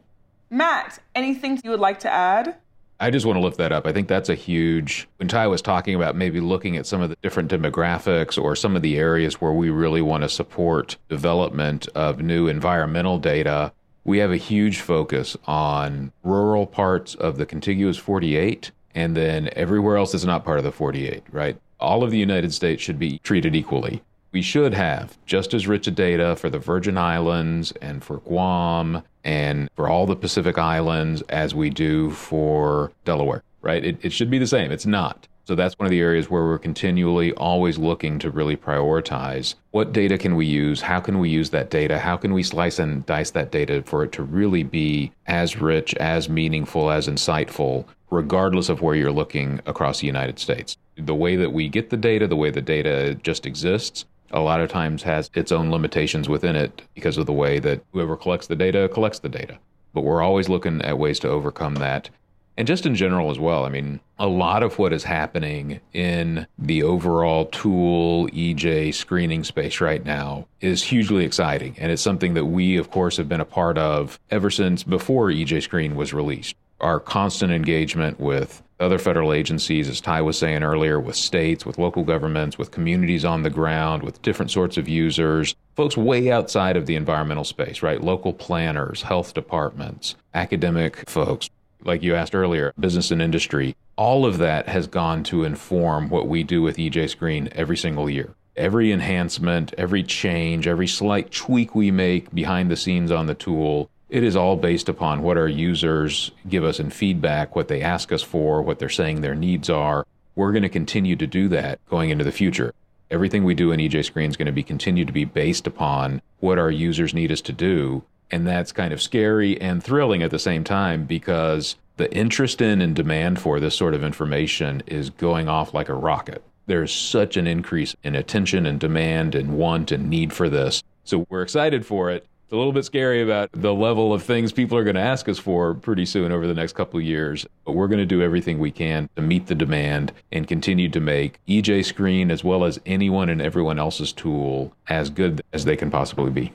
Matt, 0.51 0.99
anything 1.15 1.59
you 1.63 1.71
would 1.71 1.79
like 1.79 2.01
to 2.01 2.13
add? 2.13 2.57
I 2.99 3.09
just 3.09 3.25
want 3.25 3.37
to 3.37 3.41
lift 3.43 3.57
that 3.57 3.71
up. 3.71 3.85
I 3.85 3.91
think 3.91 4.07
that's 4.07 4.29
a 4.29 4.35
huge. 4.35 5.07
When 5.17 5.27
Tai 5.27 5.47
was 5.47 5.61
talking 5.61 5.95
about 5.95 6.15
maybe 6.15 6.39
looking 6.39 6.77
at 6.77 6.85
some 6.85 7.01
of 7.01 7.09
the 7.09 7.17
different 7.21 7.51
demographics 7.51 8.41
or 8.41 8.55
some 8.55 8.75
of 8.75 8.81
the 8.81 8.97
areas 8.97 9.41
where 9.41 9.51
we 9.51 9.69
really 9.69 10.01
want 10.01 10.23
to 10.23 10.29
support 10.29 10.95
development 11.09 11.87
of 11.95 12.21
new 12.21 12.47
environmental 12.47 13.17
data, 13.19 13.73
we 14.05 14.19
have 14.19 14.31
a 14.31 14.37
huge 14.37 14.79
focus 14.79 15.35
on 15.45 16.11
rural 16.23 16.65
parts 16.65 17.15
of 17.15 17.37
the 17.37 17.45
contiguous 17.45 17.97
48 17.97 18.71
and 18.95 19.17
then 19.17 19.49
everywhere 19.53 19.97
else 19.97 20.11
that's 20.11 20.23
not 20.23 20.45
part 20.45 20.59
of 20.59 20.63
the 20.63 20.71
48, 20.71 21.23
right? 21.31 21.57
All 21.79 22.03
of 22.03 22.11
the 22.11 22.17
United 22.17 22.53
States 22.53 22.81
should 22.81 22.99
be 22.99 23.19
treated 23.19 23.55
equally. 23.55 24.03
We 24.33 24.41
should 24.41 24.73
have 24.73 25.15
just 25.27 25.53
as 25.53 25.67
rich 25.67 25.85
a 25.85 25.91
data 25.91 26.35
for 26.35 26.49
the 26.49 26.57
Virgin 26.57 26.97
Islands 26.97 27.71
and 27.81 28.03
for 28.03 28.17
Guam 28.17 29.03
and 29.23 29.69
for 29.75 29.87
all 29.87 30.07
the 30.07 30.15
Pacific 30.15 30.57
Islands 30.57 31.21
as 31.29 31.53
we 31.53 31.69
do 31.69 32.09
for 32.09 32.91
Delaware, 33.05 33.43
right? 33.61 33.85
It, 33.85 34.03
it 34.03 34.11
should 34.11 34.31
be 34.31 34.39
the 34.39 34.47
same. 34.47 34.71
It's 34.71 34.87
not. 34.87 35.27
So 35.45 35.53
that's 35.53 35.77
one 35.77 35.85
of 35.85 35.91
the 35.91 35.99
areas 35.99 36.31
where 36.31 36.45
we're 36.45 36.57
continually 36.57 37.31
always 37.33 37.77
looking 37.77 38.17
to 38.19 38.31
really 38.31 38.57
prioritize 38.57 39.53
what 39.71 39.93
data 39.93 40.17
can 40.17 40.35
we 40.35 40.47
use? 40.47 40.81
How 40.81 40.99
can 40.99 41.19
we 41.19 41.29
use 41.29 41.51
that 41.51 41.69
data? 41.69 41.99
How 41.99 42.17
can 42.17 42.33
we 42.33 42.41
slice 42.41 42.79
and 42.79 43.05
dice 43.05 43.31
that 43.31 43.51
data 43.51 43.83
for 43.85 44.03
it 44.03 44.11
to 44.13 44.23
really 44.23 44.63
be 44.63 45.11
as 45.27 45.57
rich, 45.61 45.93
as 45.95 46.27
meaningful, 46.27 46.89
as 46.89 47.07
insightful, 47.07 47.85
regardless 48.09 48.69
of 48.69 48.81
where 48.81 48.95
you're 48.95 49.11
looking 49.11 49.59
across 49.67 49.99
the 49.99 50.07
United 50.07 50.39
States? 50.39 50.77
The 50.95 51.15
way 51.15 51.35
that 51.35 51.51
we 51.51 51.67
get 51.67 51.89
the 51.89 51.97
data, 51.97 52.25
the 52.25 52.35
way 52.35 52.49
the 52.49 52.61
data 52.61 53.15
just 53.15 53.45
exists, 53.45 54.05
a 54.33 54.41
lot 54.41 54.59
of 54.59 54.69
times 54.69 55.03
has 55.03 55.29
its 55.33 55.51
own 55.51 55.71
limitations 55.71 56.27
within 56.27 56.55
it 56.55 56.81
because 56.93 57.17
of 57.17 57.25
the 57.25 57.33
way 57.33 57.59
that 57.59 57.83
whoever 57.93 58.17
collects 58.17 58.47
the 58.47 58.55
data 58.55 58.89
collects 58.89 59.19
the 59.19 59.29
data. 59.29 59.57
But 59.93 60.01
we're 60.01 60.21
always 60.21 60.49
looking 60.49 60.81
at 60.81 60.97
ways 60.97 61.19
to 61.19 61.29
overcome 61.29 61.75
that 61.75 62.09
and 62.57 62.67
just 62.67 62.85
in 62.85 62.95
general 62.95 63.31
as 63.31 63.39
well. 63.39 63.65
I 63.65 63.69
mean, 63.69 63.99
a 64.19 64.27
lot 64.27 64.63
of 64.63 64.77
what 64.77 64.93
is 64.93 65.03
happening 65.03 65.79
in 65.93 66.45
the 66.57 66.83
overall 66.83 67.45
tool 67.47 68.27
EJ 68.29 68.93
screening 68.93 69.43
space 69.43 69.81
right 69.81 70.05
now 70.05 70.47
is 70.61 70.83
hugely 70.83 71.25
exciting. 71.25 71.75
And 71.79 71.91
it's 71.91 72.01
something 72.01 72.33
that 72.35 72.45
we, 72.45 72.77
of 72.77 72.91
course, 72.91 73.17
have 73.17 73.27
been 73.27 73.41
a 73.41 73.45
part 73.45 73.77
of 73.77 74.19
ever 74.29 74.49
since 74.49 74.83
before 74.83 75.29
EJ 75.29 75.63
Screen 75.63 75.95
was 75.95 76.13
released. 76.13 76.55
Our 76.79 76.99
constant 76.99 77.51
engagement 77.51 78.19
with 78.19 78.61
other 78.83 78.99
federal 78.99 79.33
agencies, 79.33 79.89
as 79.89 80.01
Tai 80.01 80.21
was 80.21 80.37
saying 80.37 80.63
earlier, 80.63 80.99
with 80.99 81.15
states, 81.15 81.65
with 81.65 81.77
local 81.77 82.03
governments, 82.03 82.57
with 82.57 82.71
communities 82.71 83.25
on 83.25 83.43
the 83.43 83.49
ground, 83.49 84.03
with 84.03 84.21
different 84.21 84.51
sorts 84.51 84.77
of 84.77 84.87
users, 84.87 85.55
folks 85.75 85.97
way 85.97 86.31
outside 86.31 86.77
of 86.77 86.85
the 86.85 86.95
environmental 86.95 87.43
space, 87.43 87.81
right? 87.81 88.01
Local 88.01 88.33
planners, 88.33 89.01
health 89.01 89.33
departments, 89.33 90.15
academic 90.33 91.09
folks, 91.09 91.49
like 91.83 92.03
you 92.03 92.15
asked 92.15 92.35
earlier, 92.35 92.73
business 92.79 93.11
and 93.11 93.21
industry, 93.21 93.75
all 93.95 94.25
of 94.25 94.37
that 94.37 94.67
has 94.67 94.87
gone 94.87 95.23
to 95.23 95.43
inform 95.43 96.09
what 96.09 96.27
we 96.27 96.43
do 96.43 96.61
with 96.61 96.77
EJ 96.77 97.09
Screen 97.09 97.49
every 97.53 97.77
single 97.77 98.09
year. 98.09 98.33
Every 98.55 98.91
enhancement, 98.91 99.73
every 99.77 100.03
change, 100.03 100.67
every 100.67 100.87
slight 100.87 101.31
tweak 101.31 101.73
we 101.73 101.89
make 101.89 102.33
behind 102.33 102.69
the 102.69 102.75
scenes 102.75 103.11
on 103.11 103.25
the 103.25 103.33
tool, 103.33 103.89
it 104.13 104.23
is 104.23 104.35
all 104.35 104.55
based 104.55 104.87
upon 104.87 105.23
what 105.23 105.37
our 105.37 105.47
users 105.47 106.31
give 106.47 106.63
us 106.63 106.79
in 106.79 106.89
feedback, 106.89 107.55
what 107.55 107.67
they 107.67 107.81
ask 107.81 108.11
us 108.11 108.21
for, 108.21 108.61
what 108.61 108.79
they're 108.79 108.89
saying 108.89 109.21
their 109.21 109.35
needs 109.35 109.69
are. 109.69 110.05
We're 110.35 110.51
going 110.51 110.63
to 110.63 110.69
continue 110.69 111.15
to 111.15 111.27
do 111.27 111.47
that 111.49 111.79
going 111.89 112.09
into 112.09 112.23
the 112.23 112.31
future. 112.31 112.73
Everything 113.11 113.43
we 113.43 113.55
do 113.55 113.71
in 113.71 113.79
EJ 113.79 114.05
Screen 114.05 114.29
is 114.29 114.37
going 114.37 114.45
to 114.45 114.51
be 114.51 114.63
continue 114.63 115.05
to 115.05 115.11
be 115.11 115.25
based 115.25 115.67
upon 115.67 116.21
what 116.39 116.57
our 116.57 116.71
users 116.71 117.13
need 117.13 117.31
us 117.31 117.41
to 117.41 117.53
do 117.53 118.03
and 118.33 118.47
that's 118.47 118.71
kind 118.71 118.91
of 118.91 118.99
scary 118.99 119.61
and 119.61 119.83
thrilling 119.83 120.23
at 120.23 120.31
the 120.31 120.39
same 120.39 120.63
time 120.63 121.05
because 121.05 121.75
the 121.97 122.11
interest 122.11 122.61
in 122.61 122.81
and 122.81 122.95
demand 122.95 123.39
for 123.39 123.59
this 123.59 123.75
sort 123.75 123.93
of 123.93 124.03
information 124.03 124.81
is 124.87 125.11
going 125.11 125.47
off 125.47 125.71
like 125.71 125.87
a 125.87 125.93
rocket. 125.93 126.43
There's 126.65 126.91
such 126.91 127.37
an 127.37 127.45
increase 127.45 127.95
in 128.03 128.15
attention 128.15 128.65
and 128.65 128.79
demand 128.79 129.35
and 129.35 129.55
want 129.55 129.91
and 129.91 130.09
need 130.09 130.33
for 130.33 130.49
this. 130.49 130.81
So 131.03 131.27
we're 131.29 131.43
excited 131.43 131.85
for 131.85 132.09
it. 132.09 132.25
It's 132.45 132.53
a 132.53 132.57
little 132.57 132.73
bit 132.73 132.85
scary 132.85 133.23
about 133.23 133.49
the 133.53 133.73
level 133.73 134.13
of 134.13 134.21
things 134.21 134.51
people 134.51 134.77
are 134.77 134.83
going 134.83 134.95
to 134.95 135.01
ask 135.01 135.27
us 135.27 135.39
for 135.39 135.73
pretty 135.73 136.05
soon 136.05 136.31
over 136.31 136.45
the 136.45 136.53
next 136.53 136.73
couple 136.73 136.99
of 136.99 137.05
years. 137.05 137.47
But 137.65 137.71
we're 137.71 137.87
going 137.87 137.99
to 137.99 138.05
do 138.05 138.21
everything 138.21 138.59
we 138.59 138.69
can 138.69 139.09
to 139.15 139.21
meet 139.21 139.47
the 139.47 139.55
demand 139.55 140.11
and 140.31 140.47
continue 140.47 140.87
to 140.89 140.99
make 140.99 141.39
EJ 141.47 141.85
Screen 141.85 142.29
as 142.29 142.43
well 142.43 142.63
as 142.63 142.79
anyone 142.85 143.29
and 143.29 143.41
everyone 143.41 143.79
else's 143.79 144.13
tool 144.13 144.71
as 144.87 145.09
good 145.09 145.41
as 145.51 145.65
they 145.65 145.75
can 145.75 145.89
possibly 145.89 146.29
be. 146.29 146.53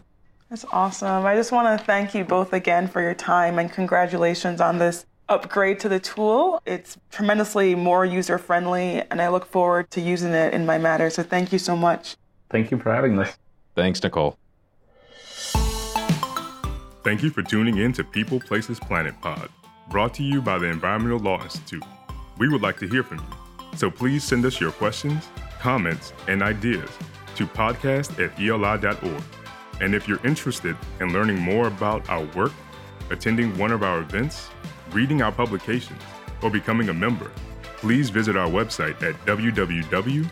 That's 0.51 0.64
awesome. 0.70 1.26
I 1.26 1.34
just 1.34 1.53
want 1.53 1.78
to 1.78 1.84
thank 1.84 2.14
you 2.14 2.24
both 2.24 2.53
again 2.53 2.86
for 2.86 3.03
your 3.03 3.14
time 3.14 3.59
and 3.59 3.70
congratulations 3.70 4.61
on 4.61 4.78
this 4.78 5.05
upgrade 5.28 5.80
to 5.80 5.89
the 5.89 6.01
tool. 6.01 6.62
It's 6.64 6.97
tremendously 7.11 7.74
more 7.74 8.05
user 8.05 8.39
friendly, 8.39 9.03
and 9.11 9.20
I 9.20 9.28
look 9.28 9.47
forward 9.47 9.91
to 9.91 10.01
using 10.01 10.32
it 10.32 10.55
in 10.55 10.64
my 10.64 10.78
matter. 10.78 11.11
So 11.11 11.22
thank 11.22 11.53
you 11.53 11.59
so 11.59 11.76
much. 11.76 12.16
Thank 12.51 12.70
you 12.70 12.78
for 12.78 12.95
having 12.95 13.18
us. 13.18 13.36
Thanks, 13.74 14.03
Nicole. 14.03 14.39
Thank 17.09 17.22
you 17.22 17.30
for 17.30 17.42
tuning 17.42 17.78
in 17.78 17.94
to 17.94 18.04
People 18.04 18.38
Places 18.38 18.78
Planet 18.78 19.18
Pod, 19.22 19.48
brought 19.88 20.12
to 20.12 20.22
you 20.22 20.42
by 20.42 20.59
the 20.59 20.66
Environmental 20.66 21.18
Law 21.18 21.42
Institute. 21.42 21.82
We 22.36 22.50
would 22.50 22.61
like 22.61 22.78
to 22.80 22.86
hear 22.86 23.02
from 23.02 23.20
you, 23.20 23.78
so 23.78 23.90
please 23.90 24.22
send 24.22 24.44
us 24.44 24.61
your 24.61 24.72
questions, 24.72 25.26
comments, 25.59 26.12
and 26.26 26.42
ideas 26.42 26.90
to 27.36 27.46
podcast 27.46 28.22
at 28.22 28.38
eli.org. 28.38 29.22
And 29.80 29.94
if 29.94 30.06
you're 30.06 30.22
interested 30.22 30.76
in 31.00 31.14
learning 31.14 31.38
more 31.38 31.66
about 31.68 32.06
our 32.11 32.26
work, 32.36 32.52
attending 33.09 33.56
one 33.56 33.72
of 33.72 33.82
our 33.82 34.00
events, 34.00 34.50
reading 34.90 35.22
our 35.22 35.32
publications, 35.32 36.02
or 36.42 36.50
becoming 36.50 36.90
a 36.90 36.94
member, 36.94 37.30
please 37.78 38.11
visit 38.11 38.36
our 38.36 38.50
website 38.50 39.02
at 39.02 39.14
www.eli.org. 39.24 40.28